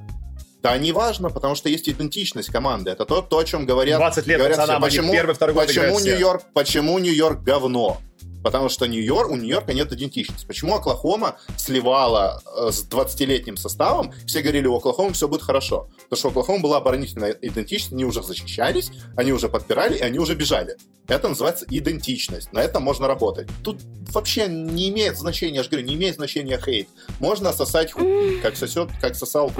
Да, 0.66 0.76
не 0.78 0.90
важно, 0.90 1.30
потому 1.30 1.54
что 1.54 1.68
есть 1.68 1.88
идентичность 1.88 2.50
команды. 2.50 2.90
Это 2.90 3.04
то, 3.04 3.22
то 3.22 3.38
о 3.38 3.44
чем 3.44 3.66
говорят. 3.66 3.98
20 3.98 4.26
лет 4.26 4.38
говорят 4.38 4.58
все. 4.58 5.00
они 5.00 5.12
первый, 5.12 5.34
второй 5.34 5.54
год 5.54 5.66
почему. 5.66 6.00
Нью-Йорк, 6.00 6.42
почему 6.54 6.98
Нью-Йорк 6.98 7.42
говно? 7.42 7.98
Потому 8.46 8.68
что 8.68 8.86
Нью-Йорк, 8.86 9.32
у 9.32 9.34
Нью-Йорка 9.34 9.74
нет 9.74 9.92
идентичности. 9.92 10.46
Почему 10.46 10.76
Оклахома 10.76 11.36
сливала 11.56 12.40
э, 12.56 12.70
с 12.70 12.88
20-летним 12.88 13.56
составом? 13.56 14.12
Все 14.24 14.40
говорили, 14.40 14.68
у 14.68 14.76
Оклахомы 14.76 15.14
все 15.14 15.26
будет 15.26 15.42
хорошо. 15.42 15.88
Потому 16.08 16.16
что 16.16 16.28
у 16.28 16.30
Оклахомы 16.30 16.60
была 16.60 16.76
оборонительная 16.76 17.36
идентичность, 17.42 17.92
они 17.92 18.04
уже 18.04 18.22
защищались, 18.22 18.92
они 19.16 19.32
уже 19.32 19.48
подпирали, 19.48 19.98
и 19.98 20.00
они 20.00 20.20
уже 20.20 20.36
бежали. 20.36 20.76
Это 21.08 21.28
называется 21.28 21.66
идентичность. 21.68 22.52
На 22.52 22.60
этом 22.60 22.82
можно 22.82 23.06
работать. 23.06 23.48
Тут 23.62 23.80
вообще 24.12 24.48
не 24.48 24.88
имеет 24.90 25.16
значения, 25.16 25.56
я 25.56 25.62
же 25.62 25.70
говорю, 25.70 25.86
не 25.86 25.94
имеет 25.94 26.16
значения 26.16 26.58
хейт. 26.58 26.88
Можно 27.20 27.52
сосать 27.52 27.92
хуй, 27.92 28.40
как 28.40 28.56
сосет, 28.56 28.90
как 29.00 29.14
сосал 29.14 29.52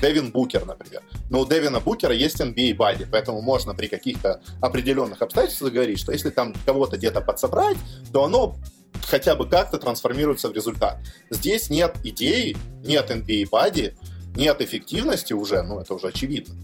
Дэвин 0.00 0.32
Букер, 0.32 0.66
например. 0.66 1.02
Но 1.30 1.40
у 1.40 1.46
Дэвина 1.46 1.80
Букера 1.80 2.14
есть 2.14 2.40
NBA 2.40 2.74
бади, 2.74 3.06
поэтому 3.10 3.40
можно 3.40 3.74
при 3.74 3.86
каких-то 3.86 4.42
определенных 4.60 5.22
обстоятельствах 5.22 5.72
говорить, 5.72 5.98
что 5.98 6.12
если 6.12 6.30
там 6.30 6.54
кого-то 6.66 6.96
где-то 6.98 7.20
подсобрать, 7.20 7.78
то 8.12 8.21
оно 8.24 8.56
хотя 9.06 9.34
бы 9.34 9.48
как-то 9.48 9.78
трансформируется 9.78 10.48
в 10.48 10.52
результат. 10.52 10.98
Здесь 11.30 11.70
нет 11.70 11.96
идеи, 12.04 12.56
нет 12.84 13.10
NBA 13.10 13.48
бади, 13.50 13.94
нет 14.34 14.60
эффективности 14.60 15.32
уже, 15.32 15.62
ну 15.62 15.80
это 15.80 15.94
уже 15.94 16.08
очевидно. 16.08 16.54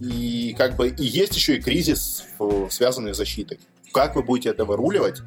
И 0.00 0.54
как 0.56 0.76
бы 0.76 0.88
и 0.88 1.04
есть 1.04 1.34
еще 1.34 1.56
и 1.56 1.60
кризис, 1.60 2.24
э, 2.38 2.68
связанный 2.70 3.14
с 3.14 3.16
защитой. 3.16 3.58
Как 3.92 4.14
вы 4.14 4.22
будете 4.22 4.50
это 4.50 4.64
выруливать? 4.64 5.22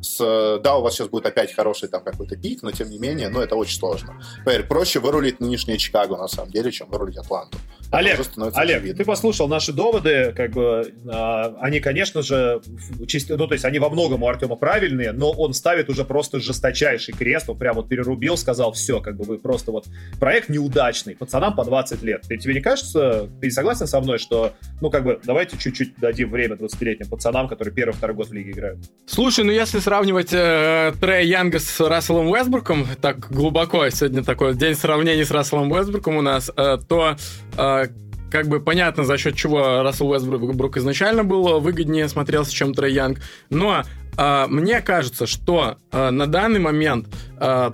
С, 0.00 0.60
да, 0.62 0.76
у 0.76 0.82
вас 0.82 0.94
сейчас 0.94 1.08
будет 1.08 1.26
опять 1.26 1.54
хороший 1.54 1.88
там 1.88 2.02
какой-то 2.02 2.36
пик, 2.36 2.62
но 2.62 2.70
тем 2.70 2.90
не 2.90 2.98
менее, 2.98 3.28
ну, 3.28 3.40
это 3.40 3.56
очень 3.56 3.78
сложно. 3.78 4.20
Поверь, 4.44 4.64
проще 4.64 5.00
вырулить 5.00 5.40
нынешнее 5.40 5.78
Чикаго, 5.78 6.16
на 6.16 6.28
самом 6.28 6.50
деле, 6.50 6.70
чем 6.70 6.88
вырулить 6.90 7.16
Атланту. 7.16 7.58
Это 7.88 7.98
Олег, 7.98 8.20
Олег, 8.54 8.96
ты 8.96 9.04
послушал 9.04 9.48
наши 9.48 9.72
доводы, 9.72 10.32
как 10.36 10.52
бы, 10.52 10.92
а, 11.08 11.56
они, 11.60 11.80
конечно 11.80 12.22
же, 12.22 12.60
чисто- 13.08 13.36
ну, 13.36 13.48
то 13.48 13.54
есть 13.54 13.64
они 13.64 13.80
во 13.80 13.90
многом 13.90 14.22
у 14.22 14.28
Артема 14.28 14.54
правильные, 14.54 15.10
но 15.10 15.32
он 15.32 15.54
ставит 15.54 15.88
уже 15.88 16.04
просто 16.04 16.38
жесточайший 16.38 17.14
крест, 17.14 17.50
он 17.50 17.58
прям 17.58 17.74
вот 17.74 17.88
перерубил, 17.88 18.36
сказал, 18.36 18.72
все, 18.72 19.00
как 19.00 19.16
бы 19.16 19.24
вы 19.24 19.38
просто 19.38 19.72
вот, 19.72 19.86
проект 20.20 20.48
неудачный, 20.48 21.16
пацанам 21.16 21.56
по 21.56 21.64
20 21.64 22.02
лет. 22.02 22.22
Ты, 22.28 22.38
тебе 22.38 22.54
не 22.54 22.60
кажется, 22.60 23.28
ты 23.40 23.48
не 23.48 23.50
согласен 23.50 23.88
со 23.88 24.00
мной, 24.00 24.18
что, 24.18 24.52
ну, 24.80 24.88
как 24.90 25.02
бы, 25.02 25.20
давайте 25.24 25.58
чуть-чуть 25.58 25.98
дадим 25.98 26.30
время 26.30 26.54
20-летним 26.54 27.08
пацанам, 27.08 27.48
которые 27.48 27.74
первый, 27.74 27.92
второй 27.92 28.14
год 28.14 28.28
в 28.28 28.32
лиге 28.32 28.52
играют? 28.52 28.78
Слушай, 29.06 29.44
ну 29.44 29.50
если 29.50 29.80
сравнивать 29.90 30.32
э, 30.32 30.92
Трея 31.00 31.24
Янга 31.24 31.58
с 31.58 31.80
Расселом 31.80 32.28
Уэсбурком, 32.28 32.86
так 33.00 33.28
глубоко 33.28 33.90
сегодня 33.90 34.22
такой 34.22 34.54
день 34.54 34.76
сравнений 34.76 35.24
с 35.24 35.32
Расселом 35.32 35.72
Уэсбурком 35.72 36.16
у 36.16 36.22
нас, 36.22 36.48
э, 36.56 36.78
то 36.88 37.16
э, 37.58 37.86
как 38.30 38.46
бы 38.46 38.60
понятно, 38.60 39.02
за 39.02 39.18
счет 39.18 39.34
чего 39.34 39.82
Рассел 39.82 40.08
Уэсбрук 40.08 40.76
изначально 40.76 41.24
был 41.24 41.58
выгоднее 41.58 42.08
смотрелся, 42.08 42.52
чем 42.52 42.72
Трей 42.72 42.94
Янг. 42.94 43.18
Но 43.50 43.82
э, 44.16 44.46
мне 44.46 44.80
кажется, 44.80 45.26
что 45.26 45.78
э, 45.90 46.10
на 46.10 46.28
данный 46.28 46.60
момент 46.60 47.08
э, 47.40 47.72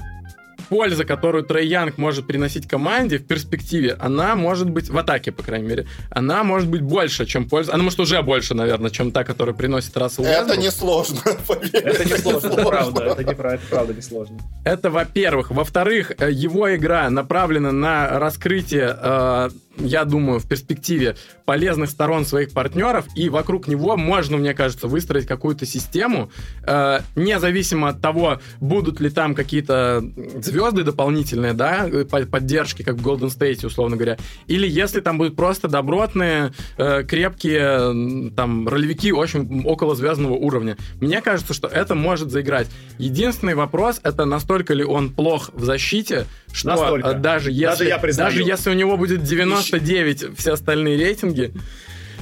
польза, 0.68 1.04
которую 1.04 1.44
Трей 1.44 1.66
Янг 1.68 1.98
может 1.98 2.26
приносить 2.26 2.68
команде 2.68 3.18
в 3.18 3.26
перспективе, 3.26 3.96
она 3.98 4.34
может 4.36 4.70
быть, 4.70 4.88
в 4.88 4.98
атаке, 4.98 5.32
по 5.32 5.42
крайней 5.42 5.68
мере, 5.68 5.86
она 6.10 6.44
может 6.44 6.68
быть 6.68 6.82
больше, 6.82 7.26
чем 7.26 7.48
польза. 7.48 7.74
Она 7.74 7.82
может 7.82 8.00
уже 8.00 8.22
больше, 8.22 8.54
наверное, 8.54 8.90
чем 8.90 9.10
та, 9.10 9.24
которую 9.24 9.54
приносит 9.54 9.96
Рассел 9.96 10.24
Это 10.24 10.40
Уэсбрук. 10.52 10.64
несложно, 10.64 11.20
поверь. 11.46 11.70
Это 11.74 12.04
не 12.04 12.16
сложно, 12.18 12.46
это 12.48 12.64
правда, 12.64 13.04
это 13.04 13.24
не 13.24 13.34
правда, 13.34 13.54
это 13.56 13.66
правда 13.70 13.94
не 13.94 14.02
сложно. 14.02 14.38
Это 14.64 14.90
во-первых. 14.90 15.50
Во-вторых, 15.50 16.12
э, 16.18 16.30
его 16.30 16.74
игра 16.74 17.08
направлена 17.10 17.72
на 17.72 18.18
раскрытие 18.18 18.96
э, 18.98 19.50
я 19.78 20.04
думаю, 20.04 20.40
в 20.40 20.48
перспективе 20.48 21.16
полезных 21.44 21.90
сторон 21.90 22.24
своих 22.24 22.52
партнеров, 22.52 23.06
и 23.14 23.28
вокруг 23.28 23.68
него 23.68 23.96
можно, 23.96 24.36
мне 24.36 24.54
кажется, 24.54 24.88
выстроить 24.88 25.26
какую-то 25.26 25.66
систему, 25.66 26.30
э, 26.66 27.00
независимо 27.14 27.88
от 27.90 28.00
того, 28.00 28.40
будут 28.60 29.00
ли 29.00 29.10
там 29.10 29.34
какие-то 29.34 30.04
звезды 30.42 30.82
дополнительные, 30.82 31.52
да, 31.52 31.88
поддержки, 32.30 32.82
как 32.82 32.96
в 32.96 33.06
Golden 33.06 33.28
State, 33.28 33.66
условно 33.66 33.96
говоря, 33.96 34.18
или 34.46 34.66
если 34.66 35.00
там 35.00 35.18
будут 35.18 35.36
просто 35.36 35.68
добротные, 35.68 36.52
э, 36.78 37.04
крепкие, 37.04 38.30
там, 38.34 38.68
ролевики 38.68 39.12
очень 39.12 39.64
около 39.64 39.94
звездного 39.94 40.34
уровня. 40.34 40.76
Мне 41.00 41.20
кажется, 41.20 41.54
что 41.54 41.68
это 41.68 41.94
может 41.94 42.30
заиграть. 42.30 42.68
Единственный 42.98 43.54
вопрос, 43.54 44.00
это 44.02 44.24
настолько 44.24 44.74
ли 44.74 44.84
он 44.84 45.10
плох 45.10 45.50
в 45.52 45.64
защите, 45.64 46.26
что 46.56 46.68
настолько. 46.68 47.14
даже 47.14 47.52
если, 47.52 47.84
даже, 47.84 47.84
я 47.84 47.98
даже 47.98 48.42
если 48.42 48.70
у 48.70 48.72
него 48.72 48.96
будет 48.96 49.22
99 49.22 50.38
все 50.38 50.52
остальные 50.52 50.96
рейтинги, 50.98 51.52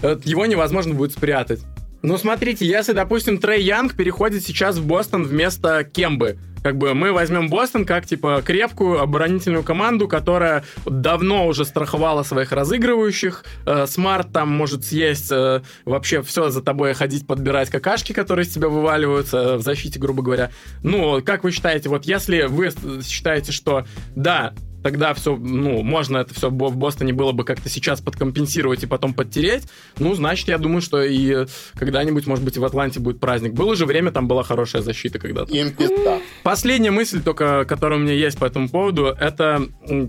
э, 0.02 0.18
его 0.24 0.46
невозможно 0.46 0.94
будет 0.94 1.12
спрятать. 1.12 1.60
Ну, 2.02 2.18
смотрите, 2.18 2.66
если, 2.66 2.92
допустим, 2.92 3.38
Трей 3.38 3.62
Янг 3.62 3.94
переходит 3.94 4.44
сейчас 4.44 4.76
в 4.76 4.86
Бостон 4.86 5.24
вместо 5.24 5.84
Кембы, 5.84 6.36
как 6.64 6.78
бы 6.78 6.94
мы 6.94 7.12
возьмем 7.12 7.50
Бостон 7.50 7.84
как, 7.84 8.06
типа, 8.06 8.42
крепкую 8.42 8.98
оборонительную 8.98 9.62
команду, 9.62 10.08
которая 10.08 10.64
давно 10.86 11.46
уже 11.46 11.66
страховала 11.66 12.22
своих 12.22 12.52
разыгрывающих. 12.52 13.44
Э, 13.66 13.86
Смарт 13.86 14.32
там 14.32 14.48
может 14.48 14.82
съесть 14.86 15.30
э, 15.30 15.60
вообще 15.84 16.22
все 16.22 16.48
за 16.48 16.62
тобой 16.62 16.94
ходить, 16.94 17.26
подбирать 17.26 17.68
какашки, 17.68 18.14
которые 18.14 18.46
из 18.46 18.54
тебя 18.54 18.68
вываливаются 18.68 19.36
э, 19.36 19.56
в 19.56 19.60
защите, 19.60 19.98
грубо 20.00 20.22
говоря. 20.22 20.50
Ну, 20.82 21.20
как 21.22 21.44
вы 21.44 21.50
считаете, 21.50 21.90
вот 21.90 22.06
если 22.06 22.44
вы 22.44 22.70
считаете, 23.02 23.52
что 23.52 23.84
да, 24.16 24.54
тогда 24.84 25.14
все, 25.14 25.34
ну, 25.34 25.82
можно 25.82 26.18
это 26.18 26.34
все 26.34 26.50
в 26.50 26.76
Бостоне 26.76 27.14
было 27.14 27.32
бы 27.32 27.44
как-то 27.44 27.70
сейчас 27.70 28.02
подкомпенсировать 28.02 28.82
и 28.82 28.86
потом 28.86 29.14
подтереть, 29.14 29.64
ну, 29.98 30.14
значит, 30.14 30.46
я 30.48 30.58
думаю, 30.58 30.82
что 30.82 31.02
и 31.02 31.46
когда-нибудь, 31.74 32.26
может 32.26 32.44
быть, 32.44 32.58
и 32.58 32.60
в 32.60 32.64
Атланте 32.66 33.00
будет 33.00 33.18
праздник. 33.18 33.54
Было 33.54 33.74
же 33.76 33.86
время, 33.86 34.12
там 34.12 34.28
была 34.28 34.42
хорошая 34.42 34.82
защита 34.82 35.18
когда-то. 35.18 35.54
Им 35.54 35.72
пизда. 35.72 36.20
Последняя 36.42 36.90
мысль 36.90 37.22
только, 37.22 37.64
которая 37.64 37.98
у 37.98 38.02
меня 38.02 38.12
есть 38.12 38.38
по 38.38 38.44
этому 38.44 38.68
поводу, 38.68 39.06
это 39.18 39.66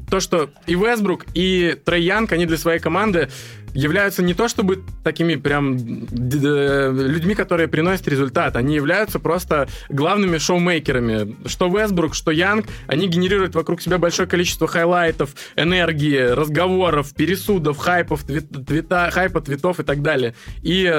то, 0.09 0.19
что 0.19 0.49
и 0.67 0.75
Вестбрук, 0.75 1.25
и 1.33 1.77
Трей 1.85 2.03
Янг, 2.03 2.33
они 2.33 2.45
для 2.45 2.57
своей 2.57 2.79
команды 2.79 3.29
являются 3.75 4.23
не 4.23 4.33
то 4.33 4.47
чтобы 4.47 4.83
такими 5.03 5.35
прям 5.35 5.77
людьми, 5.77 7.35
которые 7.35 7.67
приносят 7.67 8.07
результат, 8.07 8.55
они 8.55 8.75
являются 8.75 9.19
просто 9.19 9.67
главными 9.89 10.37
шоумейкерами. 10.37 11.35
Что 11.47 11.67
Вестбрук, 11.67 12.15
что 12.15 12.31
Янг, 12.31 12.65
они 12.87 13.07
генерируют 13.07 13.53
вокруг 13.53 13.81
себя 13.81 13.97
большое 13.97 14.27
количество 14.27 14.67
хайлайтов, 14.67 15.35
энергии, 15.55 16.17
разговоров, 16.17 17.13
пересудов, 17.13 17.77
хайпов, 17.77 18.23
твита, 18.23 19.09
хайпа, 19.11 19.41
твитов 19.41 19.79
и 19.79 19.83
так 19.83 20.01
далее. 20.01 20.33
И 20.63 20.89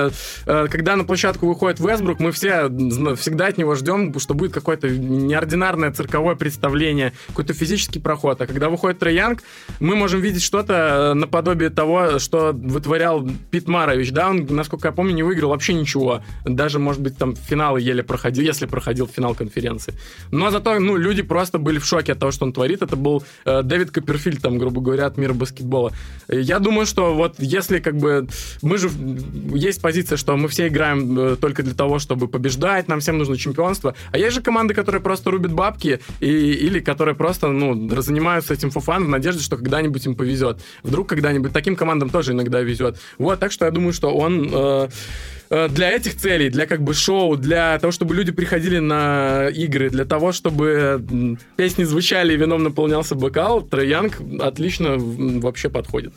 э, 0.47 0.66
когда 0.70 0.97
на 0.97 1.05
площадку 1.05 1.47
выходит 1.47 1.81
Вестбрук, 1.81 2.20
мы 2.20 2.31
все 2.33 2.68
всегда 3.16 3.47
от 3.47 3.59
него 3.59 3.74
ждем, 3.74 4.16
что 4.18 4.35
будет 4.35 4.53
какое-то 4.53 4.89
неординарное 4.89 5.93
цирковое 5.93 6.35
представление, 6.35 7.14
какой-то 7.29 7.55
физический 7.55 8.01
проход. 8.01 8.41
А 8.43 8.47
когда 8.47 8.68
выходит 8.68 8.99
Трей 8.99 9.16
Янг, 9.16 9.43
мы 9.81 9.97
можем 9.97 10.20
видеть 10.20 10.43
что-то 10.43 11.14
наподобие 11.14 11.70
того, 11.70 12.18
что 12.18 12.53
вытворял 12.67 13.27
Пит 13.51 13.69
Марович, 13.69 14.12
да, 14.12 14.31
он, 14.31 14.47
насколько 14.51 14.89
я 14.89 14.93
помню, 14.93 15.14
не 15.14 15.23
выиграл 15.23 15.51
вообще 15.51 15.75
ничего. 15.75 16.23
Даже, 16.45 16.79
может 16.79 17.01
быть, 17.01 17.17
там 17.17 17.35
финалы 17.37 17.81
еле 17.81 18.03
проходил, 18.03 18.45
если 18.45 18.67
проходил 18.67 19.07
финал 19.07 19.35
конференции. 19.35 19.95
Но 20.31 20.51
зато, 20.51 20.79
ну, 20.79 20.97
люди 20.97 21.23
просто 21.23 21.59
были 21.59 21.79
в 21.79 21.85
шоке 21.85 22.12
от 22.12 22.19
того, 22.19 22.33
что 22.33 22.45
он 22.45 22.53
творит. 22.53 22.83
Это 22.83 22.97
был 22.97 23.23
э, 23.45 23.62
Дэвид 23.62 23.91
Копперфильд, 23.91 24.43
там, 24.43 24.59
грубо 24.59 24.81
говоря, 24.81 25.07
от 25.07 25.17
мира 25.17 25.33
баскетбола. 25.33 25.93
Я 26.29 26.59
думаю, 26.59 26.87
что 26.87 27.14
вот 27.14 27.37
если 27.39 27.79
как 27.79 27.97
бы... 27.97 28.29
Мы 28.62 28.79
же... 28.79 28.91
Есть 29.55 29.81
позиция, 29.81 30.17
что 30.17 30.37
мы 30.37 30.49
все 30.49 30.69
играем 30.69 31.19
э, 31.19 31.37
только 31.37 31.62
для 31.62 31.75
того, 31.75 31.99
чтобы 31.99 32.29
побеждать, 32.29 32.89
нам 32.89 33.01
всем 33.01 33.19
нужно 33.19 33.37
чемпионство. 33.37 33.95
А 34.12 34.19
есть 34.19 34.35
же 34.35 34.43
команды, 34.43 34.75
которые 34.75 35.01
просто 35.01 35.31
рубят 35.31 35.53
бабки 35.53 36.01
и, 36.21 36.27
или 36.27 36.81
которые 36.81 37.14
просто, 37.14 37.49
ну, 37.49 37.89
занимаются 38.01 38.55
этим 38.55 38.71
фуфан 38.71 39.05
в 39.05 39.09
надежде, 39.09 39.43
что 39.43 39.57
когда-нибудь 39.57 40.07
им 40.07 40.14
повезет. 40.14 40.61
Вдруг 40.83 41.09
когда-нибудь 41.09 41.53
таким 41.53 41.77
командам 41.77 42.11
тоже 42.11 42.33
иногда 42.33 42.55
когда 42.57 42.62
везет. 42.62 42.96
Вот, 43.18 43.38
так 43.38 43.52
что 43.52 43.64
я 43.64 43.70
думаю, 43.70 43.92
что 43.92 44.14
он 44.14 44.50
э, 44.52 44.88
э, 45.50 45.68
для 45.68 45.90
этих 45.90 46.16
целей, 46.16 46.50
для 46.50 46.66
как 46.66 46.82
бы 46.82 46.94
шоу, 46.94 47.36
для 47.36 47.78
того, 47.78 47.92
чтобы 47.92 48.14
люди 48.14 48.32
приходили 48.32 48.78
на 48.78 49.48
игры, 49.48 49.90
для 49.90 50.04
того, 50.04 50.32
чтобы 50.32 51.36
песни 51.57 51.84
звучали 51.84 52.34
и 52.34 52.36
вином 52.36 52.62
наполнялся 52.62 53.14
бокал, 53.14 53.62
Троянг 53.62 54.20
отлично 54.40 54.96
вообще 54.96 55.68
подходит. 55.68 56.12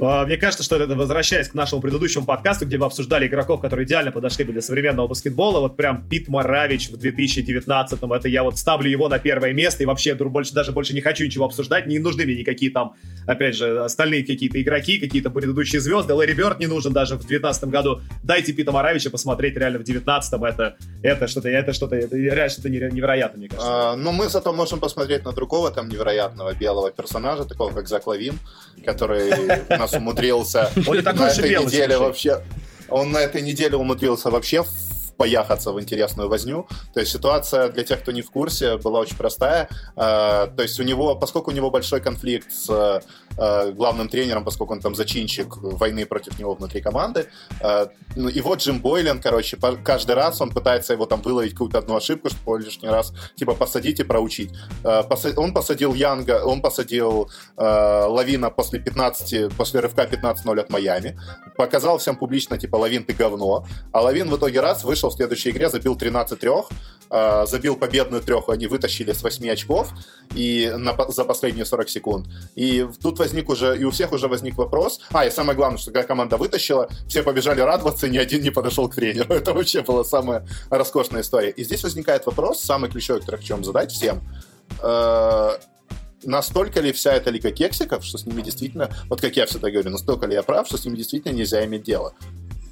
А, 0.00 0.26
мне 0.26 0.36
кажется, 0.36 0.62
что 0.62 0.76
это, 0.76 0.94
возвращаясь 0.94 1.48
к 1.48 1.54
нашему 1.54 1.80
предыдущему 1.80 2.26
подкасту, 2.26 2.66
где 2.66 2.76
мы 2.76 2.86
обсуждали 2.86 3.26
игроков, 3.26 3.60
которые 3.60 3.86
идеально 3.86 4.12
подошли 4.12 4.44
бы 4.44 4.52
для 4.52 4.60
современного 4.60 5.08
баскетбола, 5.08 5.60
вот 5.60 5.76
прям 5.76 6.06
Пит 6.08 6.28
Маравич 6.28 6.90
в 6.90 6.94
2019-м, 6.94 8.12
это 8.12 8.28
я 8.28 8.42
вот 8.42 8.58
ставлю 8.58 8.90
его 8.90 9.08
на 9.08 9.18
первое 9.18 9.52
место, 9.52 9.82
и 9.82 9.86
вообще 9.86 10.14
больше, 10.14 10.52
даже 10.52 10.72
больше 10.72 10.94
не 10.94 11.00
хочу 11.00 11.24
ничего 11.24 11.46
обсуждать, 11.46 11.86
не 11.86 11.98
нужны 11.98 12.24
мне 12.24 12.36
никакие 12.36 12.70
там, 12.70 12.96
опять 13.26 13.56
же, 13.56 13.82
остальные 13.82 14.24
какие-то 14.24 14.60
игроки, 14.60 14.98
какие-то 14.98 15.30
предыдущие 15.30 15.80
звезды, 15.80 16.12
Лэри 16.12 16.34
Бёрд 16.34 16.60
не 16.60 16.66
нужен 16.66 16.92
даже 16.92 17.14
в 17.14 17.20
2019 17.20 17.64
году, 17.64 18.00
дайте 18.22 18.52
Пита 18.52 18.72
Маравича 18.72 19.10
посмотреть 19.10 19.56
реально 19.56 19.78
в 19.78 19.82
19-м, 19.82 20.44
это, 20.44 20.76
это 21.02 21.26
что-то, 21.28 21.48
это 21.48 21.72
что-то, 21.72 21.96
это 21.96 22.14
реально 22.14 22.50
что-то 22.50 22.68
невероятное, 22.68 23.38
мне 23.38 23.48
кажется. 23.48 23.92
А, 23.92 23.96
но 23.96 24.12
ну, 24.12 24.18
мы 24.18 24.28
зато 24.28 24.52
можем 24.52 24.80
посмотреть 24.80 25.24
на 25.24 25.32
другого 25.32 25.70
там 25.70 25.88
невероятного 25.88 26.52
белого 26.52 26.90
персонажа, 26.90 27.44
такого 27.44 27.72
как 27.72 27.88
Зак 27.88 28.06
Лавин, 28.06 28.34
который 29.78 29.92
нас 29.92 29.92
умудрился 29.94 30.70
на 30.76 31.28
этой 31.28 31.64
неделе 31.64 31.98
вообще... 31.98 32.42
Он 32.90 33.12
на 33.12 33.18
этой 33.18 33.42
неделе 33.42 33.76
умудрился 33.76 34.30
вообще 34.30 34.64
пояхаться 35.18 35.72
в 35.72 35.80
интересную 35.80 36.28
возню. 36.28 36.66
То 36.94 37.00
есть 37.00 37.12
ситуация 37.12 37.68
для 37.68 37.82
тех, 37.82 38.00
кто 38.00 38.12
не 38.12 38.22
в 38.22 38.30
курсе, 38.30 38.78
была 38.78 39.00
очень 39.00 39.16
простая. 39.16 39.68
А, 39.96 40.46
то 40.46 40.62
есть 40.62 40.80
у 40.80 40.84
него, 40.84 41.16
поскольку 41.16 41.50
у 41.50 41.54
него 41.54 41.70
большой 41.70 42.00
конфликт 42.00 42.50
с 42.52 42.70
а, 43.36 43.72
главным 43.72 44.08
тренером, 44.08 44.44
поскольку 44.44 44.72
он 44.72 44.80
там 44.80 44.94
зачинщик 44.94 45.56
войны 45.56 46.06
против 46.06 46.38
него 46.38 46.54
внутри 46.54 46.80
команды, 46.80 47.26
а, 47.60 47.88
ну, 48.16 48.28
и 48.28 48.40
вот 48.40 48.60
Джим 48.60 48.80
Бойлен, 48.80 49.20
короче, 49.20 49.58
каждый 49.84 50.14
раз 50.14 50.40
он 50.40 50.50
пытается 50.50 50.92
его 50.92 51.04
там 51.06 51.20
выловить 51.20 51.52
какую-то 51.52 51.78
одну 51.78 51.96
ошибку, 51.96 52.30
чтобы 52.30 52.60
лишний 52.60 52.88
раз 52.88 53.12
типа 53.34 53.54
посадить 53.54 54.00
и 54.00 54.04
проучить. 54.04 54.50
Он 55.36 55.52
посадил 55.52 55.94
Янга, 55.94 56.44
он 56.44 56.62
посадил 56.62 57.30
Лавина 57.56 58.50
после 58.50 58.78
15, 58.78 59.56
после 59.56 59.80
рывка 59.80 60.04
15-0 60.04 60.60
от 60.60 60.70
Майами, 60.70 61.18
показал 61.56 61.98
всем 61.98 62.16
публично, 62.16 62.56
типа, 62.56 62.76
Лавин, 62.76 63.04
ты 63.04 63.12
говно, 63.12 63.66
а 63.92 64.00
Лавин 64.00 64.30
в 64.30 64.36
итоге 64.36 64.60
раз 64.60 64.84
вышел 64.84 65.07
вышел 65.08 65.10
в 65.10 65.12
следующей 65.14 65.50
игре, 65.50 65.68
забил 65.68 65.96
13 65.96 66.38
трех, 66.38 66.68
э, 67.10 67.46
забил 67.46 67.76
победную 67.76 68.22
трех, 68.22 68.48
они 68.48 68.66
вытащили 68.66 69.12
с 69.12 69.22
8 69.22 69.50
очков 69.50 69.92
и 70.34 70.72
на, 70.76 70.94
за 71.08 71.24
последние 71.24 71.64
40 71.64 71.88
секунд. 71.88 72.26
И 72.56 72.86
тут 73.02 73.18
возник 73.18 73.48
уже, 73.48 73.76
и 73.78 73.84
у 73.84 73.90
всех 73.90 74.12
уже 74.12 74.28
возник 74.28 74.56
вопрос. 74.58 75.00
А, 75.12 75.26
и 75.26 75.30
самое 75.30 75.56
главное, 75.56 75.78
что 75.78 75.90
когда 75.90 76.06
команда 76.06 76.36
вытащила, 76.36 76.88
все 77.08 77.22
побежали 77.22 77.60
радоваться, 77.60 78.08
ни 78.08 78.18
один 78.18 78.42
не 78.42 78.50
подошел 78.50 78.88
к 78.88 78.94
тренеру. 78.94 79.34
Это 79.34 79.52
вообще 79.52 79.82
была 79.82 80.04
самая 80.04 80.46
роскошная 80.70 81.22
история. 81.22 81.50
И 81.50 81.64
здесь 81.64 81.82
возникает 81.82 82.26
вопрос, 82.26 82.60
самый 82.60 82.90
ключевой, 82.90 83.20
который 83.20 83.36
хочу 83.36 83.54
вам 83.54 83.64
задать 83.64 83.92
всем. 83.92 84.20
Э, 84.82 85.58
настолько 86.24 86.80
ли 86.80 86.92
вся 86.92 87.12
эта 87.12 87.30
лига 87.30 87.50
кексиков, 87.50 88.04
что 88.04 88.18
с 88.18 88.26
ними 88.26 88.42
действительно, 88.42 88.90
вот 89.08 89.20
как 89.20 89.36
я 89.36 89.46
всегда 89.46 89.70
говорю, 89.70 89.90
настолько 89.90 90.26
ли 90.26 90.34
я 90.34 90.42
прав, 90.42 90.66
что 90.66 90.76
с 90.76 90.84
ними 90.84 90.96
действительно 90.96 91.32
нельзя 91.32 91.64
иметь 91.64 91.84
дело 91.84 92.12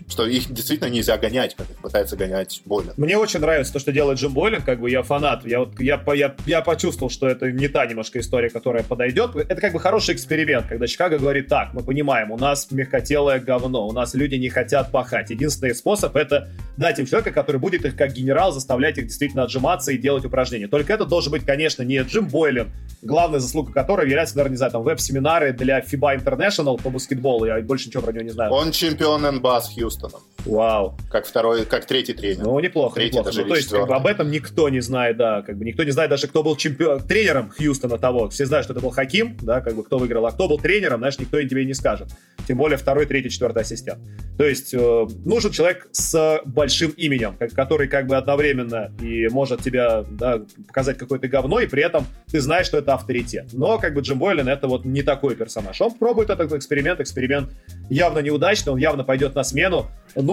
что 0.09 0.27
их 0.27 0.53
действительно 0.53 0.89
нельзя 0.89 1.17
гонять, 1.19 1.55
как 1.55 1.71
их 1.71 1.77
пытается 1.79 2.17
гонять 2.17 2.63
Бойлен. 2.65 2.93
Мне 2.97 3.19
очень 3.19 3.41
нравится 3.41 3.73
то, 3.73 3.79
что 3.79 3.93
делает 3.93 4.19
Джим 4.19 4.33
Бойлен, 4.33 4.63
как 4.63 4.81
бы 4.81 4.91
я 4.91 5.03
фанат. 5.03 5.45
Я 5.45 5.61
вот 5.61 5.81
я, 5.81 6.03
я, 6.15 6.35
я 6.47 6.61
почувствовал, 6.63 7.11
что 7.11 7.29
это 7.29 7.51
не 7.51 7.69
та 7.69 7.87
немножко 7.87 8.21
история, 8.21 8.51
которая 8.51 8.83
подойдет. 8.83 9.35
Это 9.35 9.61
как 9.61 9.73
бы 9.73 9.81
хороший 9.81 10.15
эксперимент, 10.15 10.67
когда 10.67 10.87
Чикаго 10.87 11.19
говорит, 11.19 11.49
так, 11.49 11.75
мы 11.75 11.83
понимаем, 11.83 12.31
у 12.31 12.39
нас 12.39 12.71
мягкотелое 12.71 13.41
говно, 13.41 13.87
у 13.87 13.93
нас 13.93 14.15
люди 14.15 14.37
не 14.37 14.49
хотят 14.49 14.93
пахать. 14.93 15.31
Единственный 15.31 15.75
способ 15.75 16.15
это 16.17 16.49
дать 16.77 16.99
им 16.99 17.07
человека, 17.07 17.33
который 17.33 17.61
будет 17.61 17.85
их 17.85 17.97
как 17.97 18.13
генерал 18.13 18.53
заставлять 18.53 18.99
их 18.99 19.07
действительно 19.07 19.45
отжиматься 19.45 19.93
и 19.93 19.99
делать 19.99 20.25
упражнения. 20.25 20.69
Только 20.69 20.93
это 20.93 21.05
должен 21.05 21.33
быть, 21.33 21.45
конечно, 21.45 21.83
не 21.83 21.99
Джим 21.99 22.29
Бойлен, 22.29 22.71
главная 23.03 23.41
заслуга 23.41 23.73
которого 23.73 24.05
является, 24.05 24.37
наверное, 24.37 24.53
не 24.53 24.59
знаю, 24.59 24.73
там 24.73 24.83
веб-семинары 24.83 25.53
для 25.53 25.81
FIBA 25.81 26.23
International 26.23 26.81
по 26.81 26.91
баскетболу, 26.91 27.47
я 27.47 27.61
больше 27.61 27.89
ничего 27.89 28.03
про 28.03 28.13
него 28.13 28.25
не 28.25 28.31
знаю. 28.31 28.53
Он 28.53 28.71
чемпион 28.71 29.23
НБА 29.23 29.61
с 29.61 29.69
Хьюстоном. 29.97 30.36
Вау. 30.47 30.97
Как 31.11 31.27
второй, 31.27 31.67
как 31.67 31.87
третий 31.87 32.13
тренер. 32.15 32.45
Ну, 32.45 32.59
неплохо, 32.61 32.95
третий, 32.95 33.19
неплохо. 33.19 33.31
Даже 33.31 33.43
ну, 33.43 33.49
то 33.49 33.57
есть, 33.57 33.69
как 33.69 33.89
бы, 33.89 33.95
об 33.95 34.07
этом 34.07 34.31
никто 34.31 34.69
не 34.69 34.81
знает, 34.81 35.17
да, 35.17 35.43
как 35.43 35.59
бы 35.59 35.65
никто 35.65 35.83
не 35.83 35.91
знает 35.91 36.11
даже, 36.11 36.29
кто 36.29 36.43
был 36.43 36.57
чемпион, 36.57 37.01
тренером 37.01 37.51
Хьюстона 37.51 37.99
того. 37.99 38.29
Все 38.29 38.47
знают, 38.47 38.65
что 38.65 38.73
это 38.73 38.81
был 38.81 38.91
Хаким, 38.91 39.37
да, 39.43 39.61
как 39.61 39.75
бы 39.75 39.83
кто 39.83 39.99
выиграл, 39.99 40.25
а 40.27 40.33
кто 40.33 40.49
был 40.49 40.59
тренером, 40.59 41.01
знаешь, 41.01 41.19
никто 41.19 41.43
тебе 41.43 41.65
не 41.65 41.75
скажет. 41.75 42.09
тем 42.47 42.59
более 42.59 42.79
второй, 42.79 43.07
третий, 43.07 43.31
четвертый 43.31 43.63
ассистент. 43.63 43.99
То 44.39 44.45
есть 44.45 44.73
э, 44.73 45.07
нужен 45.25 45.51
человек 45.51 45.89
с 45.93 46.41
большим 46.45 46.91
именем, 46.93 47.37
который 47.55 47.89
как 47.89 48.07
бы 48.07 48.17
одновременно 48.17 48.93
и 49.01 49.29
может 49.29 49.63
тебя 49.63 50.05
да, 50.09 50.43
показать 50.69 50.99
какое-то 50.99 51.27
говно, 51.29 51.61
и 51.61 51.67
при 51.67 51.83
этом 51.83 52.07
ты 52.31 52.41
знаешь, 52.41 52.67
что 52.67 52.79
это 52.79 52.95
авторитет. 52.95 53.49
Но 53.53 53.79
как 53.79 53.95
бы 53.95 54.01
Джим 54.03 54.19
Бойлен 54.19 54.49
это 54.49 54.69
вот 54.69 54.85
не 54.85 55.03
такой 55.03 55.35
персонаж. 55.35 55.81
Он 55.81 55.93
пробует 55.93 56.31
этот 56.31 56.53
эксперимент, 56.53 57.01
эксперимент 57.01 57.51
явно 57.91 58.21
неудачный, 58.21 58.73
он 58.73 58.79
явно 58.79 59.05
пойдет 59.05 59.35
на 59.35 59.43
смену. 59.43 59.87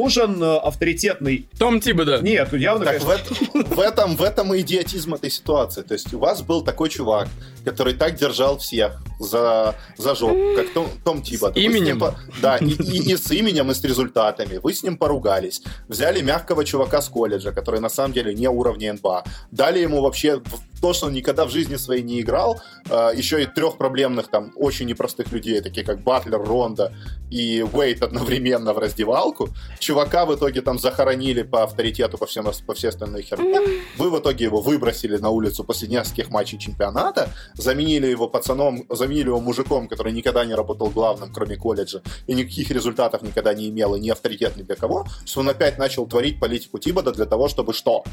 Нужен 0.03 0.43
э, 0.43 0.57
авторитетный... 0.57 1.47
Том 1.57 1.79
Тибода. 1.79 2.19
Нет, 2.21 2.51
явно, 2.51 2.83
так 2.83 3.01
конечно... 3.01 3.53
в, 3.53 3.75
в, 3.75 3.79
этом, 3.79 4.17
в 4.17 4.21
этом 4.21 4.53
и 4.53 4.59
идиотизм 4.59 5.13
этой 5.13 5.29
ситуации. 5.29 5.81
То 5.81 5.93
есть 5.93 6.13
у 6.13 6.19
вас 6.19 6.41
был 6.41 6.61
такой 6.61 6.89
чувак, 6.89 7.29
который 7.63 7.93
так 7.93 8.15
держал 8.15 8.57
всех 8.57 9.01
за, 9.21 9.75
за 9.97 10.13
жопу, 10.13 10.57
как 10.57 10.73
Том, 10.73 10.89
Том 11.05 11.21
Тибот. 11.21 11.55
Именем? 11.55 11.99
Ним, 11.99 12.07
да, 12.41 12.57
и, 12.57 12.65
и, 12.65 13.13
и 13.13 13.15
с 13.15 13.31
именем, 13.31 13.71
и 13.71 13.73
с 13.73 13.81
результатами. 13.81 14.59
Вы 14.61 14.73
с 14.73 14.83
ним 14.83 14.97
поругались. 14.97 15.61
Взяли 15.87 16.19
мягкого 16.19 16.65
чувака 16.65 17.01
с 17.01 17.07
колледжа, 17.07 17.53
который 17.53 17.79
на 17.79 17.89
самом 17.89 18.11
деле 18.11 18.33
не 18.33 18.49
уровня 18.49 18.91
НБА. 18.91 19.23
Дали 19.51 19.79
ему 19.79 20.01
вообще 20.01 20.41
то, 20.84 20.91
что 20.91 21.07
он 21.07 21.13
никогда 21.13 21.45
в 21.45 21.49
жизни 21.49 21.77
своей 21.77 22.03
не 22.03 22.19
играл. 22.19 22.59
Э, 22.89 23.11
еще 23.15 23.41
и 23.41 23.45
трех 23.45 23.77
проблемных, 23.77 24.27
там, 24.27 24.51
очень 24.57 24.86
непростых 24.86 25.31
людей, 25.31 25.61
такие 25.61 25.86
как 25.86 26.03
Батлер, 26.03 26.43
Ронда 26.43 26.91
и 27.31 27.65
Уэйт 27.73 28.03
одновременно 28.03 28.73
в 28.73 28.77
раздевалку. 28.77 29.47
Чувака 29.79 30.25
в 30.25 30.36
итоге 30.36 30.61
там 30.61 30.77
захоронили 30.77 31.43
по 31.43 31.63
авторитету, 31.63 32.17
по, 32.17 32.25
всем, 32.25 32.47
по 32.67 32.73
всей 32.73 32.89
остальной 32.89 33.21
херне. 33.21 33.61
Вы 33.97 34.09
в 34.09 34.19
итоге 34.19 34.43
его 34.43 34.59
выбросили 34.59 35.15
на 35.15 35.29
улицу 35.29 35.63
после 35.63 35.88
нескольких 35.88 36.29
матчей 36.29 36.59
чемпионата, 36.59 37.29
заменили 37.53 38.07
его 38.07 38.27
пацаном, 38.27 38.86
заменили 38.89 39.27
его 39.27 39.39
мужиком, 39.39 39.88
который 39.88 40.11
никогда 40.11 40.43
не 40.43 40.53
работал 40.53 40.89
главным, 40.89 41.31
кроме 41.34 41.55
колледжа, 41.55 42.01
и 42.27 42.34
никаких 42.34 42.71
результатов 42.71 43.21
никогда 43.21 43.53
не 43.53 43.69
имел, 43.69 43.95
и 43.95 44.01
не 44.01 44.09
авторитет 44.09 44.57
ни 44.57 44.63
для 44.63 44.75
кого, 44.75 45.07
что 45.25 45.39
он 45.39 45.49
опять 45.49 45.77
начал 45.77 46.05
творить 46.07 46.41
политику 46.41 46.77
Тибода 46.77 47.13
для 47.13 47.25
того, 47.25 47.47
чтобы 47.47 47.73
что? 47.73 48.03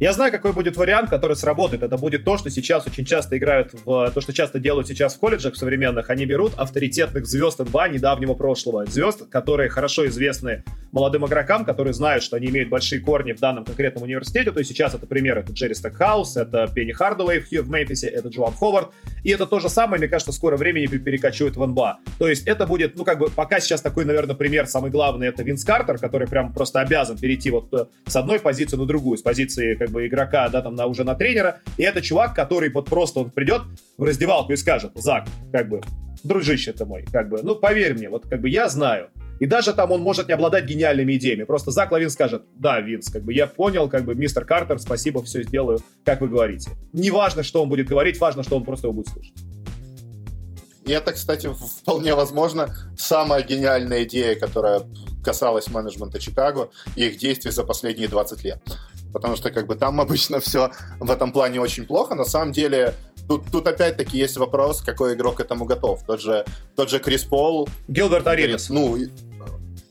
Я 0.00 0.12
знаю, 0.12 0.32
какой 0.32 0.52
будет 0.52 0.76
вариант, 0.76 1.08
который 1.08 1.36
сработает. 1.36 1.84
Это 1.84 1.96
будет 1.96 2.24
то, 2.24 2.36
что 2.36 2.50
сейчас 2.50 2.86
очень 2.86 3.04
часто 3.04 3.38
играют 3.38 3.72
в... 3.84 4.10
То, 4.10 4.20
что 4.20 4.32
часто 4.32 4.58
делают 4.58 4.88
сейчас 4.88 5.14
в 5.14 5.20
колледжах 5.20 5.54
современных. 5.54 6.10
Они 6.10 6.26
берут 6.26 6.54
авторитетных 6.56 7.26
звезд 7.26 7.60
НБА 7.60 7.88
недавнего 7.88 8.34
прошлого. 8.34 8.86
Звезд, 8.86 9.28
которые 9.28 9.68
хорошо 9.68 10.06
известны 10.08 10.64
молодым 10.90 11.26
игрокам, 11.26 11.64
которые 11.64 11.94
знают, 11.94 12.24
что 12.24 12.36
они 12.36 12.48
имеют 12.48 12.70
большие 12.70 13.00
корни 13.00 13.32
в 13.32 13.40
данном 13.40 13.64
конкретном 13.64 14.04
университете. 14.04 14.50
То 14.50 14.58
есть 14.58 14.70
сейчас 14.70 14.94
это 14.94 15.06
пример. 15.06 15.38
Это 15.38 15.52
Джерри 15.52 15.74
Стекхаус, 15.74 16.36
это 16.36 16.68
Пенни 16.74 16.92
Хардуэй 16.92 17.40
в, 17.40 17.50
в 17.50 17.70
Мемфисе, 17.70 18.08
это 18.08 18.28
Джоан 18.28 18.52
Ховард. 18.52 18.90
И 19.22 19.30
это 19.30 19.46
то 19.46 19.60
же 19.60 19.68
самое, 19.68 20.00
мне 20.00 20.08
кажется, 20.08 20.32
скоро 20.32 20.56
времени 20.56 20.86
перекочует 20.86 21.56
в 21.56 21.64
НБА. 21.64 21.98
То 22.18 22.28
есть 22.28 22.46
это 22.46 22.66
будет, 22.66 22.96
ну 22.96 23.04
как 23.04 23.18
бы, 23.18 23.30
пока 23.30 23.60
сейчас 23.60 23.80
такой, 23.80 24.04
наверное, 24.04 24.34
пример 24.34 24.66
самый 24.66 24.90
главный, 24.90 25.28
это 25.28 25.42
Винс 25.42 25.64
Картер, 25.64 25.98
который 25.98 26.26
прям 26.26 26.52
просто 26.52 26.80
обязан 26.80 27.16
перейти 27.16 27.50
вот 27.50 27.72
э, 27.72 27.86
с 28.06 28.16
одной 28.16 28.40
позиции 28.40 28.76
на 28.76 28.86
другую, 28.86 29.18
с 29.18 29.22
позиции 29.22 29.74
как 29.84 29.92
бы 29.92 30.06
игрока, 30.06 30.48
да, 30.48 30.62
там, 30.62 30.74
на, 30.74 30.86
уже 30.86 31.04
на 31.04 31.14
тренера, 31.14 31.60
и 31.76 31.82
это 31.82 32.00
чувак, 32.00 32.34
который 32.34 32.70
вот 32.70 32.86
просто 32.86 33.20
он 33.20 33.30
придет 33.30 33.62
в 33.98 34.04
раздевалку 34.04 34.52
и 34.52 34.56
скажет, 34.56 34.92
Зак, 34.94 35.26
как 35.52 35.68
бы, 35.68 35.82
дружище 36.22 36.72
ты 36.72 36.86
мой, 36.86 37.04
как 37.12 37.28
бы, 37.28 37.40
ну, 37.42 37.54
поверь 37.54 37.94
мне, 37.94 38.08
вот 38.08 38.26
как 38.26 38.40
бы 38.40 38.48
я 38.48 38.68
знаю, 38.68 39.10
и 39.40 39.46
даже 39.46 39.74
там 39.74 39.90
он 39.90 40.00
может 40.00 40.28
не 40.28 40.34
обладать 40.34 40.64
гениальными 40.64 41.14
идеями. 41.14 41.42
Просто 41.42 41.72
Зак 41.72 41.90
Лавин 41.90 42.08
скажет, 42.08 42.44
да, 42.54 42.80
Винс, 42.80 43.10
как 43.10 43.24
бы 43.24 43.32
я 43.32 43.46
понял, 43.46 43.88
как 43.88 44.04
бы 44.04 44.14
мистер 44.14 44.44
Картер, 44.44 44.78
спасибо, 44.78 45.22
все 45.22 45.42
сделаю, 45.42 45.80
как 46.04 46.20
вы 46.20 46.28
говорите. 46.28 46.70
Не 46.92 47.10
важно, 47.10 47.42
что 47.42 47.62
он 47.62 47.68
будет 47.68 47.88
говорить, 47.88 48.18
важно, 48.20 48.42
что 48.42 48.56
он 48.56 48.64
просто 48.64 48.86
его 48.86 48.94
будет 48.94 49.08
слушать. 49.08 49.34
И 50.86 50.92
это, 50.92 51.12
кстати, 51.12 51.48
вполне 51.48 52.14
возможно 52.14 52.74
самая 52.96 53.42
гениальная 53.42 54.04
идея, 54.04 54.34
которая 54.34 54.82
касалась 55.24 55.68
менеджмента 55.68 56.20
Чикаго 56.20 56.70
и 56.94 57.06
их 57.06 57.18
действий 57.18 57.50
за 57.50 57.64
последние 57.64 58.08
20 58.08 58.44
лет 58.44 58.60
потому 59.14 59.36
что 59.36 59.50
как 59.50 59.66
бы 59.66 59.76
там 59.76 60.00
обычно 60.02 60.40
все 60.40 60.70
в 61.00 61.10
этом 61.10 61.32
плане 61.32 61.60
очень 61.60 61.86
плохо. 61.86 62.14
На 62.14 62.24
самом 62.24 62.52
деле 62.52 62.92
тут, 63.26 63.50
тут 63.50 63.66
опять-таки 63.66 64.18
есть 64.18 64.36
вопрос, 64.36 64.82
какой 64.82 65.14
игрок 65.14 65.36
к 65.36 65.40
этому 65.40 65.64
готов. 65.64 66.04
Тот 66.04 66.20
же, 66.20 66.44
тот 66.76 66.90
же 66.90 66.98
Крис 66.98 67.24
Пол. 67.24 67.66
Гилберт 67.88 68.26
Аринес. 68.26 68.68
Ну, 68.68 68.98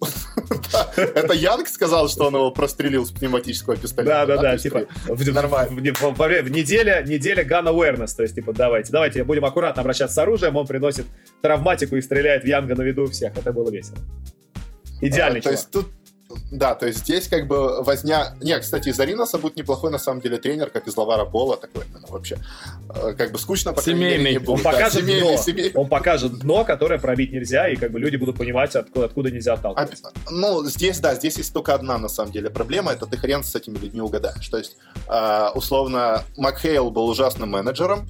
это 0.97 1.33
Янг 1.33 1.67
сказал, 1.67 2.09
что 2.09 2.25
он 2.25 2.35
его 2.35 2.51
прострелил 2.51 3.05
с 3.05 3.11
пневматического 3.11 3.77
пистолета. 3.77 4.25
Да, 4.25 4.35
да, 4.35 4.41
да, 4.41 4.57
типа, 4.57 4.85
нормально. 5.07 5.75
В 5.75 6.49
неделе, 6.49 7.03
неделя 7.07 7.43
gun 7.43 7.65
awareness, 7.65 8.15
то 8.15 8.23
есть, 8.23 8.35
типа, 8.35 8.53
давайте, 8.53 8.91
давайте 8.91 9.23
будем 9.23 9.45
аккуратно 9.45 9.81
обращаться 9.81 10.15
с 10.15 10.17
оружием, 10.17 10.57
он 10.57 10.67
приносит 10.67 11.05
травматику 11.41 11.95
и 11.95 12.01
стреляет 12.01 12.43
в 12.43 12.47
Янга 12.47 12.75
на 12.75 12.81
виду 12.81 13.05
всех, 13.05 13.37
это 13.37 13.53
было 13.53 13.69
весело. 13.71 13.97
Идеальный 15.01 15.39
а, 15.39 15.43
То 15.43 15.51
есть 15.51 15.71
тут 15.71 15.87
да, 16.51 16.75
то 16.75 16.87
есть 16.87 16.99
здесь 16.99 17.27
как 17.27 17.47
бы 17.47 17.83
возня... 17.83 18.35
Не, 18.41 18.59
кстати, 18.59 18.89
из 18.89 18.99
Ариноса 18.99 19.37
будет 19.37 19.55
неплохой 19.55 19.91
на 19.91 19.97
самом 19.97 20.21
деле 20.21 20.37
тренер, 20.37 20.69
как 20.69 20.87
из 20.87 20.95
Лавара 20.95 21.25
Бола, 21.25 21.57
такой 21.57 21.85
именно 21.85 22.07
вообще. 22.07 22.37
Э, 22.89 23.13
как 23.17 23.31
бы 23.31 23.39
скучно, 23.39 23.73
по 23.73 23.81
Семейный. 23.81 24.37
Он, 24.45 24.57
да, 24.61 24.71
покажет 24.71 25.01
семейный, 25.01 25.35
дно. 25.35 25.37
Семейный. 25.37 25.71
он 25.73 25.87
покажет 25.87 26.39
дно, 26.39 26.65
которое 26.65 26.99
пробить 26.99 27.31
нельзя, 27.31 27.67
и 27.69 27.75
как 27.75 27.91
бы 27.91 27.99
люди 27.99 28.15
будут 28.15 28.37
понимать, 28.37 28.75
откуда, 28.75 29.05
откуда 29.05 29.31
нельзя 29.31 29.53
отталкиваться. 29.53 30.11
А, 30.25 30.31
ну, 30.31 30.65
здесь, 30.65 30.99
да, 30.99 31.15
здесь 31.15 31.37
есть 31.37 31.53
только 31.53 31.73
одна 31.73 31.97
на 31.97 32.09
самом 32.09 32.31
деле 32.31 32.49
проблема, 32.49 32.91
это 32.91 33.05
ты 33.05 33.17
хрен 33.17 33.43
с 33.43 33.55
этими 33.55 33.77
людьми 33.77 34.01
угадаешь. 34.01 34.47
То 34.47 34.57
есть, 34.57 34.77
э, 35.07 35.47
условно, 35.55 36.23
Макхейл 36.37 36.91
был 36.91 37.07
ужасным 37.07 37.49
менеджером, 37.49 38.07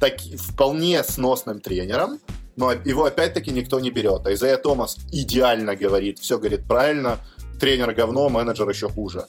так, 0.00 0.14
вполне 0.20 1.02
сносным 1.04 1.60
тренером, 1.60 2.18
но 2.56 2.72
его 2.72 3.04
опять-таки 3.04 3.50
никто 3.50 3.80
не 3.80 3.90
берет. 3.90 4.26
А 4.26 4.32
Изайя 4.32 4.56
Томас 4.56 4.96
идеально 5.12 5.76
говорит, 5.76 6.18
все 6.18 6.38
говорит 6.38 6.64
правильно, 6.66 7.18
тренер 7.58 7.92
говно, 7.92 8.28
менеджер 8.28 8.68
еще 8.68 8.88
хуже. 8.88 9.26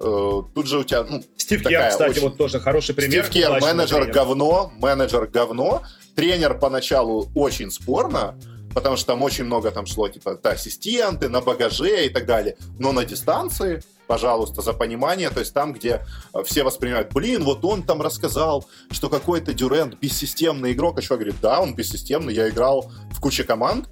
Э, 0.00 0.42
тут 0.54 0.66
же 0.66 0.78
у 0.78 0.84
тебя, 0.84 1.04
ну, 1.04 1.22
Стив 1.36 1.62
Кер, 1.62 1.88
кстати, 1.88 2.10
очень... 2.10 2.22
вот 2.22 2.36
тоже 2.36 2.60
хороший 2.60 2.94
пример. 2.94 3.24
Стив 3.24 3.30
Кер, 3.30 3.60
менеджер 3.60 4.04
тренер. 4.04 4.14
говно, 4.14 4.72
менеджер 4.76 5.26
говно. 5.26 5.82
Тренер 6.14 6.58
поначалу 6.58 7.28
очень 7.34 7.70
спорно, 7.70 8.38
потому 8.74 8.96
что 8.96 9.06
там 9.06 9.22
очень 9.22 9.44
много 9.44 9.70
там 9.70 9.86
шло, 9.86 10.08
типа, 10.08 10.38
да, 10.42 10.50
ассистенты, 10.50 11.28
на 11.28 11.40
багаже 11.40 12.06
и 12.06 12.08
так 12.08 12.26
далее. 12.26 12.56
Но 12.78 12.92
на 12.92 13.04
дистанции, 13.04 13.82
пожалуйста, 14.06 14.62
за 14.62 14.72
понимание, 14.72 15.30
то 15.30 15.40
есть 15.40 15.52
там, 15.52 15.72
где 15.72 16.06
э, 16.32 16.42
все 16.44 16.62
воспринимают, 16.62 17.12
блин, 17.12 17.42
вот 17.42 17.64
он 17.64 17.82
там 17.82 18.00
рассказал, 18.00 18.66
что 18.92 19.08
какой-то 19.08 19.52
Дюрент 19.52 19.98
бессистемный 20.00 20.72
игрок, 20.72 20.98
а 20.98 21.02
что 21.02 21.16
говорит, 21.16 21.36
да, 21.42 21.60
он 21.60 21.74
бессистемный, 21.74 22.34
я 22.34 22.48
играл 22.48 22.92
в 23.10 23.20
куче 23.20 23.42
команд, 23.42 23.88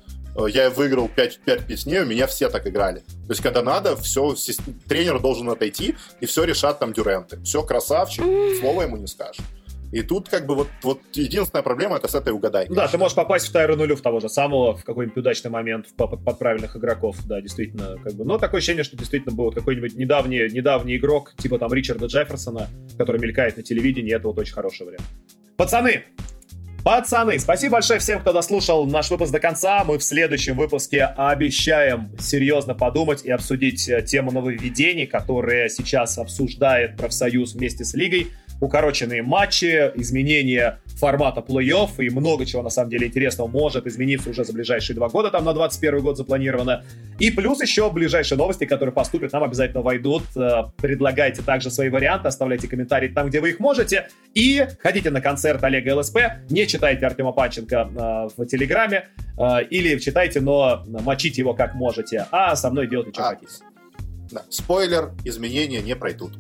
я 0.47 0.71
выиграл 0.71 1.09
5, 1.09 1.41
5 1.45 1.67
песней, 1.67 2.01
у 2.01 2.07
меня 2.07 2.27
все 2.27 2.49
так 2.49 2.67
играли. 2.67 2.99
То 2.99 3.31
есть, 3.31 3.43
когда 3.43 3.63
надо, 3.63 3.97
все, 3.97 4.35
тренер 4.89 5.21
должен 5.21 5.49
отойти, 5.49 5.97
и 6.21 6.27
все 6.27 6.45
решат 6.45 6.79
там 6.79 6.93
дюренты. 6.93 7.41
Все, 7.43 7.63
красавчик, 7.63 8.25
слова 8.61 8.83
ему 8.83 8.97
не 8.97 9.07
скажешь. 9.07 9.45
И 9.93 10.03
тут 10.03 10.29
как 10.29 10.47
бы 10.47 10.55
вот, 10.55 10.69
вот 10.83 11.01
единственная 11.13 11.63
проблема 11.63 11.97
это 11.97 12.09
с 12.09 12.15
этой 12.15 12.33
угадайкой. 12.33 12.75
Да, 12.75 12.89
ты 12.89 12.99
можешь 12.99 13.15
попасть 13.15 13.49
в 13.49 13.53
Тайру 13.53 13.77
нулю 13.77 13.97
в 13.97 14.01
того 14.01 14.21
же 14.21 14.29
самого, 14.29 14.77
в 14.77 14.85
какой-нибудь 14.85 15.17
удачный 15.17 15.51
момент 15.51 15.87
под, 15.97 16.23
под 16.25 16.39
правильных 16.39 16.77
игроков, 16.77 17.17
да, 17.27 17.41
действительно, 17.41 17.97
как 18.03 18.15
бы. 18.15 18.25
Но 18.25 18.39
такое 18.39 18.59
ощущение, 18.59 18.85
что 18.85 18.97
действительно 18.97 19.35
был 19.35 19.53
какой-нибудь 19.53 19.95
недавний, 19.95 20.51
недавний 20.51 20.97
игрок, 20.97 21.35
типа 21.39 21.59
там 21.59 21.73
Ричарда 21.73 22.07
Джефферсона, 22.07 22.69
который 22.99 23.21
мелькает 23.21 23.57
на 23.57 23.63
телевидении, 23.63 24.15
это 24.15 24.27
вот 24.29 24.39
очень 24.39 24.55
хороший 24.55 24.87
вариант. 24.87 25.05
Пацаны, 25.57 26.05
Пацаны, 26.87 27.37
спасибо 27.41 27.73
большое 27.73 27.99
всем, 27.99 28.21
кто 28.21 28.33
дослушал 28.33 28.87
наш 28.87 29.11
выпуск 29.11 29.33
до 29.33 29.41
конца. 29.41 29.83
Мы 29.83 29.99
в 29.99 30.05
следующем 30.05 30.57
выпуске 30.57 31.03
обещаем 31.03 32.13
серьезно 32.21 32.77
подумать 32.77 33.25
и 33.25 33.31
обсудить 33.33 33.89
э, 33.89 34.03
тему 34.03 34.31
нововведений, 34.31 35.05
которые 35.05 35.69
сейчас 35.69 36.17
обсуждает 36.17 36.97
профсоюз 36.97 37.55
вместе 37.55 37.85
с 37.85 37.95
лигой 37.95 38.29
укороченные 38.61 39.23
матчи, 39.23 39.91
изменения 39.95 40.81
формата 40.97 41.41
плей-офф 41.41 41.91
и 41.99 42.11
много 42.11 42.47
чего 42.47 42.63
на 42.63 42.71
самом 42.71 42.91
деле 42.91 43.09
интересного 43.09 43.49
может 43.49 43.87
измениться 43.87 44.31
уже 44.31 44.45
за 44.45 44.53
ближайшие 44.53 44.97
два 44.97 45.09
года, 45.09 45.31
там 45.31 45.45
на 45.45 45.53
21 45.53 46.01
год 46.01 46.17
запланировано. 46.17 46.85
И 47.19 47.31
плюс 47.31 47.61
еще 47.61 47.91
ближайшие 47.91 48.39
новости, 48.39 48.65
которые 48.65 48.93
поступят, 48.93 49.33
нам 49.33 49.43
обязательно 49.45 49.83
войдут. 49.83 50.23
Э, 50.37 50.65
предлагайте 50.77 51.43
также 51.43 51.71
свои 51.71 51.89
варианты, 51.89 52.29
оставляйте 52.29 52.69
комментарии 52.69 53.09
там, 53.09 53.29
где 53.29 53.41
вы 53.41 53.51
их 53.51 53.61
можете. 53.61 54.09
И 54.35 54.67
ходите 54.83 55.11
на 55.11 55.21
концерт 55.21 55.63
Олега 55.63 55.97
ЛСП, 55.99 56.19
не 56.51 56.67
читайте 56.67 57.07
Артема 57.07 57.33
Панченко 57.33 57.77
э, 57.77 58.29
в 58.37 58.47
Телеграме, 58.47 59.09
э, 59.39 59.65
или 59.71 59.99
читайте, 59.99 60.41
но 60.41 60.85
мочите 60.87 61.43
его 61.43 61.55
как 61.55 61.75
можете, 61.75 62.27
а 62.31 62.57
со 62.57 62.71
мной 62.71 62.87
делайте, 62.87 63.13
что 63.13 63.29
а, 63.29 63.31
хотите. 63.31 63.53
Да. 64.31 64.45
Спойлер, 64.51 65.13
изменения 65.25 65.83
не 65.83 65.95
пройдут. 65.97 66.33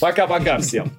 Пока-пока 0.00 0.58
всем. 0.58 0.92